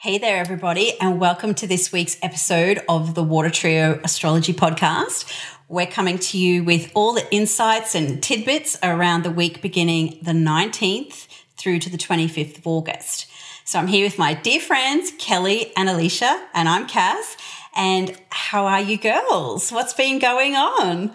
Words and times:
Hey 0.00 0.18
there, 0.18 0.36
everybody, 0.38 0.92
and 1.00 1.18
welcome 1.18 1.54
to 1.54 1.66
this 1.66 1.90
week's 1.90 2.18
episode 2.22 2.80
of 2.88 3.16
the 3.16 3.22
Water 3.24 3.50
Trio 3.50 3.98
Astrology 4.04 4.52
Podcast. 4.52 5.28
We're 5.66 5.88
coming 5.88 6.20
to 6.20 6.38
you 6.38 6.62
with 6.62 6.92
all 6.94 7.14
the 7.14 7.28
insights 7.34 7.96
and 7.96 8.22
tidbits 8.22 8.78
around 8.80 9.24
the 9.24 9.32
week 9.32 9.60
beginning 9.60 10.20
the 10.22 10.30
19th 10.30 11.26
through 11.56 11.80
to 11.80 11.90
the 11.90 11.98
25th 11.98 12.58
of 12.58 12.66
August. 12.68 13.26
So 13.64 13.80
I'm 13.80 13.88
here 13.88 14.06
with 14.06 14.18
my 14.18 14.34
dear 14.34 14.60
friends, 14.60 15.10
Kelly 15.18 15.72
and 15.76 15.88
Alicia, 15.88 16.46
and 16.54 16.68
I'm 16.68 16.86
Kaz. 16.86 17.36
And 17.74 18.16
how 18.30 18.66
are 18.66 18.80
you 18.80 18.98
girls? 18.98 19.72
What's 19.72 19.94
been 19.94 20.20
going 20.20 20.54
on? 20.54 21.12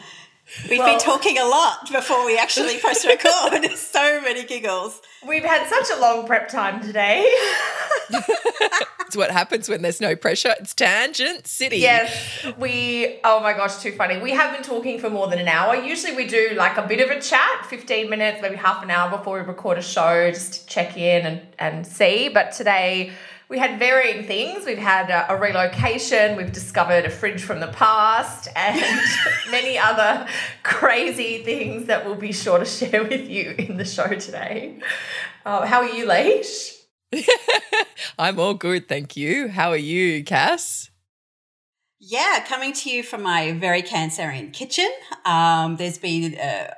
We've 0.70 0.80
well, 0.80 0.92
been 0.92 1.00
talking 1.00 1.38
a 1.38 1.46
lot 1.46 1.92
before 1.92 2.26
we 2.26 2.38
actually 2.38 2.78
press 2.78 3.06
record. 3.06 3.72
so 3.76 4.22
many 4.22 4.44
giggles. 4.44 5.02
We've 5.28 5.44
had 5.44 5.68
such 5.68 5.98
a 5.98 6.00
long 6.00 6.28
prep 6.28 6.50
time 6.50 6.82
today. 6.82 7.22
it's 8.10 9.16
what 9.16 9.32
happens 9.32 9.68
when 9.68 9.82
there's 9.82 10.00
no 10.00 10.16
pressure. 10.16 10.54
It's 10.60 10.74
tangent 10.74 11.48
city. 11.48 11.78
Yes, 11.78 12.46
we. 12.58 13.20
Oh 13.24 13.40
my 13.40 13.54
gosh, 13.54 13.82
too 13.82 13.94
funny. 13.94 14.20
We 14.20 14.32
have 14.32 14.54
been 14.54 14.64
talking 14.64 15.00
for 15.00 15.10
more 15.10 15.28
than 15.28 15.40
an 15.40 15.48
hour. 15.48 15.76
Usually 15.76 16.16
we 16.16 16.28
do 16.28 16.52
like 16.56 16.78
a 16.78 16.88
bit 16.88 17.00
of 17.00 17.10
a 17.10 17.20
chat, 17.20 17.66
fifteen 17.68 18.10
minutes, 18.10 18.42
maybe 18.42 18.56
half 18.56 18.84
an 18.84 18.92
hour 18.92 19.16
before 19.16 19.40
we 19.40 19.46
record 19.46 19.78
a 19.78 19.82
show, 19.82 20.30
just 20.30 20.54
to 20.54 20.66
check 20.68 20.98
in 20.98 21.26
and 21.26 21.42
and 21.58 21.88
see. 21.88 22.30
But 22.30 22.52
today 22.52 23.12
we 23.54 23.60
had 23.60 23.78
varying 23.78 24.26
things. 24.26 24.66
We've 24.66 24.80
had 24.80 25.12
a, 25.12 25.32
a, 25.32 25.40
relocation, 25.40 26.36
we've 26.36 26.52
discovered 26.52 27.06
a 27.06 27.12
fridge 27.12 27.44
from 27.44 27.60
the 27.60 27.68
past, 27.68 28.48
and 28.56 28.82
many 29.52 29.78
other 29.78 30.28
crazy 30.64 31.44
things 31.44 31.86
that 31.86 32.04
we'll 32.04 32.16
be 32.16 32.32
sure 32.32 32.58
to 32.58 32.66
share 32.66 33.04
with 33.08 33.30
you 33.30 33.54
in 33.60 33.78
the 33.78 33.86
show 33.86 34.08
today. 34.08 34.80
Uh, 35.46 35.68
how 35.68 35.82
are 35.84 35.90
you, 35.90 36.08
Leash? 36.10 36.74
I'm 38.18 38.40
all 38.40 38.56
good, 38.56 38.90
thank 38.90 39.16
you. 39.16 39.50
How 39.50 39.70
are 39.70 39.78
you, 39.78 40.24
Cass? 40.24 40.90
Yeah, 42.00 42.44
coming 42.48 42.74
to 42.74 42.90
you 42.90 43.04
from 43.04 43.22
my 43.22 43.52
very 43.52 43.84
Cancerian 43.84 44.52
kitchen. 44.52 44.90
Um, 45.26 45.76
there's 45.76 46.00
been 46.00 46.34
a 46.40 46.74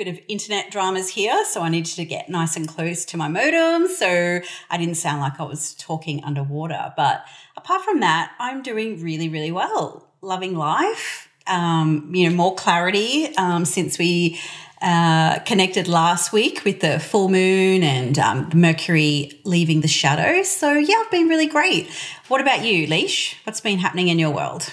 bit 0.00 0.08
of 0.08 0.18
internet 0.28 0.70
dramas 0.70 1.10
here, 1.10 1.44
so 1.44 1.60
I 1.60 1.68
needed 1.68 1.94
to 1.96 2.06
get 2.06 2.30
nice 2.30 2.56
and 2.56 2.66
close 2.66 3.04
to 3.04 3.18
my 3.18 3.28
modem 3.28 3.86
so 3.86 4.40
I 4.70 4.78
didn't 4.78 4.94
sound 4.94 5.20
like 5.20 5.38
I 5.38 5.42
was 5.42 5.74
talking 5.74 6.24
underwater. 6.24 6.94
But 6.96 7.26
apart 7.54 7.82
from 7.82 8.00
that, 8.00 8.32
I'm 8.38 8.62
doing 8.62 9.02
really, 9.02 9.28
really 9.28 9.52
well. 9.52 10.08
Loving 10.22 10.54
life. 10.54 11.28
Um, 11.46 12.10
you 12.14 12.30
know, 12.30 12.34
more 12.34 12.54
clarity 12.54 13.36
um, 13.36 13.66
since 13.66 13.98
we 13.98 14.40
uh, 14.80 15.40
connected 15.40 15.86
last 15.86 16.32
week 16.32 16.64
with 16.64 16.80
the 16.80 16.98
full 16.98 17.28
moon 17.28 17.82
and 17.82 18.18
um, 18.18 18.48
Mercury 18.54 19.38
leaving 19.44 19.82
the 19.82 19.88
shadow. 19.88 20.42
So, 20.44 20.72
yeah, 20.72 20.94
I've 21.04 21.10
been 21.10 21.28
really 21.28 21.46
great. 21.46 21.90
What 22.28 22.40
about 22.40 22.64
you, 22.64 22.86
Leash? 22.86 23.36
What's 23.44 23.60
been 23.60 23.78
happening 23.78 24.08
in 24.08 24.18
your 24.18 24.30
world? 24.30 24.72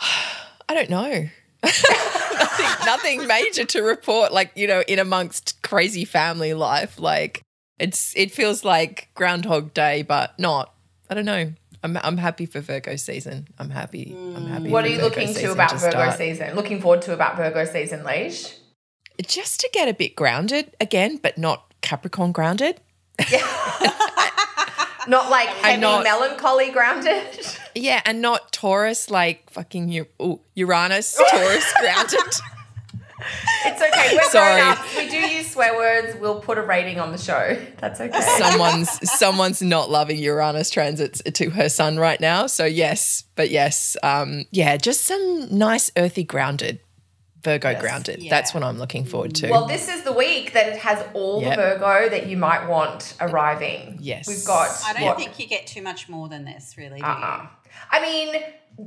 I 0.68 0.74
don't 0.74 0.90
know. 0.90 1.28
Nothing, 1.62 2.86
nothing 2.86 3.26
major 3.26 3.64
to 3.64 3.82
report. 3.82 4.32
Like 4.32 4.52
you 4.54 4.66
know, 4.66 4.82
in 4.86 4.98
amongst 4.98 5.62
crazy 5.62 6.04
family 6.04 6.54
life, 6.54 6.98
like 6.98 7.42
it's 7.78 8.14
it 8.16 8.30
feels 8.30 8.64
like 8.64 9.08
Groundhog 9.14 9.74
Day, 9.74 10.02
but 10.02 10.38
not. 10.38 10.74
I 11.10 11.14
don't 11.14 11.24
know. 11.24 11.52
I'm 11.82 11.96
I'm 11.98 12.16
happy 12.16 12.46
for 12.46 12.60
Virgo 12.60 12.96
season. 12.96 13.48
I'm 13.58 13.70
happy. 13.70 14.14
I'm 14.16 14.44
mm. 14.44 14.48
happy. 14.48 14.70
What 14.70 14.84
are 14.84 14.88
you 14.88 15.00
looking 15.00 15.32
to 15.34 15.52
about 15.52 15.70
to 15.70 15.76
Virgo 15.76 15.90
start. 15.90 16.18
season? 16.18 16.54
Looking 16.54 16.80
forward 16.80 17.02
to 17.02 17.12
about 17.12 17.36
Virgo 17.36 17.64
season, 17.64 18.04
Leash? 18.04 18.56
Just 19.24 19.60
to 19.60 19.70
get 19.72 19.88
a 19.88 19.94
bit 19.94 20.14
grounded 20.14 20.74
again, 20.80 21.16
but 21.16 21.38
not 21.38 21.72
Capricorn 21.80 22.32
grounded. 22.32 22.80
Yeah. 23.30 23.44
not 25.08 25.30
like 25.30 25.48
heavy 25.48 25.80
not, 25.80 26.04
melancholy 26.04 26.70
grounded. 26.70 27.24
Yeah, 27.74 28.02
and 28.04 28.20
not 28.20 28.50
Taurus 28.50 29.08
like 29.08 29.48
fucking 29.50 29.88
U- 29.90 30.08
ooh, 30.20 30.40
Uranus, 30.56 31.16
Taurus 31.30 31.72
grounded. 31.80 32.18
It's 33.64 33.82
okay. 33.82 34.16
We're 34.16 34.22
Sorry. 34.24 34.60
grown 34.60 34.72
ups. 34.72 34.96
We 34.96 35.08
do 35.08 35.16
use 35.16 35.52
swear 35.52 35.74
words. 35.76 36.18
We'll 36.20 36.40
put 36.40 36.58
a 36.58 36.62
rating 36.62 36.98
on 36.98 37.12
the 37.12 37.18
show. 37.18 37.56
That's 37.78 38.00
okay. 38.00 38.20
Someone's 38.20 39.10
someone's 39.12 39.62
not 39.62 39.90
loving 39.90 40.18
Uranus 40.18 40.70
transits 40.70 41.22
to 41.22 41.50
her 41.50 41.68
sun 41.68 41.98
right 41.98 42.20
now. 42.20 42.48
So 42.48 42.64
yes, 42.64 43.24
but 43.36 43.50
yes, 43.50 43.96
um, 44.02 44.44
yeah, 44.50 44.76
just 44.76 45.02
some 45.02 45.46
nice 45.56 45.90
earthy 45.96 46.24
grounded 46.24 46.80
Virgo 47.42 47.70
yes, 47.70 47.80
grounded. 47.80 48.22
Yeah. 48.22 48.30
That's 48.30 48.52
what 48.52 48.62
I'm 48.62 48.78
looking 48.78 49.04
forward 49.04 49.34
to. 49.36 49.50
Well, 49.50 49.66
this 49.66 49.88
is 49.88 50.02
the 50.02 50.12
week 50.12 50.52
that 50.54 50.68
it 50.68 50.78
has 50.78 51.04
all 51.14 51.40
yep. 51.40 51.56
the 51.56 51.62
Virgo 51.62 52.08
that 52.08 52.26
you 52.26 52.36
might 52.36 52.68
want 52.68 53.14
arriving. 53.20 53.98
Yes. 54.00 54.26
We've 54.26 54.44
got. 54.44 54.70
I 54.84 54.92
don't 54.94 55.04
what? 55.04 55.18
think 55.18 55.38
you 55.38 55.46
get 55.46 55.66
too 55.66 55.82
much 55.82 56.08
more 56.08 56.28
than 56.28 56.44
this, 56.44 56.76
really. 56.76 57.00
uh-uh. 57.00 57.46
I 57.90 58.00
mean, 58.00 58.42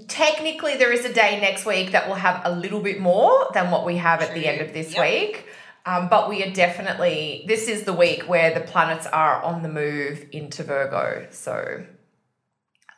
technically, 0.08 0.76
there 0.78 0.92
is 0.92 1.06
a 1.06 1.14
day 1.14 1.40
next 1.40 1.66
week 1.66 1.92
that 1.92 2.08
will 2.08 2.16
have 2.16 2.42
a 2.44 2.52
little 2.52 2.82
bit 2.82 3.00
more 3.00 3.48
than 3.54 3.72
what 3.72 3.86
we 3.86 3.98
have 3.98 4.20
True. 4.20 4.28
at 4.28 4.34
the 4.34 4.48
end 4.48 4.62
of 4.62 4.74
this 4.74 4.94
yep. 4.94 5.02
week. 5.02 5.46
Um, 5.86 6.10
but 6.10 6.30
we 6.30 6.44
are 6.44 6.52
definitely, 6.52 7.44
this 7.48 7.68
is 7.68 7.84
the 7.84 7.94
week 7.94 8.30
where 8.30 8.54
the 8.54 8.62
planets 8.62 9.08
are 9.08 9.42
on 9.42 9.64
the 9.64 9.70
move 9.70 10.26
into 10.32 10.64
Virgo. 10.64 11.28
So 11.32 11.86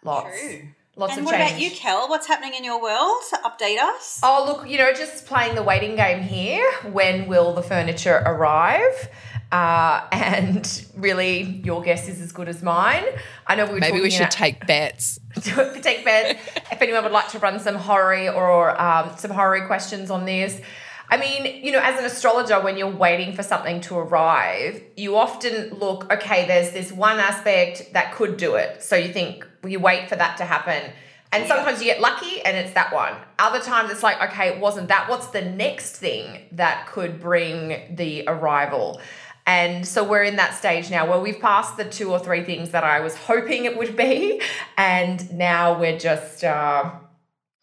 lots. 0.04 0.38
True. 0.38 0.68
Lots 0.96 1.14
and 1.14 1.22
of 1.22 1.26
what 1.26 1.36
change. 1.36 1.52
about 1.52 1.62
you, 1.62 1.72
Kel? 1.72 2.08
What's 2.08 2.28
happening 2.28 2.54
in 2.54 2.64
your 2.64 2.80
world? 2.80 3.24
Update 3.44 3.80
us. 3.80 4.20
Oh, 4.22 4.44
look, 4.46 4.70
you 4.70 4.78
know, 4.78 4.94
just 4.94 5.26
playing 5.26 5.56
the 5.56 5.64
waiting 5.64 5.96
game 5.96 6.22
here. 6.22 6.72
When 6.92 7.28
will 7.28 7.54
the 7.54 7.64
furniture 7.64 8.22
arrive? 8.24 9.10
Uh, 9.52 10.06
and 10.12 10.86
really, 10.96 11.42
your 11.64 11.82
guess 11.82 12.08
is 12.08 12.22
as 12.22 12.32
good 12.32 12.48
as 12.48 12.62
mine. 12.62 13.04
I 13.48 13.56
know 13.56 13.66
we 13.66 13.74
were 13.74 13.80
maybe 13.80 14.02
we 14.02 14.12
should 14.12 14.30
take 14.30 14.68
bets. 14.68 15.20
take 15.42 16.06
bets. 16.06 16.40
if 16.72 16.80
anyone 16.80 17.04
would 17.04 17.12
like 17.12 17.30
to 17.30 17.40
run 17.40 17.60
some 17.60 17.76
horary 17.76 18.30
or 18.30 18.80
um, 18.80 19.12
some 19.18 19.32
horary 19.32 19.66
questions 19.66 20.12
on 20.12 20.26
this. 20.26 20.62
I 21.10 21.18
mean, 21.18 21.64
you 21.64 21.72
know, 21.72 21.82
as 21.82 22.00
an 22.00 22.06
astrologer, 22.06 22.60
when 22.60 22.78
you're 22.78 22.88
waiting 22.88 23.36
for 23.36 23.44
something 23.44 23.82
to 23.82 23.98
arrive, 23.98 24.82
you 24.96 25.16
often 25.16 25.72
look, 25.74 26.12
okay, 26.12 26.48
there's 26.48 26.72
this 26.72 26.92
one 26.92 27.20
aspect 27.20 27.94
that 27.94 28.14
could 28.14 28.38
do 28.38 28.56
it. 28.56 28.82
So 28.82 28.96
you 28.96 29.12
think, 29.12 29.46
you 29.66 29.80
wait 29.80 30.10
for 30.10 30.16
that 30.16 30.38
to 30.38 30.46
happen. 30.46 30.92
And 31.32 31.48
sometimes 31.48 31.80
you 31.80 31.86
get 31.86 32.00
lucky 32.00 32.42
and 32.42 32.56
it's 32.56 32.74
that 32.74 32.94
one. 32.94 33.16
Other 33.40 33.60
times 33.60 33.90
it's 33.90 34.04
like, 34.04 34.22
okay, 34.22 34.50
it 34.50 34.60
wasn't 34.60 34.90
that. 34.90 35.10
What's 35.10 35.28
the 35.28 35.42
next 35.42 35.98
thing 35.98 36.42
that 36.52 36.86
could 36.88 37.20
bring 37.20 37.96
the 37.96 38.24
arrival? 38.28 39.02
And 39.48 39.86
so 39.86 40.04
we're 40.08 40.24
in 40.24 40.36
that 40.36 40.54
stage 40.54 40.92
now 40.92 41.10
where 41.10 41.20
we've 41.20 41.40
passed 41.40 41.76
the 41.76 41.86
two 41.86 42.12
or 42.12 42.20
three 42.20 42.44
things 42.44 42.70
that 42.70 42.84
I 42.84 43.00
was 43.00 43.16
hoping 43.16 43.66
it 43.66 43.78
would 43.78 43.98
be. 43.98 44.42
And 44.78 45.34
now 45.34 45.78
we're 45.78 45.98
just 45.98 46.44
uh, 46.44 46.92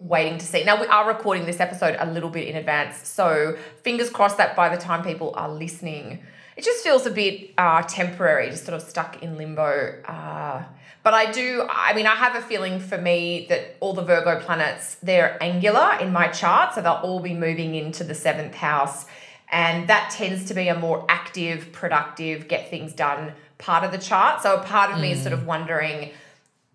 waiting 0.00 0.38
to 0.38 0.46
see. 0.46 0.64
Now, 0.64 0.80
we 0.80 0.86
are 0.88 1.06
recording 1.06 1.46
this 1.46 1.60
episode 1.60 1.96
a 1.98 2.10
little 2.10 2.30
bit 2.30 2.48
in 2.48 2.56
advance. 2.56 3.06
So 3.06 3.56
fingers 3.82 4.10
crossed 4.10 4.38
that 4.38 4.56
by 4.56 4.74
the 4.74 4.80
time 4.80 5.04
people 5.04 5.32
are 5.36 5.48
listening, 5.48 6.24
it 6.60 6.64
just 6.64 6.84
feels 6.84 7.06
a 7.06 7.10
bit 7.10 7.54
uh, 7.56 7.80
temporary, 7.84 8.50
just 8.50 8.66
sort 8.66 8.74
of 8.74 8.86
stuck 8.86 9.22
in 9.22 9.38
limbo. 9.38 9.98
Uh, 10.04 10.62
but 11.02 11.14
I 11.14 11.32
do, 11.32 11.66
I 11.70 11.94
mean, 11.94 12.06
I 12.06 12.14
have 12.14 12.36
a 12.36 12.42
feeling 12.42 12.80
for 12.80 12.98
me 12.98 13.46
that 13.48 13.76
all 13.80 13.94
the 13.94 14.02
Virgo 14.02 14.38
planets, 14.40 14.96
they're 14.96 15.42
angular 15.42 15.96
in 16.02 16.12
my 16.12 16.28
chart. 16.28 16.74
So 16.74 16.82
they'll 16.82 17.00
all 17.02 17.20
be 17.20 17.32
moving 17.32 17.74
into 17.74 18.04
the 18.04 18.14
seventh 18.14 18.54
house. 18.54 19.06
And 19.50 19.88
that 19.88 20.10
tends 20.10 20.44
to 20.48 20.54
be 20.54 20.68
a 20.68 20.78
more 20.78 21.06
active, 21.08 21.72
productive, 21.72 22.46
get 22.46 22.68
things 22.68 22.92
done 22.92 23.32
part 23.56 23.82
of 23.82 23.90
the 23.90 23.96
chart. 23.98 24.42
So 24.42 24.56
a 24.56 24.62
part 24.62 24.90
of 24.90 24.98
mm. 24.98 25.02
me 25.02 25.12
is 25.12 25.22
sort 25.22 25.32
of 25.32 25.40
mm. 25.40 25.46
wondering, 25.46 26.10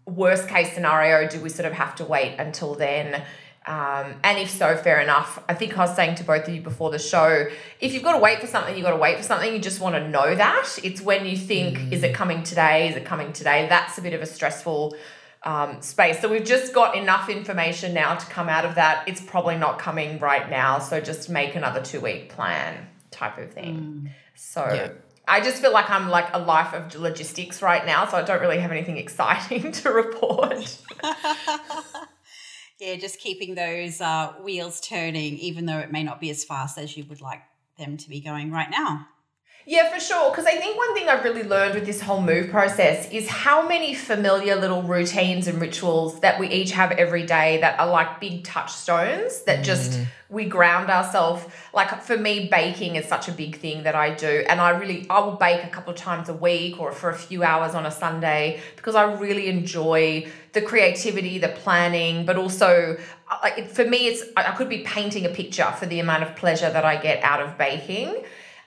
worst 0.07 0.47
case 0.47 0.73
scenario, 0.73 1.29
do 1.29 1.39
we 1.39 1.49
sort 1.49 1.67
of 1.67 1.73
have 1.73 1.93
to 1.97 2.05
wait 2.05 2.37
until 2.39 2.73
then? 2.73 3.23
Um, 3.67 4.13
and 4.23 4.37
if 4.37 4.51
so, 4.51 4.77
fair 4.77 4.99
enough. 4.99 5.43
I 5.49 5.55
think 5.55 5.77
I 5.77 5.81
was 5.81 5.95
saying 5.95 6.15
to 6.15 6.23
both 6.23 6.47
of 6.47 6.53
you 6.53 6.61
before 6.61 6.91
the 6.91 6.99
show, 6.99 7.47
if 7.79 7.93
you've 7.93 8.03
got 8.03 8.13
to 8.13 8.19
wait 8.19 8.39
for 8.39 8.47
something, 8.47 8.75
you've 8.75 8.83
got 8.83 8.91
to 8.91 8.97
wait 8.97 9.17
for 9.17 9.23
something. 9.23 9.51
You 9.51 9.59
just 9.59 9.79
want 9.79 9.95
to 9.95 10.07
know 10.07 10.35
that. 10.35 10.77
It's 10.83 11.01
when 11.01 11.25
you 11.25 11.35
think, 11.35 11.79
mm. 11.79 11.91
is 11.91 12.03
it 12.03 12.13
coming 12.13 12.43
today? 12.43 12.89
Is 12.89 12.95
it 12.95 13.05
coming 13.05 13.33
today? 13.33 13.67
That's 13.67 13.97
a 13.97 14.01
bit 14.01 14.13
of 14.13 14.21
a 14.21 14.27
stressful 14.27 14.95
um, 15.43 15.81
space. 15.81 16.21
So 16.21 16.29
we've 16.29 16.45
just 16.45 16.73
got 16.73 16.95
enough 16.95 17.27
information 17.27 17.93
now 17.93 18.15
to 18.15 18.25
come 18.27 18.49
out 18.49 18.65
of 18.65 18.75
that. 18.75 19.07
It's 19.07 19.21
probably 19.21 19.57
not 19.57 19.79
coming 19.79 20.19
right 20.19 20.47
now. 20.47 20.77
So 20.77 21.01
just 21.01 21.29
make 21.29 21.55
another 21.55 21.81
two 21.81 22.01
week 22.01 22.29
plan 22.29 22.87
type 23.09 23.37
of 23.39 23.51
thing. 23.51 24.09
Mm. 24.09 24.11
So. 24.35 24.61
Yeah. 24.61 24.89
I 25.27 25.41
just 25.41 25.59
feel 25.59 25.73
like 25.73 25.89
I'm 25.89 26.09
like 26.09 26.27
a 26.33 26.37
life 26.37 26.71
of 26.75 26.93
logistics 26.93 27.63
right 27.63 27.83
now, 27.83 28.05
so 28.07 28.15
I 28.15 28.21
don't 28.21 28.41
really 28.41 28.59
have 28.59 28.71
anything 28.71 28.97
exciting 29.05 29.71
to 29.71 29.89
report. 29.89 30.77
yeah, 32.85 32.95
just 32.95 33.19
keeping 33.19 33.55
those 33.55 33.99
uh, 33.99 34.33
wheels 34.43 34.79
turning, 34.79 35.37
even 35.39 35.65
though 35.65 35.79
it 35.79 35.91
may 35.91 36.03
not 36.03 36.19
be 36.19 36.29
as 36.29 36.43
fast 36.43 36.77
as 36.77 36.95
you 36.95 37.03
would 37.05 37.21
like 37.21 37.41
them 37.77 37.97
to 37.97 38.09
be 38.09 38.19
going 38.19 38.51
right 38.51 38.69
now. 38.69 39.07
Yeah, 39.67 39.91
for 39.91 39.99
sure. 39.99 40.29
Because 40.29 40.45
I 40.45 40.57
think 40.57 40.77
one 40.77 40.93
thing 40.93 41.09
I've 41.09 41.23
really 41.23 41.41
learned 41.41 41.73
with 41.73 41.87
this 41.87 41.99
whole 41.99 42.21
move 42.21 42.51
process 42.51 43.09
is 43.11 43.27
how 43.27 43.67
many 43.67 43.95
familiar 43.95 44.55
little 44.55 44.83
routines 44.83 45.47
and 45.47 45.59
rituals 45.59 46.19
that 46.19 46.39
we 46.39 46.47
each 46.49 46.71
have 46.73 46.91
every 46.91 47.25
day 47.25 47.59
that 47.61 47.79
are 47.79 47.87
like 47.87 48.19
big 48.19 48.43
touchstones 48.43 49.41
that 49.43 49.63
just 49.63 49.93
mm. 49.93 50.05
we 50.29 50.45
ground 50.45 50.91
ourselves. 50.91 51.43
Like 51.73 52.03
for 52.03 52.15
me, 52.15 52.47
baking 52.47 52.95
is 52.95 53.07
such 53.07 53.27
a 53.27 53.31
big 53.31 53.57
thing 53.57 53.83
that 53.83 53.95
I 53.95 54.13
do. 54.13 54.45
And 54.47 54.61
I 54.61 54.69
really, 54.69 55.07
I 55.09 55.19
will 55.21 55.31
bake 55.31 55.63
a 55.63 55.69
couple 55.69 55.93
of 55.93 55.97
times 55.97 56.29
a 56.29 56.33
week 56.35 56.79
or 56.79 56.91
for 56.91 57.09
a 57.09 57.15
few 57.17 57.41
hours 57.41 57.73
on 57.73 57.87
a 57.87 57.91
Sunday 57.91 58.61
because 58.75 58.93
I 58.93 59.11
really 59.13 59.47
enjoy 59.47 60.27
the 60.53 60.61
creativity, 60.61 61.39
the 61.39 61.49
planning, 61.49 62.27
but 62.27 62.37
also 62.37 62.97
like 63.41 63.67
for 63.71 63.83
me, 63.83 64.09
it's 64.09 64.21
I 64.37 64.51
could 64.51 64.69
be 64.69 64.83
painting 64.83 65.25
a 65.25 65.29
picture 65.29 65.71
for 65.71 65.87
the 65.87 65.99
amount 65.99 66.21
of 66.21 66.35
pleasure 66.35 66.69
that 66.69 66.85
I 66.85 66.97
get 66.97 67.23
out 67.23 67.41
of 67.41 67.57
baking. 67.57 68.23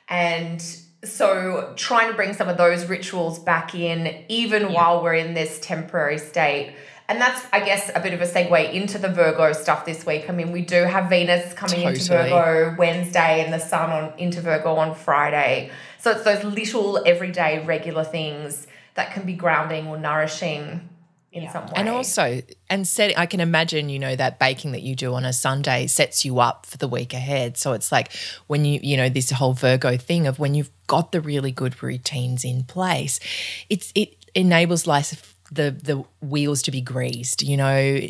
And 0.09 0.61
so 1.11 1.73
trying 1.77 2.09
to 2.09 2.15
bring 2.15 2.35
some 2.35 2.49
of 2.49 2.57
those 2.57 2.87
rituals 2.87 3.39
back 3.39 3.75
in 3.75 4.25
even 4.29 4.63
yeah. 4.63 4.69
while 4.69 5.03
we're 5.03 5.15
in 5.15 5.35
this 5.35 5.59
temporary 5.61 6.19
state 6.19 6.75
and 7.09 7.21
that's 7.21 7.47
i 7.53 7.61
guess 7.61 7.91
a 7.95 8.01
bit 8.01 8.13
of 8.13 8.21
a 8.21 8.27
segue 8.27 8.73
into 8.73 8.99
the 8.99 9.09
virgo 9.09 9.53
stuff 9.53 9.85
this 9.85 10.05
week 10.07 10.29
i 10.29 10.33
mean 10.33 10.53
we 10.53 10.63
do 10.63 10.85
have 10.85 11.09
venus 11.09 11.53
coming 11.55 11.83
totally. 11.83 11.95
into 11.95 12.09
virgo 12.09 12.77
wednesday 12.79 13.45
and 13.45 13.53
the 13.53 13.59
sun 13.59 13.91
on 13.91 14.19
into 14.19 14.41
virgo 14.41 14.75
on 14.77 14.95
friday 14.95 15.71
so 15.99 16.11
it's 16.11 16.25
those 16.25 16.45
little 16.45 17.03
everyday 17.07 17.65
regular 17.65 18.05
things 18.05 18.67
that 18.95 19.13
can 19.13 19.25
be 19.25 19.33
grounding 19.33 19.87
or 19.87 19.99
nourishing 19.99 20.89
in 21.33 21.43
yeah. 21.43 21.53
some 21.53 21.67
way. 21.67 21.73
And 21.77 21.89
also, 21.89 22.41
and 22.71 22.87
setting, 22.87 23.17
I 23.17 23.27
can 23.27 23.41
imagine, 23.41 23.89
you 23.89 23.99
know, 23.99 24.17
that 24.17 24.39
baking 24.39 24.73
that 24.73 24.83
you 24.83 24.95
do 24.95 25.15
on 25.15 25.25
a 25.25 25.33
Sunday 25.33 25.87
sets 25.87 26.25
you 26.25 26.41
up 26.41 26.67
for 26.67 26.79
the 26.79 26.89
week 26.89 27.13
ahead. 27.13 27.57
So 27.57 27.73
it's 27.73 27.93
like 27.93 28.13
when 28.47 28.65
you, 28.65 28.81
you 28.83 28.97
know, 28.97 29.09
this 29.09 29.31
whole 29.31 29.53
Virgo 29.53 29.97
thing 29.97 30.27
of 30.27 30.39
when 30.39 30.55
you've 30.55 30.71
got 30.87 31.13
the 31.13 31.21
really 31.21 31.53
good 31.53 31.83
routines 31.83 32.45
in 32.45 32.65
place, 32.65 33.21
it's 33.69 33.93
it 33.95 34.15
enables 34.35 34.87
life 34.87 35.37
the 35.51 35.71
the 35.71 36.05
wheels 36.25 36.63
to 36.63 36.71
be 36.71 36.81
greased. 36.81 37.43
You 37.43 37.57
know, 37.57 38.01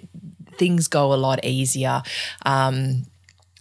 things 0.57 0.89
go 0.89 1.13
a 1.13 1.17
lot 1.17 1.45
easier. 1.45 2.03
Um, 2.45 3.05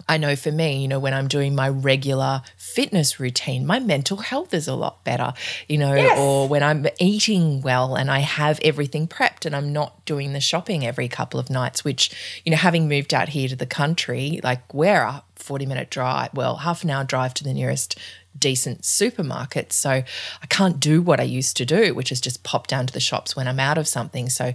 I 0.09 0.17
know 0.17 0.35
for 0.35 0.51
me, 0.51 0.81
you 0.81 0.87
know, 0.87 0.99
when 0.99 1.13
I'm 1.13 1.27
doing 1.27 1.53
my 1.53 1.67
regular 1.67 2.41
fitness 2.55 3.19
routine, 3.19 3.65
my 3.65 3.79
mental 3.79 4.17
health 4.17 4.53
is 4.53 4.67
a 4.67 4.75
lot 4.75 5.03
better, 5.03 5.33
you 5.67 5.77
know, 5.77 5.93
yes. 5.93 6.17
or 6.17 6.47
when 6.47 6.63
I'm 6.63 6.87
eating 6.99 7.61
well 7.61 7.95
and 7.95 8.09
I 8.09 8.19
have 8.19 8.59
everything 8.63 9.07
prepped 9.07 9.45
and 9.45 9.55
I'm 9.55 9.73
not 9.73 10.05
doing 10.05 10.33
the 10.33 10.39
shopping 10.39 10.85
every 10.85 11.07
couple 11.07 11.39
of 11.39 11.49
nights, 11.49 11.83
which, 11.83 12.41
you 12.45 12.51
know, 12.51 12.57
having 12.57 12.87
moved 12.87 13.13
out 13.13 13.29
here 13.29 13.49
to 13.49 13.55
the 13.55 13.65
country, 13.65 14.39
like 14.43 14.73
we're 14.73 15.01
a 15.01 15.23
40 15.35 15.65
minute 15.65 15.89
drive, 15.89 16.33
well, 16.33 16.57
half 16.57 16.83
an 16.83 16.89
hour 16.89 17.03
drive 17.03 17.33
to 17.35 17.43
the 17.43 17.53
nearest 17.53 17.99
decent 18.39 18.85
supermarket. 18.85 19.73
So 19.73 19.89
I 19.89 20.45
can't 20.49 20.79
do 20.79 21.01
what 21.01 21.19
I 21.19 21.23
used 21.23 21.57
to 21.57 21.65
do, 21.65 21.93
which 21.93 22.11
is 22.11 22.21
just 22.21 22.43
pop 22.43 22.67
down 22.67 22.87
to 22.87 22.93
the 22.93 22.99
shops 22.99 23.35
when 23.35 23.47
I'm 23.47 23.59
out 23.59 23.77
of 23.77 23.87
something. 23.87 24.29
So 24.29 24.53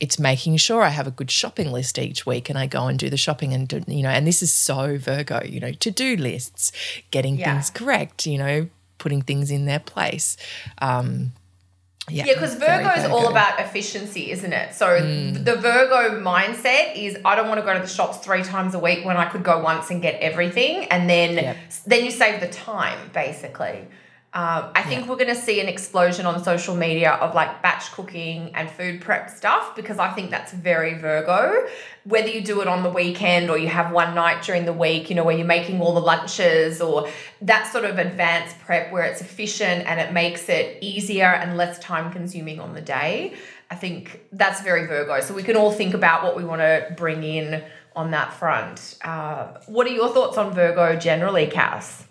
it's 0.00 0.18
making 0.18 0.56
sure 0.58 0.82
I 0.82 0.88
have 0.88 1.06
a 1.06 1.10
good 1.10 1.30
shopping 1.30 1.70
list 1.72 1.98
each 1.98 2.26
week 2.26 2.48
and 2.48 2.58
I 2.58 2.66
go 2.66 2.86
and 2.86 2.98
do 2.98 3.10
the 3.10 3.16
shopping 3.16 3.52
and 3.52 3.68
do, 3.68 3.82
you 3.86 4.02
know, 4.02 4.10
and 4.10 4.26
this 4.26 4.42
is 4.42 4.52
so 4.52 4.98
Virgo, 4.98 5.42
you 5.44 5.60
know, 5.60 5.72
to 5.72 5.90
do 5.90 6.16
lists, 6.16 6.72
getting 7.10 7.36
yeah. 7.36 7.52
things 7.52 7.70
correct, 7.70 8.26
you 8.26 8.38
know, 8.38 8.68
putting 8.98 9.22
things 9.22 9.50
in 9.50 9.66
their 9.66 9.80
place. 9.80 10.36
Um, 10.80 11.32
yeah, 12.08 12.24
because 12.24 12.54
Virgo 12.54 12.90
is 12.90 13.04
all 13.06 13.28
about 13.28 13.58
efficiency, 13.58 14.30
isn't 14.30 14.52
it? 14.52 14.74
So 14.74 14.86
mm. 14.86 15.42
the 15.42 15.56
Virgo 15.56 16.20
mindset 16.20 16.96
is 16.96 17.16
I 17.24 17.34
don't 17.34 17.48
want 17.48 17.60
to 17.60 17.64
go 17.64 17.72
to 17.72 17.80
the 17.80 17.86
shops 17.86 18.18
three 18.18 18.42
times 18.42 18.74
a 18.74 18.78
week 18.78 19.04
when 19.04 19.16
I 19.16 19.24
could 19.24 19.42
go 19.42 19.62
once 19.62 19.90
and 19.90 20.02
get 20.02 20.20
everything, 20.20 20.84
and 20.86 21.08
then 21.08 21.34
yep. 21.34 21.56
then 21.86 22.04
you 22.04 22.10
save 22.10 22.40
the 22.40 22.48
time 22.48 23.10
basically. 23.12 23.86
Um, 24.34 24.72
I 24.74 24.82
think 24.82 25.02
yeah. 25.02 25.10
we're 25.10 25.16
going 25.16 25.32
to 25.32 25.40
see 25.40 25.60
an 25.60 25.68
explosion 25.68 26.26
on 26.26 26.42
social 26.42 26.74
media 26.74 27.12
of 27.12 27.36
like 27.36 27.62
batch 27.62 27.92
cooking 27.92 28.50
and 28.54 28.68
food 28.68 29.00
prep 29.00 29.30
stuff 29.30 29.76
because 29.76 30.00
I 30.00 30.10
think 30.10 30.30
that's 30.30 30.52
very 30.52 30.94
Virgo. 30.94 31.68
Whether 32.02 32.30
you 32.30 32.42
do 32.42 32.60
it 32.60 32.66
on 32.66 32.82
the 32.82 32.90
weekend 32.90 33.48
or 33.48 33.56
you 33.58 33.68
have 33.68 33.92
one 33.92 34.12
night 34.16 34.42
during 34.42 34.64
the 34.64 34.72
week, 34.72 35.08
you 35.08 35.14
know, 35.14 35.22
where 35.22 35.36
you're 35.36 35.46
making 35.46 35.80
all 35.80 35.94
the 35.94 36.00
lunches 36.00 36.80
or 36.80 37.08
that 37.42 37.70
sort 37.70 37.84
of 37.84 37.98
advanced 37.98 38.58
prep 38.58 38.90
where 38.90 39.04
it's 39.04 39.20
efficient 39.20 39.86
and 39.86 40.00
it 40.00 40.12
makes 40.12 40.48
it 40.48 40.82
easier 40.82 41.26
and 41.26 41.56
less 41.56 41.78
time 41.78 42.10
consuming 42.10 42.58
on 42.58 42.74
the 42.74 42.82
day. 42.82 43.34
I 43.70 43.76
think 43.76 44.20
that's 44.32 44.62
very 44.62 44.88
Virgo. 44.88 45.20
So 45.20 45.32
we 45.32 45.44
can 45.44 45.56
all 45.56 45.70
think 45.70 45.94
about 45.94 46.24
what 46.24 46.36
we 46.36 46.44
want 46.44 46.60
to 46.60 46.92
bring 46.96 47.22
in 47.22 47.62
on 47.94 48.10
that 48.10 48.32
front. 48.32 48.98
Uh, 49.04 49.58
what 49.66 49.86
are 49.86 49.90
your 49.90 50.08
thoughts 50.08 50.36
on 50.36 50.52
Virgo 50.52 50.96
generally, 50.96 51.46
Cass? 51.46 52.08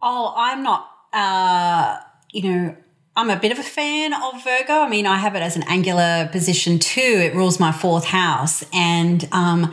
Oh, 0.00 0.32
I'm 0.36 0.62
not 0.62 0.93
uh, 1.14 1.98
you 2.32 2.42
know, 2.42 2.76
I'm 3.16 3.30
a 3.30 3.36
bit 3.36 3.52
of 3.52 3.58
a 3.58 3.62
fan 3.62 4.12
of 4.12 4.42
Virgo. 4.42 4.80
I 4.80 4.88
mean, 4.88 5.06
I 5.06 5.16
have 5.16 5.36
it 5.36 5.42
as 5.42 5.54
an 5.56 5.62
angular 5.64 6.28
position 6.32 6.80
too. 6.80 7.00
It 7.00 7.34
rules 7.34 7.60
my 7.60 7.70
fourth 7.70 8.06
house. 8.06 8.64
And 8.72 9.28
um, 9.30 9.72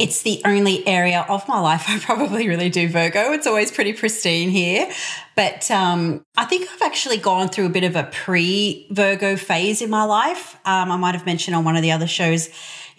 it's 0.00 0.22
the 0.22 0.42
only 0.44 0.84
area 0.88 1.24
of 1.28 1.46
my 1.46 1.60
life 1.60 1.84
I 1.88 2.00
probably 2.00 2.48
really 2.48 2.68
do 2.68 2.88
Virgo. 2.88 3.32
It's 3.32 3.46
always 3.46 3.70
pretty 3.70 3.92
pristine 3.92 4.50
here. 4.50 4.90
But 5.36 5.70
um, 5.70 6.24
I 6.36 6.46
think 6.46 6.68
I've 6.72 6.82
actually 6.82 7.18
gone 7.18 7.48
through 7.48 7.66
a 7.66 7.70
bit 7.70 7.84
of 7.84 7.94
a 7.94 8.04
pre 8.04 8.88
Virgo 8.90 9.36
phase 9.36 9.80
in 9.80 9.88
my 9.88 10.02
life. 10.02 10.56
Um, 10.64 10.90
I 10.90 10.96
might 10.96 11.14
have 11.14 11.26
mentioned 11.26 11.54
on 11.54 11.64
one 11.64 11.76
of 11.76 11.82
the 11.82 11.92
other 11.92 12.08
shows 12.08 12.48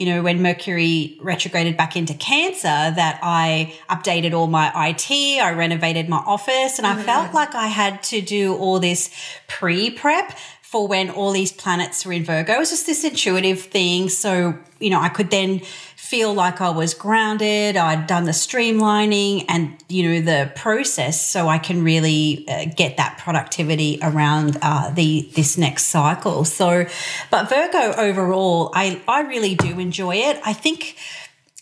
you 0.02 0.08
know, 0.08 0.24
when 0.24 0.42
Mercury 0.42 1.16
retrograded 1.22 1.78
back 1.78 1.96
into 1.96 2.16
Cancer, 2.16 2.64
that 2.64 3.20
I 3.22 3.76
updated 3.88 4.34
all 4.34 4.48
my 4.48 4.72
IT, 4.90 5.12
I 5.12 5.52
renovated 5.52 6.10
my 6.10 6.18
office, 6.18 6.80
and 6.80 6.88
mm-hmm. 6.88 7.02
I 7.02 7.04
felt 7.04 7.36
like 7.36 7.54
I 7.54 7.68
had 7.68 8.02
to 8.06 8.20
do 8.20 8.56
all 8.56 8.80
this 8.80 9.12
pre 9.48 9.92
prep 9.92 10.36
for 10.64 10.88
when 10.88 11.12
all 11.12 11.32
these 11.32 11.52
planets 11.52 12.04
were 12.04 12.14
in 12.14 12.24
Virgo. 12.24 12.52
It 12.52 12.58
was 12.58 12.72
just 12.72 12.88
this 12.88 13.04
intuitive 13.04 13.62
thing. 13.62 14.10
So, 14.10 14.58
you 14.80 14.90
know, 14.90 15.00
I 15.00 15.10
could 15.10 15.30
then 15.30 15.62
feel 16.12 16.34
like 16.34 16.60
I 16.60 16.72
was 16.72 16.94
grounded. 16.94 17.78
I'd 17.78 18.06
done 18.06 18.26
the 18.26 18.34
streamlining 18.34 19.46
and, 19.48 19.82
you 19.88 20.04
know, 20.04 20.20
the 20.20 20.52
process 20.56 21.26
so 21.26 21.48
I 21.48 21.58
can 21.58 21.86
really 21.86 22.46
uh, 22.50 22.66
get 22.76 22.98
that 22.98 23.18
productivity 23.18 23.98
around 24.04 24.58
uh, 24.62 24.92
the 24.94 25.32
this 25.38 25.58
next 25.58 25.86
cycle. 25.86 26.44
So, 26.44 26.86
but 27.30 27.48
Virgo 27.48 27.94
overall, 27.94 28.72
I, 28.76 29.02
I 29.08 29.22
really 29.22 29.56
do 29.56 29.80
enjoy 29.80 30.16
it. 30.18 30.38
I 30.46 30.52
think 30.52 30.98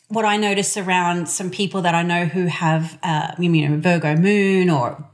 what 0.07 0.25
I 0.25 0.37
notice 0.37 0.77
around 0.77 1.29
some 1.29 1.51
people 1.51 1.83
that 1.83 1.93
I 1.93 2.01
know 2.01 2.25
who 2.25 2.47
have, 2.47 2.97
uh, 3.03 3.35
you 3.37 3.49
know, 3.49 3.77
Virgo 3.77 4.15
moon 4.15 4.71
or 4.71 5.05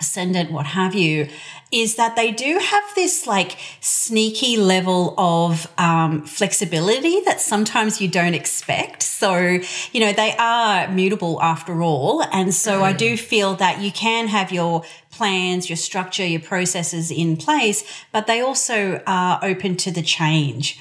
ascendant, 0.00 0.52
what 0.52 0.66
have 0.66 0.94
you, 0.94 1.28
is 1.72 1.96
that 1.96 2.14
they 2.14 2.30
do 2.30 2.58
have 2.62 2.84
this 2.94 3.26
like 3.26 3.58
sneaky 3.80 4.56
level 4.56 5.14
of 5.18 5.70
um, 5.76 6.22
flexibility 6.22 7.20
that 7.22 7.40
sometimes 7.40 8.00
you 8.00 8.08
don't 8.08 8.34
expect. 8.34 9.02
So, 9.02 9.58
you 9.92 10.00
know, 10.00 10.12
they 10.12 10.36
are 10.38 10.88
mutable 10.88 11.42
after 11.42 11.82
all. 11.82 12.22
And 12.32 12.54
so 12.54 12.80
mm. 12.80 12.82
I 12.82 12.92
do 12.92 13.16
feel 13.16 13.56
that 13.56 13.80
you 13.80 13.90
can 13.90 14.28
have 14.28 14.52
your 14.52 14.84
plans, 15.10 15.68
your 15.68 15.76
structure, 15.76 16.24
your 16.24 16.40
processes 16.40 17.10
in 17.10 17.36
place, 17.36 17.82
but 18.12 18.28
they 18.28 18.40
also 18.40 19.02
are 19.06 19.40
open 19.42 19.76
to 19.78 19.90
the 19.90 20.02
change. 20.02 20.78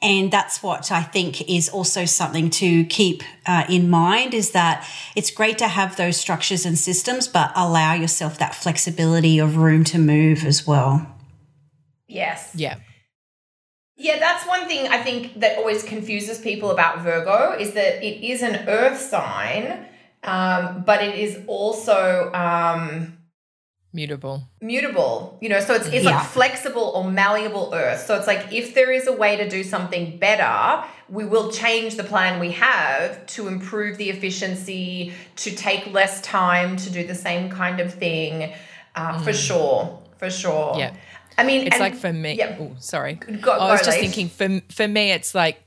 And 0.00 0.30
that's 0.30 0.62
what 0.62 0.92
I 0.92 1.02
think 1.02 1.48
is 1.48 1.68
also 1.68 2.04
something 2.04 2.50
to 2.50 2.84
keep 2.84 3.24
uh, 3.46 3.64
in 3.68 3.90
mind 3.90 4.32
is 4.32 4.52
that 4.52 4.88
it's 5.16 5.30
great 5.30 5.58
to 5.58 5.66
have 5.66 5.96
those 5.96 6.16
structures 6.16 6.64
and 6.64 6.78
systems, 6.78 7.26
but 7.26 7.50
allow 7.56 7.94
yourself 7.94 8.38
that 8.38 8.54
flexibility 8.54 9.40
of 9.40 9.56
room 9.56 9.82
to 9.84 9.98
move 9.98 10.44
as 10.44 10.66
well. 10.66 11.04
Yes. 12.06 12.52
Yeah. 12.54 12.76
Yeah, 13.96 14.20
that's 14.20 14.46
one 14.46 14.68
thing 14.68 14.86
I 14.86 15.02
think 15.02 15.40
that 15.40 15.58
always 15.58 15.82
confuses 15.82 16.38
people 16.38 16.70
about 16.70 17.00
Virgo 17.00 17.56
is 17.58 17.72
that 17.72 18.00
it 18.04 18.24
is 18.24 18.42
an 18.42 18.68
earth 18.68 19.00
sign, 19.00 19.86
um, 20.22 20.84
but 20.86 21.02
it 21.02 21.18
is 21.18 21.40
also. 21.48 22.32
Um, 22.32 23.17
mutable. 23.92 24.48
Mutable. 24.60 25.38
You 25.40 25.48
know 25.48 25.60
so 25.60 25.74
it's, 25.74 25.86
it's 25.86 26.04
yeah. 26.04 26.16
like 26.16 26.26
flexible 26.26 26.92
or 26.94 27.10
malleable 27.10 27.70
earth. 27.74 28.06
So 28.06 28.16
it's 28.16 28.26
like 28.26 28.52
if 28.52 28.74
there 28.74 28.92
is 28.92 29.06
a 29.06 29.12
way 29.12 29.36
to 29.36 29.48
do 29.48 29.62
something 29.62 30.18
better 30.18 30.84
we 31.08 31.24
will 31.24 31.50
change 31.50 31.96
the 31.96 32.04
plan 32.04 32.38
we 32.38 32.52
have 32.52 33.24
to 33.26 33.48
improve 33.48 33.96
the 33.96 34.10
efficiency 34.10 35.12
to 35.36 35.50
take 35.50 35.86
less 35.92 36.20
time 36.20 36.76
to 36.76 36.90
do 36.90 37.06
the 37.06 37.14
same 37.14 37.48
kind 37.50 37.80
of 37.80 37.94
thing 37.94 38.52
uh, 38.94 39.14
mm. 39.14 39.24
for 39.24 39.32
sure 39.32 40.02
for 40.18 40.30
sure. 40.30 40.74
Yeah. 40.76 40.94
I 41.36 41.44
mean 41.44 41.66
it's 41.66 41.76
and, 41.76 41.80
like 41.80 41.94
for 41.94 42.12
me 42.12 42.34
yeah. 42.34 42.56
oh 42.60 42.74
sorry. 42.78 43.14
Go, 43.14 43.52
i 43.52 43.72
was 43.72 43.82
just 43.82 43.98
thinking 43.98 44.28
for 44.28 44.60
for 44.72 44.88
me 44.88 45.12
it's 45.12 45.34
like 45.34 45.62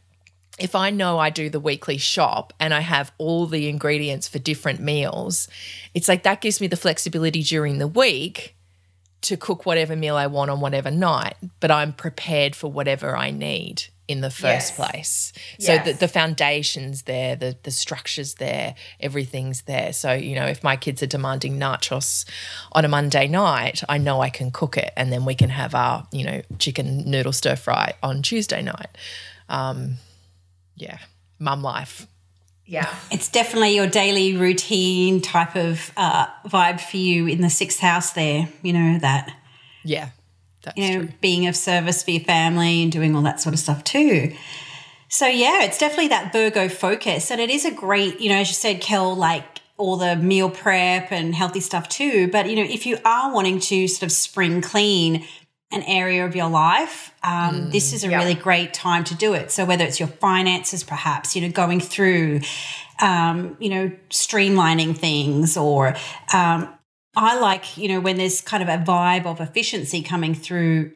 if 0.61 0.75
I 0.75 0.89
know 0.89 1.17
I 1.17 1.29
do 1.29 1.49
the 1.49 1.59
weekly 1.59 1.97
shop 1.97 2.53
and 2.59 2.73
I 2.73 2.81
have 2.81 3.11
all 3.17 3.47
the 3.47 3.67
ingredients 3.67 4.27
for 4.27 4.39
different 4.39 4.79
meals, 4.79 5.47
it's 5.93 6.07
like 6.07 6.23
that 6.23 6.41
gives 6.41 6.61
me 6.61 6.67
the 6.67 6.77
flexibility 6.77 7.43
during 7.43 7.77
the 7.79 7.87
week 7.87 8.55
to 9.21 9.37
cook 9.37 9.65
whatever 9.65 9.95
meal 9.95 10.15
I 10.15 10.27
want 10.27 10.49
on 10.49 10.61
whatever 10.61 10.89
night, 10.89 11.35
but 11.59 11.69
I'm 11.69 11.93
prepared 11.93 12.55
for 12.55 12.71
whatever 12.71 13.15
I 13.15 13.29
need 13.31 13.83
in 14.07 14.21
the 14.21 14.29
first 14.31 14.43
Yes. 14.43 14.75
place. 14.75 15.33
So 15.59 15.77
the, 15.77 15.93
the 15.93 16.07
foundation's 16.07 17.03
there, 17.03 17.35
the 17.35 17.55
the 17.63 17.71
structure's 17.71 18.33
there, 18.35 18.75
everything's 18.99 19.61
there. 19.63 19.93
So, 19.93 20.11
you 20.13 20.35
know, 20.35 20.47
if 20.47 20.63
my 20.63 20.75
kids 20.75 21.01
are 21.01 21.07
demanding 21.07 21.59
nachos 21.59 22.25
on 22.73 22.83
a 22.83 22.87
Monday 22.87 23.27
night, 23.27 23.83
I 23.87 23.99
know 23.99 24.19
I 24.21 24.29
can 24.29 24.51
cook 24.51 24.75
it 24.75 24.91
and 24.97 25.13
then 25.13 25.23
we 25.23 25.35
can 25.35 25.49
have 25.49 25.75
our, 25.75 26.07
you 26.11 26.25
know, 26.25 26.41
chicken 26.59 27.09
noodle 27.09 27.31
stir 27.31 27.55
fry 27.55 27.93
on 28.03 28.21
Tuesday 28.21 28.61
night. 28.61 28.89
Um, 29.47 29.97
yeah, 30.81 30.97
mum 31.39 31.61
life. 31.61 32.07
Yeah. 32.65 32.93
It's 33.11 33.29
definitely 33.29 33.75
your 33.75 33.87
daily 33.87 34.35
routine 34.37 35.21
type 35.21 35.55
of 35.55 35.91
uh, 35.97 36.27
vibe 36.47 36.79
for 36.79 36.97
you 36.97 37.27
in 37.27 37.41
the 37.41 37.49
sixth 37.49 37.79
house 37.79 38.13
there, 38.13 38.47
you 38.63 38.73
know, 38.73 38.97
that, 38.99 39.35
Yeah, 39.83 40.09
that's 40.63 40.77
you 40.77 40.89
know, 40.89 40.99
true. 41.05 41.13
being 41.19 41.47
of 41.47 41.55
service 41.55 42.01
for 42.03 42.11
your 42.11 42.23
family 42.23 42.81
and 42.81 42.91
doing 42.91 43.15
all 43.15 43.21
that 43.23 43.41
sort 43.41 43.53
of 43.53 43.59
stuff 43.59 43.83
too. 43.83 44.33
So, 45.09 45.27
yeah, 45.27 45.63
it's 45.63 45.77
definitely 45.77 46.07
that 46.09 46.31
Virgo 46.31 46.69
focus. 46.69 47.29
And 47.29 47.41
it 47.41 47.49
is 47.49 47.65
a 47.65 47.71
great, 47.71 48.21
you 48.21 48.29
know, 48.29 48.37
as 48.37 48.47
you 48.47 48.53
said, 48.53 48.79
Kel, 48.79 49.13
like 49.15 49.59
all 49.77 49.97
the 49.97 50.15
meal 50.15 50.49
prep 50.49 51.11
and 51.11 51.35
healthy 51.35 51.59
stuff 51.59 51.89
too. 51.89 52.29
But, 52.31 52.49
you 52.49 52.55
know, 52.55 52.63
if 52.63 52.85
you 52.85 52.97
are 53.03 53.33
wanting 53.33 53.59
to 53.59 53.87
sort 53.89 54.03
of 54.03 54.11
spring 54.13 54.61
clean 54.61 55.25
an 55.71 55.83
area 55.83 56.25
of 56.25 56.35
your 56.35 56.49
life, 56.49 57.13
um, 57.23 57.69
this 57.71 57.93
is 57.93 58.03
a 58.03 58.09
Yeah. 58.09 58.17
really 58.17 58.33
great 58.33 58.73
time 58.73 59.03
to 59.05 59.15
do 59.15 59.33
it. 59.33 59.51
So 59.51 59.63
whether 59.65 59.85
it's 59.85 59.99
your 59.99 60.09
finances, 60.09 60.83
perhaps, 60.83 61.35
you 61.35 61.41
know, 61.41 61.49
going 61.49 61.79
through, 61.79 62.41
um, 62.99 63.55
you 63.59 63.69
know, 63.69 63.91
streamlining 64.09 64.97
things 64.97 65.55
or, 65.57 65.95
um, 66.33 66.67
I 67.15 67.37
like, 67.39 67.77
you 67.77 67.87
know, 67.89 67.99
when 67.99 68.17
there's 68.17 68.41
kind 68.41 68.63
of 68.63 68.69
a 68.69 68.77
vibe 68.83 69.25
of 69.25 69.41
efficiency 69.41 70.01
coming 70.01 70.33
through 70.33 70.91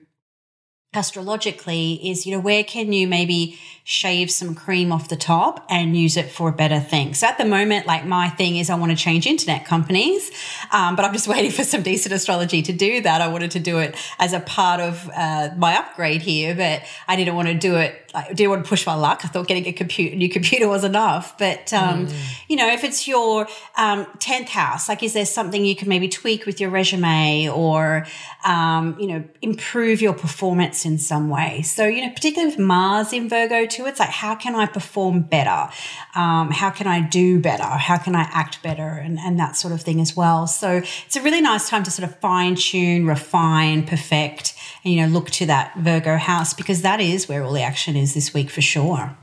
astrologically 0.95 1.93
is, 2.09 2.25
you 2.25 2.33
know, 2.33 2.39
where 2.39 2.63
can 2.63 2.93
you 2.93 3.07
maybe 3.07 3.59
shave 3.83 4.31
some 4.31 4.55
cream 4.55 4.91
off 4.91 5.09
the 5.09 5.15
top 5.15 5.65
and 5.69 5.95
use 5.95 6.17
it 6.17 6.31
for 6.31 6.49
a 6.49 6.51
better 6.51 6.79
thing? 6.79 7.13
So 7.13 7.27
at 7.27 7.37
the 7.37 7.45
moment, 7.45 7.85
like 7.85 8.05
my 8.05 8.29
thing 8.29 8.57
is 8.57 8.69
I 8.69 8.75
want 8.75 8.91
to 8.91 8.97
change 8.97 9.27
internet 9.27 9.65
companies, 9.65 10.31
um, 10.71 10.95
but 10.95 11.05
I'm 11.05 11.13
just 11.13 11.27
waiting 11.35 11.51
for 11.51 11.63
some 11.63 11.81
decent 11.81 12.13
astrology 12.13 12.61
to 12.63 12.73
do 12.73 13.01
that. 13.01 13.21
I 13.21 13.27
wanted 13.27 13.51
to 13.51 13.59
do 13.59 13.79
it 13.79 13.95
as 14.19 14.33
a 14.33 14.39
part 14.39 14.79
of 14.79 15.09
uh, 15.15 15.49
my 15.57 15.77
upgrade 15.77 16.21
here, 16.21 16.55
but 16.55 16.83
I 17.07 17.15
didn't 17.15 17.35
want 17.35 17.47
to 17.47 17.53
do 17.53 17.75
it. 17.75 18.04
I 18.15 18.33
didn't 18.33 18.49
want 18.49 18.63
to 18.63 18.69
push 18.69 18.85
my 18.85 18.95
luck. 18.95 19.21
I 19.23 19.27
thought 19.27 19.47
getting 19.47 19.67
a 19.67 19.73
computer, 19.73 20.15
new 20.15 20.29
computer 20.29 20.67
was 20.67 20.83
enough. 20.83 21.37
But, 21.37 21.73
um, 21.73 22.07
you 22.47 22.55
know, 22.55 22.71
if 22.71 22.83
it's 22.83 23.07
your 23.07 23.47
um, 23.77 24.05
10th 24.19 24.49
house, 24.49 24.87
like 24.87 25.03
is 25.03 25.13
there 25.13 25.25
something 25.25 25.65
you 25.65 25.75
can 25.75 25.89
maybe 25.89 26.07
tweak 26.07 26.45
with 26.45 26.61
your 26.61 26.69
resume 26.69 27.49
or, 27.49 28.07
um, 28.45 28.95
you 28.99 29.07
know, 29.07 29.23
improve 29.41 30.01
your 30.01 30.13
performance 30.13 30.85
in 30.85 30.97
some 30.97 31.29
way? 31.29 31.61
So, 31.63 31.85
you 31.85 32.05
know, 32.05 32.13
particularly 32.13 32.51
with 32.51 32.59
Mars 32.59 33.11
in 33.11 33.27
Virgo 33.27 33.65
too, 33.65 33.85
it's 33.85 33.99
like, 33.99 34.09
how 34.09 34.35
can 34.35 34.55
I 34.55 34.65
perform 34.65 35.21
better? 35.21 35.69
Um, 36.15 36.51
how 36.51 36.69
can 36.69 36.87
I 36.87 37.01
do 37.01 37.39
better? 37.39 37.63
How 37.63 37.97
can 37.97 38.15
I 38.15 38.29
act 38.31 38.63
better? 38.63 38.87
And, 38.87 39.19
and 39.19 39.37
that 39.39 39.57
sort 39.57 39.73
of 39.73 39.81
thing 39.81 39.99
as 39.99 40.15
well. 40.15 40.47
So 40.47 40.81
it's 41.05 41.15
a 41.15 41.21
really 41.21 41.41
nice 41.41 41.69
time 41.69 41.83
to 41.83 41.91
sort 41.91 42.09
of 42.09 42.17
fine 42.19 42.55
tune, 42.55 43.05
refine, 43.05 43.85
perfect, 43.85 44.53
and, 44.83 44.93
you 44.93 45.01
know, 45.01 45.07
look 45.07 45.31
to 45.31 45.45
that 45.47 45.75
Virgo 45.75 46.17
house 46.17 46.53
because 46.53 46.81
that 46.83 47.01
is 47.01 47.27
where 47.27 47.43
all 47.43 47.53
the 47.53 47.61
action 47.61 47.95
is 47.95 48.04
this 48.13 48.33
week 48.33 48.49
for 48.49 48.61
sure. 48.61 49.17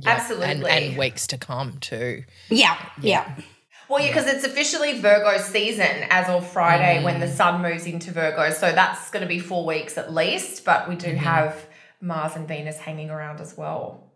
Yeah, 0.00 0.10
Absolutely. 0.10 0.70
and 0.70 0.96
weeks 0.98 1.26
to 1.28 1.38
come 1.38 1.78
too. 1.80 2.24
Yeah, 2.50 2.76
yeah. 3.00 3.40
Well, 3.88 4.00
yeah, 4.00 4.08
because 4.08 4.26
it's 4.26 4.44
officially 4.44 5.00
Virgo 5.00 5.38
season 5.38 6.04
as 6.10 6.28
of 6.28 6.46
Friday 6.48 7.02
when 7.02 7.20
the 7.20 7.26
sun 7.28 7.62
moves 7.62 7.86
into 7.86 8.10
Virgo. 8.12 8.50
So 8.50 8.70
that's 8.72 9.10
going 9.10 9.22
to 9.22 9.28
be 9.28 9.38
four 9.38 9.64
weeks 9.66 9.96
at 9.98 10.12
least. 10.12 10.64
But 10.64 10.88
we 10.88 10.94
do 10.94 11.14
have 11.14 11.66
Mars 12.00 12.36
and 12.36 12.46
Venus 12.46 12.76
hanging 12.78 13.10
around 13.10 13.40
as 13.40 13.56
well. 13.56 14.12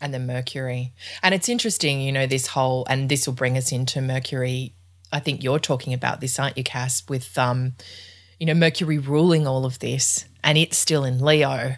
and 0.00 0.12
then 0.12 0.26
Mercury. 0.26 0.92
And 1.22 1.34
it's 1.34 1.48
interesting, 1.48 2.00
you 2.00 2.12
know, 2.12 2.26
this 2.26 2.48
whole 2.48 2.84
and 2.88 3.08
this 3.08 3.26
will 3.26 3.34
bring 3.34 3.56
us 3.56 3.72
into 3.72 4.00
Mercury. 4.02 4.74
I 5.10 5.20
think 5.20 5.42
you're 5.42 5.58
talking 5.60 5.94
about 5.94 6.20
this, 6.20 6.38
aren't 6.38 6.58
you, 6.58 6.64
Cass? 6.64 7.02
With 7.08 7.36
um, 7.38 7.74
you 8.38 8.46
know, 8.46 8.54
Mercury 8.54 8.98
ruling 8.98 9.46
all 9.46 9.64
of 9.64 9.78
this, 9.78 10.24
and 10.42 10.58
it's 10.58 10.76
still 10.76 11.04
in 11.04 11.20
Leo. 11.20 11.76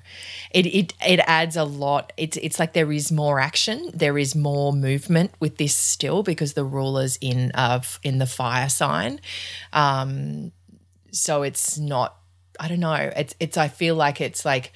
It 0.51 0.67
it 0.67 0.95
it 1.07 1.21
adds 1.27 1.57
a 1.57 1.65
lot. 1.65 2.13
It's 2.17 2.37
it's 2.39 2.59
like 2.59 2.73
there 2.73 2.93
is 2.93 3.13
more 3.13 3.39
action, 3.39 3.91
there 3.95 4.19
is 4.19 4.35
more 4.35 4.73
movement 4.73 5.33
with 5.41 5.57
this 5.59 5.75
still 5.75 6.23
because 6.23 6.55
the 6.55 6.65
ruler's 6.65 7.19
in 7.21 7.51
of 7.53 8.01
in 8.03 8.19
the 8.19 8.27
fire 8.27 8.69
sign. 8.69 9.21
Um, 9.73 10.53
so 11.13 11.43
it's 11.43 11.79
not. 11.79 12.17
I 12.59 12.69
don't 12.69 12.81
know. 12.81 13.13
It's 13.17 13.35
it's. 13.39 13.57
I 13.57 13.69
feel 13.69 13.95
like 13.95 14.21
it's 14.21 14.45
like 14.45 14.73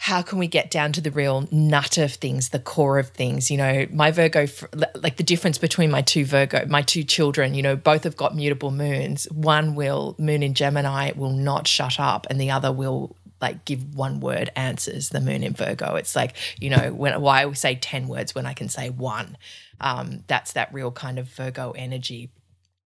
how 0.00 0.22
can 0.22 0.38
we 0.38 0.46
get 0.46 0.70
down 0.70 0.92
to 0.92 1.00
the 1.00 1.10
real 1.10 1.48
nut 1.50 1.98
of 1.98 2.14
things, 2.14 2.50
the 2.50 2.60
core 2.60 3.00
of 3.00 3.08
things? 3.08 3.50
You 3.50 3.56
know, 3.56 3.86
my 3.90 4.12
Virgo, 4.12 4.46
like 4.94 5.16
the 5.16 5.24
difference 5.24 5.58
between 5.58 5.90
my 5.90 6.02
two 6.02 6.24
Virgo, 6.24 6.64
my 6.66 6.82
two 6.82 7.02
children, 7.02 7.52
you 7.52 7.62
know, 7.62 7.74
both 7.74 8.04
have 8.04 8.16
got 8.16 8.34
mutable 8.34 8.70
moons. 8.70 9.24
One 9.32 9.74
will, 9.74 10.14
moon 10.16 10.44
in 10.44 10.54
Gemini, 10.54 11.10
will 11.16 11.32
not 11.32 11.66
shut 11.66 11.98
up, 11.98 12.28
and 12.30 12.40
the 12.40 12.52
other 12.52 12.72
will 12.72 13.16
like 13.40 13.64
give 13.64 13.94
one 13.94 14.20
word 14.20 14.50
answers 14.56 15.10
the 15.10 15.20
moon 15.20 15.44
in 15.44 15.52
virgo 15.52 15.94
it's 15.94 16.16
like 16.16 16.34
you 16.58 16.68
know 16.68 16.92
when 16.92 17.20
why 17.20 17.46
we 17.46 17.54
say 17.54 17.76
10 17.76 18.08
words 18.08 18.34
when 18.34 18.46
i 18.46 18.52
can 18.52 18.68
say 18.68 18.90
one 18.90 19.36
um, 19.80 20.24
that's 20.26 20.54
that 20.54 20.74
real 20.74 20.90
kind 20.90 21.20
of 21.20 21.28
virgo 21.28 21.70
energy 21.76 22.32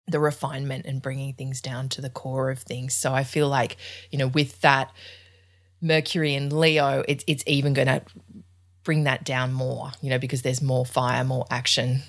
the 0.08 0.20
refinement 0.20 0.84
and 0.84 1.00
bringing 1.00 1.32
things 1.32 1.62
down 1.62 1.88
to 1.88 2.02
the 2.02 2.10
core 2.10 2.50
of 2.50 2.58
things 2.58 2.92
so 2.92 3.14
i 3.14 3.24
feel 3.24 3.48
like 3.48 3.78
you 4.10 4.18
know 4.18 4.26
with 4.26 4.60
that 4.60 4.92
Mercury 5.82 6.34
and 6.34 6.52
Leo, 6.52 7.04
it's 7.06 7.24
it's 7.26 7.44
even 7.46 7.74
going 7.74 7.88
to 7.88 8.02
bring 8.84 9.04
that 9.04 9.24
down 9.24 9.52
more, 9.52 9.90
you 10.00 10.10
know, 10.10 10.18
because 10.18 10.42
there's 10.42 10.62
more 10.62 10.86
fire, 10.86 11.24
more 11.24 11.44
action, 11.50 12.02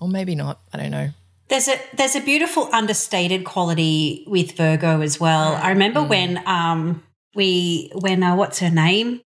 or 0.00 0.08
maybe 0.08 0.34
not. 0.34 0.60
I 0.72 0.76
don't 0.78 0.90
know. 0.90 1.08
There's 1.48 1.68
a 1.68 1.78
there's 1.94 2.14
a 2.14 2.20
beautiful 2.20 2.68
understated 2.72 3.44
quality 3.44 4.24
with 4.26 4.52
Virgo 4.56 5.00
as 5.00 5.18
well. 5.18 5.54
I 5.56 5.70
remember 5.70 6.02
when 6.02 6.46
um 6.46 7.02
we 7.34 7.90
when 7.94 8.22
uh, 8.22 8.36
what's 8.36 8.60
her 8.60 8.70
name? 8.70 9.20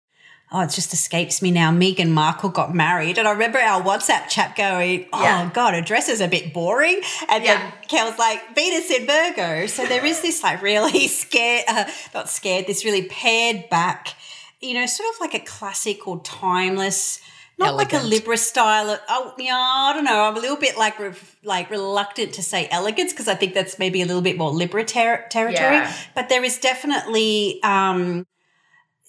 Oh, 0.56 0.60
it 0.60 0.70
just 0.70 0.92
escapes 0.92 1.42
me 1.42 1.50
now. 1.50 1.72
Meghan 1.72 2.10
Markle 2.10 2.48
got 2.48 2.72
married, 2.72 3.18
and 3.18 3.26
I 3.26 3.32
remember 3.32 3.58
our 3.58 3.82
WhatsApp 3.82 4.28
chat 4.28 4.54
going, 4.54 5.06
"Oh 5.12 5.20
Yeah. 5.20 5.50
God, 5.52 5.74
her 5.74 5.80
dress 5.80 6.08
is 6.08 6.20
a 6.20 6.28
bit 6.28 6.52
boring." 6.54 7.00
And 7.28 7.42
Yeah. 7.44 7.56
then 7.58 7.72
Kel's 7.88 8.18
like, 8.20 8.54
"Venus 8.54 8.88
in 8.88 9.04
Virgo." 9.04 9.66
So 9.66 9.84
there 9.84 10.06
is 10.06 10.20
this 10.20 10.44
like 10.44 10.62
really 10.62 11.08
scared, 11.22 11.64
uh, 11.66 11.86
not 12.14 12.30
scared, 12.30 12.68
this 12.68 12.84
really 12.84 13.02
pared 13.02 13.68
back, 13.68 14.14
you 14.60 14.74
know, 14.74 14.86
sort 14.86 15.08
of 15.12 15.20
like 15.20 15.34
a 15.34 15.40
classic 15.44 16.06
or 16.06 16.20
timeless. 16.22 17.18
Not 17.58 17.76
like 17.76 17.92
a 17.92 17.98
Libra 17.98 18.36
style. 18.36 18.90
Of, 18.90 19.00
oh, 19.08 19.32
yeah, 19.38 19.56
I 19.56 19.92
don't 19.94 20.04
know. 20.04 20.22
I'm 20.22 20.36
a 20.36 20.40
little 20.40 20.56
bit 20.56 20.76
like 20.76 20.98
re- 20.98 21.12
like 21.44 21.70
reluctant 21.70 22.32
to 22.34 22.42
say 22.42 22.66
elegance 22.70 23.12
because 23.12 23.28
I 23.28 23.34
think 23.36 23.54
that's 23.54 23.78
maybe 23.78 24.02
a 24.02 24.06
little 24.06 24.22
bit 24.22 24.36
more 24.36 24.50
Libra 24.50 24.84
ter- 24.84 25.26
territory. 25.30 25.76
Yeah. 25.76 25.92
But 26.16 26.28
there 26.28 26.42
is 26.44 26.58
definitely, 26.58 27.60
um, 27.62 28.26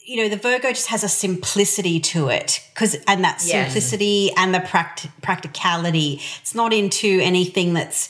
you 0.06 0.18
know, 0.18 0.30
the 0.30 0.38
Virgo 0.38 0.70
just 0.70 0.88
has 0.88 1.04
a 1.04 1.10
simplicity 1.10 2.00
to 2.00 2.30
it 2.30 2.62
because, 2.74 2.96
and 3.08 3.24
that 3.24 3.42
Yes. 3.44 3.74
simplicity 3.74 4.32
and 4.38 4.54
the 4.54 4.60
pract- 4.60 5.10
practicality. 5.22 6.22
It's 6.42 6.54
not 6.54 6.74
into 6.74 7.20
anything 7.24 7.74
that's 7.74 8.10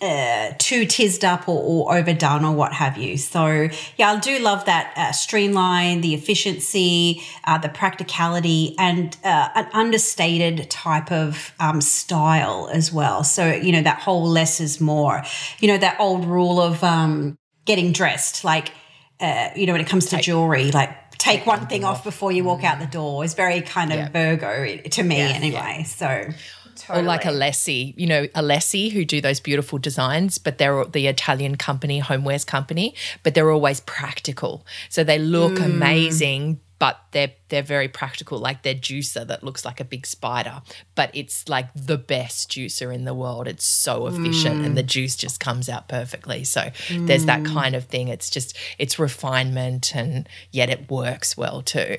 uh, 0.00 0.52
too 0.58 0.84
tizzed 0.84 1.24
up 1.24 1.48
or, 1.48 1.62
or 1.62 1.96
overdone 1.96 2.44
or 2.44 2.52
what 2.52 2.72
have 2.72 2.98
you. 2.98 3.16
So 3.16 3.68
yeah, 3.96 4.12
I 4.12 4.18
do 4.18 4.38
love 4.40 4.64
that 4.66 4.92
uh, 4.96 5.12
streamline, 5.12 6.00
the 6.00 6.14
efficiency, 6.14 7.22
uh, 7.44 7.58
the 7.58 7.68
practicality, 7.68 8.74
and 8.78 9.16
uh, 9.24 9.48
an 9.54 9.68
understated 9.72 10.68
type 10.68 11.12
of 11.12 11.52
um, 11.60 11.80
style 11.80 12.68
as 12.72 12.92
well. 12.92 13.22
So 13.24 13.52
you 13.52 13.72
know 13.72 13.82
that 13.82 14.00
whole 14.00 14.26
less 14.28 14.60
is 14.60 14.80
more. 14.80 15.22
You 15.60 15.68
know 15.68 15.78
that 15.78 15.98
old 16.00 16.24
rule 16.26 16.60
of 16.60 16.82
um, 16.82 17.38
getting 17.64 17.92
dressed, 17.92 18.44
like 18.44 18.72
uh, 19.20 19.50
you 19.54 19.66
know 19.66 19.72
when 19.72 19.80
it 19.80 19.88
comes 19.88 20.06
to 20.06 20.18
jewelry, 20.20 20.70
like. 20.72 21.03
Take 21.18 21.46
one 21.46 21.66
thing 21.66 21.84
off 21.84 22.04
before 22.04 22.32
you 22.32 22.44
walk 22.44 22.64
out 22.64 22.78
the 22.80 22.86
door 22.86 23.24
is 23.24 23.34
very 23.34 23.60
kind 23.60 23.92
of 23.92 23.98
Yeah. 23.98 24.08
Virgo 24.10 24.76
to 24.76 25.02
me, 25.02 25.20
anyway. 25.20 25.84
So, 25.86 26.28
Totally. 26.76 27.04
Or 27.04 27.06
like 27.06 27.22
Alessi, 27.22 27.94
you 27.96 28.06
know, 28.06 28.26
Alessi 28.28 28.90
who 28.90 29.04
do 29.04 29.20
those 29.20 29.40
beautiful 29.40 29.78
designs, 29.78 30.38
but 30.38 30.58
they're 30.58 30.84
the 30.84 31.06
Italian 31.06 31.56
company, 31.56 32.00
homewares 32.00 32.46
company, 32.46 32.94
but 33.22 33.34
they're 33.34 33.50
always 33.50 33.80
practical. 33.80 34.66
So 34.88 35.04
they 35.04 35.18
look 35.18 35.54
mm. 35.54 35.64
amazing, 35.64 36.60
but 36.78 37.00
they're 37.12 37.32
they're 37.48 37.62
very 37.62 37.88
practical, 37.88 38.38
like 38.38 38.62
their 38.62 38.74
juicer 38.74 39.26
that 39.26 39.42
looks 39.42 39.64
like 39.64 39.80
a 39.80 39.84
big 39.84 40.06
spider, 40.06 40.62
but 40.94 41.10
it's 41.14 41.48
like 41.48 41.68
the 41.74 41.96
best 41.96 42.50
juicer 42.50 42.94
in 42.94 43.04
the 43.04 43.14
world. 43.14 43.46
It's 43.46 43.64
so 43.64 44.06
efficient 44.06 44.64
and 44.64 44.76
the 44.76 44.82
mm. 44.82 44.86
juice 44.86 45.16
just 45.16 45.40
comes 45.40 45.68
out 45.68 45.88
perfectly. 45.88 46.44
So 46.44 46.70
there's 46.90 47.26
that 47.26 47.42
mm. 47.42 47.52
kind 47.52 47.74
of 47.74 47.84
thing. 47.84 48.08
It's 48.08 48.28
just 48.28 48.56
it's 48.78 48.98
refinement 48.98 49.94
and 49.94 50.28
yet 50.50 50.70
it 50.70 50.90
works 50.90 51.36
well 51.36 51.62
too. 51.62 51.98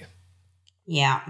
yeah. 0.86 1.22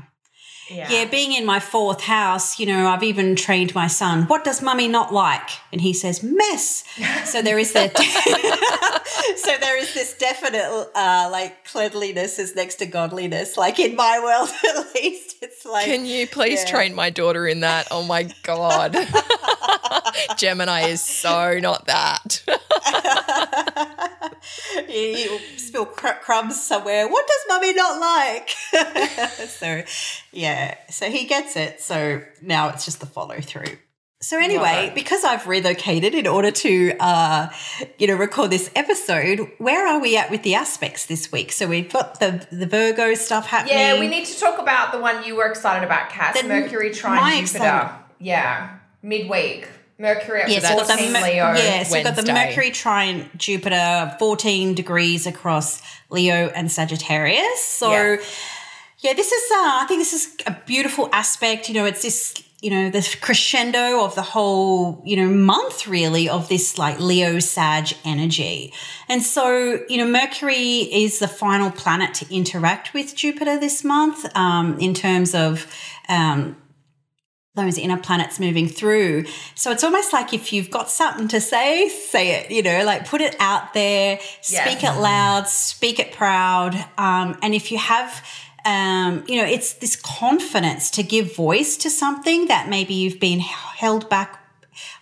Yeah. 0.70 0.90
Yeah, 0.92 1.06
being 1.06 1.34
in 1.34 1.46
my 1.46 1.60
fourth 1.60 2.02
house, 2.02 2.60
you 2.60 2.66
know, 2.66 2.88
I've 2.88 3.04
even 3.04 3.36
trained 3.36 3.76
my 3.76 3.88
son, 3.88 4.24
what 4.24 4.44
does 4.44 4.62
mummy 4.62 4.88
not 4.88 5.14
like? 5.14 5.50
And 5.72 5.82
he 5.82 5.94
says, 5.94 6.24
mess. 6.24 6.84
So 7.26 7.42
there 7.42 7.60
is 7.60 7.74
that 7.74 7.94
so 9.36 9.56
there 9.60 9.78
is 9.78 9.94
this 9.94 10.18
definite 10.18 10.90
uh, 10.96 11.30
like 11.32 11.66
cleanliness 11.66 12.40
is 12.40 12.56
next 12.56 12.76
to 12.76 12.86
godliness. 12.86 13.58
Like 13.58 13.80
in 13.80 13.96
my 13.96 14.20
world, 14.24 14.50
at 14.78 14.96
least, 14.96 15.38
it's 15.42 15.66
like. 15.66 15.86
Can 15.86 16.06
you 16.06 16.28
please 16.28 16.64
yeah. 16.64 16.72
train 16.72 16.96
my 16.96 17.10
daughter 17.10 17.48
in 17.48 17.62
that? 17.62 17.88
Oh 17.92 18.04
my 18.04 18.30
god, 18.44 18.96
Gemini 20.38 20.88
is 20.88 21.02
so 21.02 21.60
not 21.60 21.88
that. 21.88 22.44
you, 24.90 24.96
you 24.96 25.40
spill 25.58 25.86
cr- 25.86 26.20
crumbs 26.22 26.62
somewhere. 26.62 27.08
What 27.08 27.28
does 27.28 27.42
mummy 27.48 27.74
not 27.74 28.00
like? 28.00 28.50
so, 29.48 29.84
yeah. 30.32 30.76
So 30.90 31.10
he 31.10 31.26
gets 31.26 31.56
it. 31.56 31.82
So 31.82 32.22
now 32.42 32.70
it's 32.70 32.86
just 32.86 33.00
the 33.00 33.06
follow 33.06 33.40
through. 33.42 33.78
So 34.22 34.40
anyway, 34.40 34.92
because 34.96 35.24
I've 35.26 35.46
relocated 35.46 36.16
in 36.16 36.26
order 36.26 36.50
to, 36.50 36.94
uh, 37.00 37.50
you 38.00 38.08
know, 38.08 38.16
record 38.16 38.50
this 38.50 38.72
episode, 38.76 39.52
where 39.58 39.86
are 39.88 40.00
we 40.00 40.16
at 40.18 40.32
with 40.32 40.42
the 40.44 40.56
aspects 40.56 41.06
this 41.06 41.32
week? 41.32 41.52
So 41.52 41.68
we've 41.68 41.92
got 41.92 42.20
the 42.20 42.48
the 42.52 42.66
Virgo 42.66 43.14
stuff 43.16 43.48
happening. 43.48 43.78
Yeah, 43.78 44.00
we 44.00 44.08
need 44.08 44.26
to 44.26 44.40
talk 44.40 44.58
about 44.60 44.94
the 44.94 45.00
one 45.00 45.24
you 45.26 45.36
were 45.36 45.46
excited 45.48 45.86
about, 45.86 46.10
Cass. 46.10 46.42
The- 46.42 46.48
Mercury 46.48 46.92
trine 46.92 47.46
Jupiter. 47.46 47.66
excitement- 47.66 47.92
Yeah, 48.20 48.70
midweek. 49.04 49.68
Mercury 50.00 50.42
at 50.42 50.50
Yes, 50.50 50.64
we've 50.64 50.78
got 50.78 50.88
the 50.88 50.94
14 50.94 51.12
Mer- 51.14 51.22
Leo. 51.22 51.54
yes, 51.54 51.92
we've 51.92 52.04
got 52.04 52.16
the 52.16 52.34
Mercury 52.34 52.72
trine 52.72 53.30
Jupiter, 53.38 54.16
fourteen 54.18 54.74
degrees 54.76 55.28
across 55.28 55.82
Leo 56.10 56.52
and 56.56 56.70
Sagittarius. 56.72 57.64
So, 57.64 57.92
Yeah. 57.92 58.18
yeah, 59.00 59.14
this 59.14 59.32
is 59.32 59.52
uh, 59.52 59.56
I 59.82 59.86
think 59.88 60.02
this 60.02 60.14
is 60.14 60.36
a 60.48 60.52
beautiful 60.66 61.10
aspect. 61.14 61.70
You 61.70 61.76
know, 61.76 61.86
it's 61.86 62.02
this 62.02 62.34
you 62.66 62.72
know 62.72 62.90
the 62.90 63.18
crescendo 63.22 64.04
of 64.04 64.16
the 64.16 64.24
whole 64.24 65.00
you 65.06 65.16
know 65.16 65.28
month 65.28 65.88
really 65.88 66.28
of 66.28 66.50
this 66.50 66.80
like 66.80 67.00
Leo 67.00 67.38
Sag 67.38 67.90
energy, 68.04 68.74
and 69.08 69.22
so 69.22 69.86
you 69.88 69.98
know 70.00 70.08
Mercury 70.08 70.80
is 70.80 71.20
the 71.20 71.28
final 71.28 71.70
planet 71.70 72.16
to 72.16 72.36
interact 72.36 72.92
with 72.92 73.16
Jupiter 73.16 73.60
this 73.60 73.84
month 73.84 74.26
um, 74.36 74.80
in 74.80 74.96
terms 74.96 75.36
of. 75.36 75.72
Um, 76.10 76.58
those 77.56 77.78
inner 77.78 77.96
planets 77.96 78.38
moving 78.38 78.68
through. 78.68 79.24
So 79.56 79.72
it's 79.72 79.82
almost 79.82 80.12
like 80.12 80.34
if 80.34 80.52
you've 80.52 80.70
got 80.70 80.90
something 80.90 81.30
to 81.30 81.40
say, 81.40 81.88
say 81.88 82.32
it, 82.36 82.52
you 82.52 82.62
know, 82.62 82.84
like 82.84 83.08
put 83.08 83.22
it 83.22 83.34
out 83.40 83.74
there, 83.74 84.20
speak 84.42 84.84
it 84.84 85.00
loud, 85.00 85.48
speak 85.48 85.98
it 85.98 86.12
proud. 86.12 86.76
Um, 86.98 87.38
and 87.42 87.56
if 87.56 87.72
you 87.72 87.78
have, 87.78 88.28
um, 88.66 89.24
you 89.28 89.38
know, 89.38 89.46
it's 89.46 89.74
this 89.74 89.96
confidence 89.96 90.90
to 90.92 91.04
give 91.04 91.36
voice 91.36 91.78
to 91.78 91.90
something 91.90 92.48
that 92.48 92.68
maybe 92.68 92.96
you've 92.96 93.20
been 93.20 93.40
held 93.40 94.10
back 94.10 94.42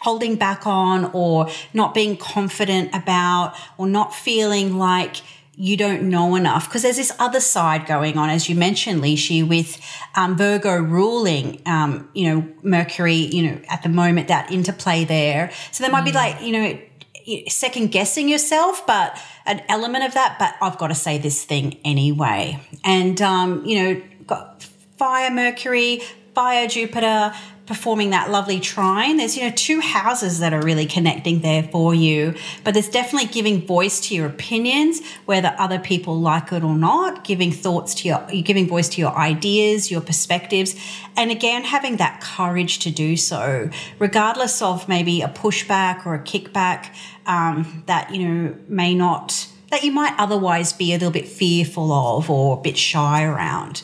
holding 0.02 0.36
back 0.36 0.68
on 0.68 1.06
or 1.14 1.50
not 1.74 1.94
being 1.94 2.16
confident 2.16 2.94
about 2.94 3.56
or 3.78 3.88
not 3.88 4.14
feeling 4.14 4.78
like 4.78 5.18
you 5.56 5.78
don't 5.78 6.04
know 6.04 6.36
enough. 6.36 6.68
Because 6.68 6.82
there's 6.82 6.98
this 6.98 7.14
other 7.20 7.40
side 7.40 7.86
going 7.86 8.18
on 8.18 8.30
as 8.30 8.50
you 8.50 8.56
mentioned 8.56 9.02
Lishi 9.02 9.48
with 9.48 9.80
um, 10.16 10.36
Virgo 10.36 10.76
ruling 10.78 11.62
um, 11.66 12.10
you 12.14 12.30
know 12.30 12.48
Mercury 12.64 13.16
you 13.16 13.44
know 13.44 13.62
at 13.70 13.82
the 13.82 13.90
moment 13.90 14.28
that 14.28 14.52
interplay 14.52 15.06
there. 15.06 15.52
So 15.72 15.84
there 15.84 15.92
might 15.92 16.06
be 16.06 16.12
like 16.12 16.42
you 16.42 16.52
know 16.52 16.80
second 17.48 17.92
guessing 17.92 18.30
yourself 18.30 18.86
but 18.86 19.20
an 19.46 19.62
element 19.70 20.04
of 20.04 20.14
that 20.14 20.38
but 20.40 20.56
I've 20.62 20.78
got 20.78 20.88
to 20.88 20.96
say 20.96 21.18
this 21.18 21.44
thing 21.44 21.78
anyway. 21.84 22.60
And 22.84 23.22
um, 23.22 23.66
you 23.66 23.84
know 23.84 24.02
got 24.26 24.64
fire 24.98 25.32
Mercury 25.32 26.02
fire 26.34 26.68
Jupiter 26.68 27.34
performing 27.66 28.10
that 28.10 28.30
lovely 28.30 28.60
trine. 28.60 29.18
There's, 29.18 29.38
you 29.38 29.44
know, 29.44 29.54
two 29.56 29.80
houses 29.80 30.40
that 30.40 30.54
are 30.54 30.62
really 30.62 30.86
connecting 30.86 31.40
there 31.40 31.64
for 31.64 31.96
you, 31.96 32.36
but 32.64 32.74
there's 32.74 32.90
definitely 32.90 33.30
giving 33.30 33.66
voice 33.66 34.02
to 34.08 34.16
your 34.16 34.28
opinions, 34.28 35.02
whether 35.26 35.56
other 35.58 35.80
people 35.80 36.20
like 36.20 36.52
it 36.52 36.64
or 36.64 36.76
not, 36.76 37.24
giving 37.24 37.52
thoughts 37.52 37.96
to 37.96 38.10
your, 38.10 38.28
giving 38.44 38.68
voice 38.68 38.90
to 38.90 39.02
your 39.02 39.16
ideas, 39.18 39.90
your 39.90 40.02
perspectives, 40.02 40.76
and 41.16 41.32
again, 41.32 41.64
having 41.64 41.98
that 41.98 42.20
courage 42.20 42.80
to 42.80 42.92
do 42.92 43.16
so, 43.16 43.70
regardless 43.98 44.62
of 44.62 44.90
maybe 44.90 45.22
a 45.22 45.30
pushback 45.30 46.06
or 46.06 46.16
a 46.16 46.20
kickback 46.20 46.94
um, 47.26 47.84
that, 47.86 48.14
you 48.14 48.28
know, 48.28 48.56
may 48.68 48.94
not, 48.94 49.48
that 49.72 49.84
you 49.84 49.92
might 49.92 50.14
otherwise 50.18 50.74
be 50.74 50.92
a 50.92 50.96
little 50.96 51.12
bit 51.12 51.28
fearful 51.28 51.94
of 51.94 52.30
or 52.30 52.58
a 52.58 52.62
bit 52.62 52.78
shy 52.78 53.24
around. 53.24 53.84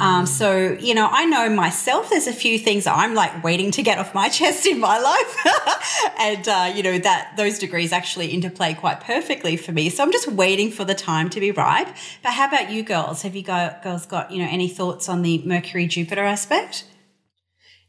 Um, 0.00 0.26
so, 0.26 0.78
you 0.80 0.94
know, 0.94 1.08
I 1.10 1.26
know 1.26 1.48
myself, 1.50 2.10
there's 2.10 2.26
a 2.26 2.32
few 2.32 2.58
things 2.58 2.86
I'm 2.86 3.14
like 3.14 3.44
waiting 3.44 3.70
to 3.72 3.82
get 3.82 3.98
off 3.98 4.14
my 4.14 4.28
chest 4.38 4.66
in 4.66 4.80
my 4.80 4.98
life. 4.98 6.12
and, 6.18 6.48
uh, 6.48 6.72
you 6.74 6.82
know, 6.82 6.98
that 6.98 7.36
those 7.36 7.58
degrees 7.58 7.92
actually 7.92 8.28
interplay 8.28 8.74
quite 8.74 9.00
perfectly 9.00 9.56
for 9.56 9.72
me. 9.72 9.90
So 9.90 10.02
I'm 10.02 10.12
just 10.12 10.28
waiting 10.28 10.70
for 10.70 10.84
the 10.84 10.94
time 10.94 11.28
to 11.30 11.40
be 11.40 11.50
ripe. 11.50 11.88
But 12.22 12.32
how 12.32 12.48
about 12.48 12.70
you 12.70 12.82
girls? 12.82 13.22
Have 13.22 13.36
you 13.36 13.42
got, 13.42 13.82
girls 13.82 14.06
got, 14.06 14.30
you 14.32 14.42
know, 14.42 14.48
any 14.50 14.68
thoughts 14.68 15.08
on 15.08 15.22
the 15.22 15.42
Mercury 15.44 15.86
Jupiter 15.86 16.24
aspect? 16.24 16.84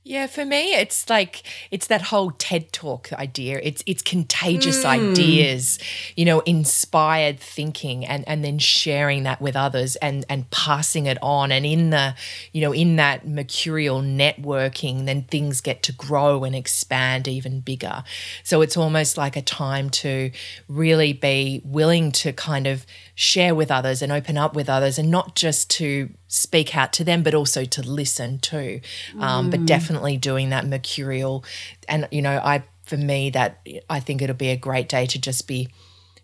Yeah, 0.03 0.25
for 0.25 0.45
me, 0.45 0.73
it's 0.73 1.11
like 1.11 1.43
it's 1.69 1.85
that 1.85 2.01
whole 2.01 2.31
TED 2.31 2.73
Talk 2.73 3.13
idea. 3.13 3.59
It's 3.61 3.83
it's 3.85 4.01
contagious 4.01 4.81
hmm. 4.81 4.87
ideas, 4.87 5.77
you 6.15 6.25
know, 6.25 6.39
inspired 6.39 7.39
thinking, 7.39 8.03
and 8.03 8.27
and 8.27 8.43
then 8.43 8.57
sharing 8.57 9.21
that 9.23 9.39
with 9.41 9.55
others, 9.55 9.97
and 9.97 10.25
and 10.27 10.49
passing 10.49 11.05
it 11.05 11.19
on. 11.21 11.51
And 11.51 11.67
in 11.67 11.91
the, 11.91 12.15
you 12.51 12.61
know, 12.61 12.71
in 12.71 12.95
that 12.95 13.27
mercurial 13.27 14.01
networking, 14.01 15.05
then 15.05 15.21
things 15.21 15.61
get 15.61 15.83
to 15.83 15.91
grow 15.93 16.45
and 16.45 16.55
expand 16.55 17.27
even 17.27 17.59
bigger. 17.59 18.03
So 18.43 18.61
it's 18.61 18.77
almost 18.77 19.19
like 19.19 19.35
a 19.35 19.41
time 19.43 19.91
to 19.91 20.31
really 20.67 21.13
be 21.13 21.61
willing 21.63 22.11
to 22.13 22.33
kind 22.33 22.65
of 22.65 22.87
share 23.15 23.53
with 23.53 23.71
others 23.71 24.01
and 24.01 24.11
open 24.11 24.37
up 24.37 24.55
with 24.55 24.69
others, 24.69 24.97
and 24.97 25.11
not 25.11 25.35
just 25.35 25.69
to 25.71 26.09
speak 26.27 26.75
out 26.75 26.93
to 26.93 27.03
them, 27.03 27.23
but 27.23 27.33
also 27.33 27.65
to 27.65 27.81
listen 27.81 28.39
too. 28.39 28.81
Um, 29.19 29.49
But 29.49 29.65
definitely 29.65 30.17
doing 30.17 30.49
that 30.49 30.65
mercurial, 30.65 31.43
and 31.87 32.07
you 32.11 32.21
know, 32.21 32.37
I 32.43 32.63
for 32.83 32.97
me 32.97 33.29
that 33.29 33.59
I 33.89 33.99
think 33.99 34.21
it'll 34.21 34.35
be 34.35 34.49
a 34.49 34.57
great 34.57 34.89
day 34.89 35.05
to 35.05 35.19
just 35.19 35.47
be 35.47 35.69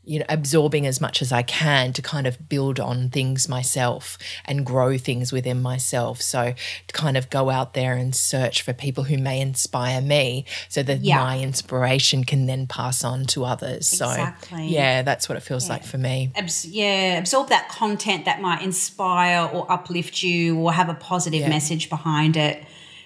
you 0.07 0.19
know 0.19 0.25
absorbing 0.29 0.85
as 0.87 1.01
much 1.01 1.21
as 1.21 1.31
I 1.31 1.41
can 1.41 1.91
to 1.93 2.01
kind 2.01 2.25
of 2.27 2.47
build 2.47 2.79
on 2.79 3.09
things 3.09 3.49
myself 3.49 4.17
and 4.45 4.65
grow 4.65 4.97
things 4.97 5.33
within 5.33 5.61
myself 5.61 6.21
so 6.21 6.53
to 6.87 6.93
kind 6.93 7.17
of 7.17 7.29
go 7.29 7.49
out 7.49 7.73
there 7.73 7.93
and 7.95 8.15
search 8.15 8.61
for 8.61 8.71
people 8.73 9.03
who 9.03 9.17
may 9.17 9.41
inspire 9.41 9.99
me 10.01 10.45
so 10.69 10.81
that 10.83 11.01
Yeah. 11.01 11.17
my 11.23 11.39
inspiration 11.39 12.23
can 12.23 12.45
then 12.45 12.67
pass 12.67 13.03
on 13.03 13.25
to 13.27 13.43
others 13.43 13.91
Exactly. 13.91 14.67
so 14.69 14.73
yeah 14.73 15.01
that's 15.01 15.27
what 15.27 15.37
it 15.37 15.41
feels 15.41 15.67
like 15.69 15.83
for 15.83 15.97
me 15.97 16.31
Abs- 16.35 16.65
yeah, 16.65 17.17
absorb 17.17 17.49
that 17.49 17.67
content 17.69 18.25
that 18.25 18.41
might 18.41 18.61
inspire 18.61 19.49
or 19.53 19.69
uplift 19.71 20.23
you 20.23 20.57
or 20.57 20.71
have 20.71 20.87
a 20.89 20.93
positive 20.93 21.41
Yeah. 21.41 21.49
message 21.49 21.89
behind 21.89 22.37
it. 22.37 22.63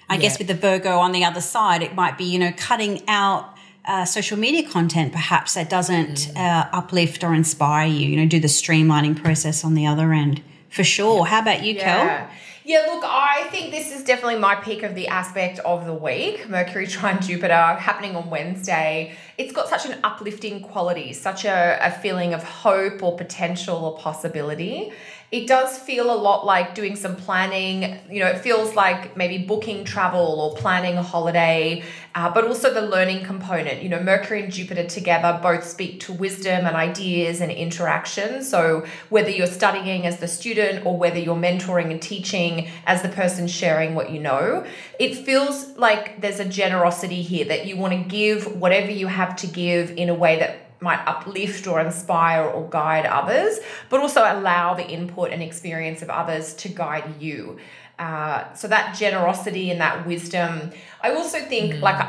I 0.08 0.18
guess 0.18 0.38
with 0.38 0.46
the 0.46 0.54
Virgo 0.54 0.98
on 0.98 1.12
the 1.12 1.24
other 1.24 1.40
side, 1.40 1.82
it 1.82 1.94
might 1.94 2.18
be, 2.18 2.24
you 2.24 2.38
know, 2.38 2.52
cutting 2.56 3.02
out 3.08 3.51
uh, 3.84 4.04
social 4.04 4.38
media 4.38 4.68
content 4.68 5.12
perhaps 5.12 5.54
that 5.54 5.68
doesn't 5.68 6.30
uh, 6.36 6.68
uplift 6.72 7.24
or 7.24 7.34
inspire 7.34 7.86
you, 7.86 8.08
you 8.08 8.16
know, 8.16 8.26
do 8.26 8.40
the 8.40 8.48
streamlining 8.48 9.20
process 9.20 9.64
on 9.64 9.74
the 9.74 9.86
other 9.86 10.12
end. 10.12 10.42
For 10.68 10.84
sure. 10.84 11.26
How 11.26 11.40
about 11.42 11.62
you, 11.62 11.74
Kel? 11.74 12.04
Yeah. 12.04 12.30
Yeah, 12.64 12.84
look, 12.86 13.02
I 13.04 13.48
think 13.50 13.72
this 13.72 13.92
is 13.92 14.04
definitely 14.04 14.38
my 14.38 14.54
pick 14.54 14.84
of 14.84 14.94
the 14.94 15.08
aspect 15.08 15.58
of 15.60 15.84
the 15.84 15.94
week. 15.94 16.48
Mercury 16.48 16.86
trine 16.86 17.20
Jupiter 17.20 17.74
happening 17.74 18.14
on 18.14 18.30
Wednesday. 18.30 19.16
It's 19.36 19.52
got 19.52 19.68
such 19.68 19.84
an 19.84 19.98
uplifting 20.04 20.60
quality, 20.60 21.12
such 21.12 21.44
a, 21.44 21.78
a 21.82 21.90
feeling 21.90 22.34
of 22.34 22.44
hope 22.44 23.02
or 23.02 23.16
potential 23.16 23.84
or 23.84 23.98
possibility. 23.98 24.92
It 25.32 25.46
does 25.46 25.78
feel 25.78 26.12
a 26.12 26.14
lot 26.14 26.44
like 26.44 26.74
doing 26.74 26.94
some 26.94 27.16
planning. 27.16 27.98
You 28.10 28.20
know, 28.20 28.26
it 28.26 28.40
feels 28.40 28.74
like 28.74 29.16
maybe 29.16 29.38
booking 29.38 29.82
travel 29.82 30.20
or 30.42 30.54
planning 30.60 30.98
a 30.98 31.02
holiday, 31.02 31.84
uh, 32.14 32.30
but 32.34 32.44
also 32.44 32.70
the 32.70 32.82
learning 32.82 33.24
component. 33.24 33.82
You 33.82 33.88
know, 33.88 34.02
Mercury 34.02 34.42
and 34.42 34.52
Jupiter 34.52 34.84
together 34.84 35.40
both 35.42 35.64
speak 35.64 36.00
to 36.00 36.12
wisdom 36.12 36.66
and 36.66 36.76
ideas 36.76 37.40
and 37.40 37.50
interaction. 37.50 38.42
So, 38.42 38.84
whether 39.08 39.30
you're 39.30 39.46
studying 39.46 40.04
as 40.04 40.18
the 40.18 40.28
student 40.28 40.84
or 40.84 40.98
whether 40.98 41.18
you're 41.18 41.34
mentoring 41.34 41.90
and 41.90 42.02
teaching 42.02 42.68
as 42.86 43.00
the 43.00 43.08
person 43.08 43.48
sharing 43.48 43.94
what 43.94 44.10
you 44.10 44.20
know, 44.20 44.66
it 44.98 45.14
feels 45.14 45.74
like 45.78 46.20
there's 46.20 46.40
a 46.40 46.44
generosity 46.44 47.22
here 47.22 47.46
that 47.46 47.66
you 47.66 47.78
want 47.78 47.94
to 47.94 48.06
give 48.06 48.60
whatever 48.60 48.90
you 48.90 49.06
have 49.06 49.34
to 49.36 49.46
give 49.46 49.92
in 49.92 50.10
a 50.10 50.14
way 50.14 50.38
that 50.40 50.61
might 50.82 51.02
uplift 51.06 51.66
or 51.66 51.80
inspire 51.80 52.44
or 52.44 52.68
guide 52.68 53.06
others, 53.06 53.58
but 53.88 54.00
also 54.00 54.20
allow 54.20 54.74
the 54.74 54.86
input 54.86 55.30
and 55.30 55.42
experience 55.42 56.02
of 56.02 56.10
others 56.10 56.54
to 56.54 56.68
guide 56.68 57.20
you. 57.20 57.58
Uh, 57.98 58.52
so 58.54 58.66
that 58.68 58.96
generosity 58.96 59.70
and 59.70 59.80
that 59.80 60.06
wisdom. 60.06 60.72
I 61.00 61.14
also 61.14 61.38
think 61.38 61.80
like 61.80 62.00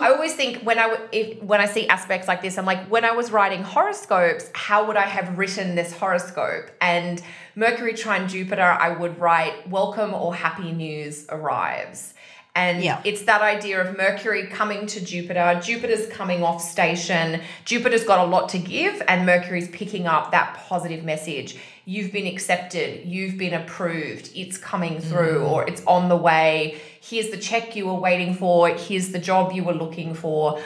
I 0.00 0.08
always 0.08 0.34
think 0.34 0.62
when 0.62 0.78
I 0.78 0.96
if 1.12 1.42
when 1.42 1.60
I 1.60 1.66
see 1.66 1.86
aspects 1.88 2.26
like 2.26 2.40
this, 2.40 2.56
I'm 2.56 2.64
like, 2.64 2.86
when 2.86 3.04
I 3.04 3.12
was 3.12 3.30
writing 3.30 3.62
horoscopes, 3.62 4.50
how 4.54 4.86
would 4.86 4.96
I 4.96 5.04
have 5.04 5.36
written 5.36 5.74
this 5.74 5.92
horoscope? 5.92 6.70
And 6.80 7.20
Mercury 7.54 7.92
trine 7.92 8.26
Jupiter, 8.26 8.62
I 8.62 8.96
would 8.96 9.20
write, 9.20 9.68
"Welcome 9.68 10.14
or 10.14 10.34
happy 10.34 10.72
news 10.72 11.26
arrives." 11.28 12.14
And 12.56 12.82
Yeah. 12.82 13.00
it's 13.04 13.22
that 13.22 13.42
idea 13.42 13.80
of 13.80 13.96
Mercury 13.96 14.46
coming 14.48 14.86
to 14.88 15.00
Jupiter, 15.04 15.60
Jupiter's 15.62 16.06
coming 16.08 16.42
off 16.42 16.60
station, 16.60 17.40
Jupiter's 17.64 18.02
got 18.04 18.18
a 18.18 18.28
lot 18.28 18.48
to 18.50 18.58
give, 18.58 19.02
and 19.06 19.24
Mercury's 19.24 19.68
picking 19.68 20.06
up 20.06 20.32
that 20.32 20.54
positive 20.68 21.04
message. 21.04 21.56
You've 21.84 22.12
been 22.12 22.26
accepted, 22.26 23.06
you've 23.06 23.38
been 23.38 23.54
approved, 23.54 24.30
it's 24.34 24.58
coming 24.58 25.00
through, 25.00 25.40
mm. 25.40 25.50
or 25.50 25.66
it's 25.68 25.82
on 25.86 26.08
the 26.08 26.16
way. 26.16 26.80
Here's 27.00 27.30
the 27.30 27.36
check 27.38 27.76
you 27.76 27.86
were 27.86 27.94
waiting 27.94 28.34
for, 28.34 28.68
here's 28.68 29.10
the 29.10 29.18
job 29.20 29.52
you 29.52 29.62
were 29.64 29.72
looking 29.74 30.14
for. 30.14 30.58
I- 30.58 30.62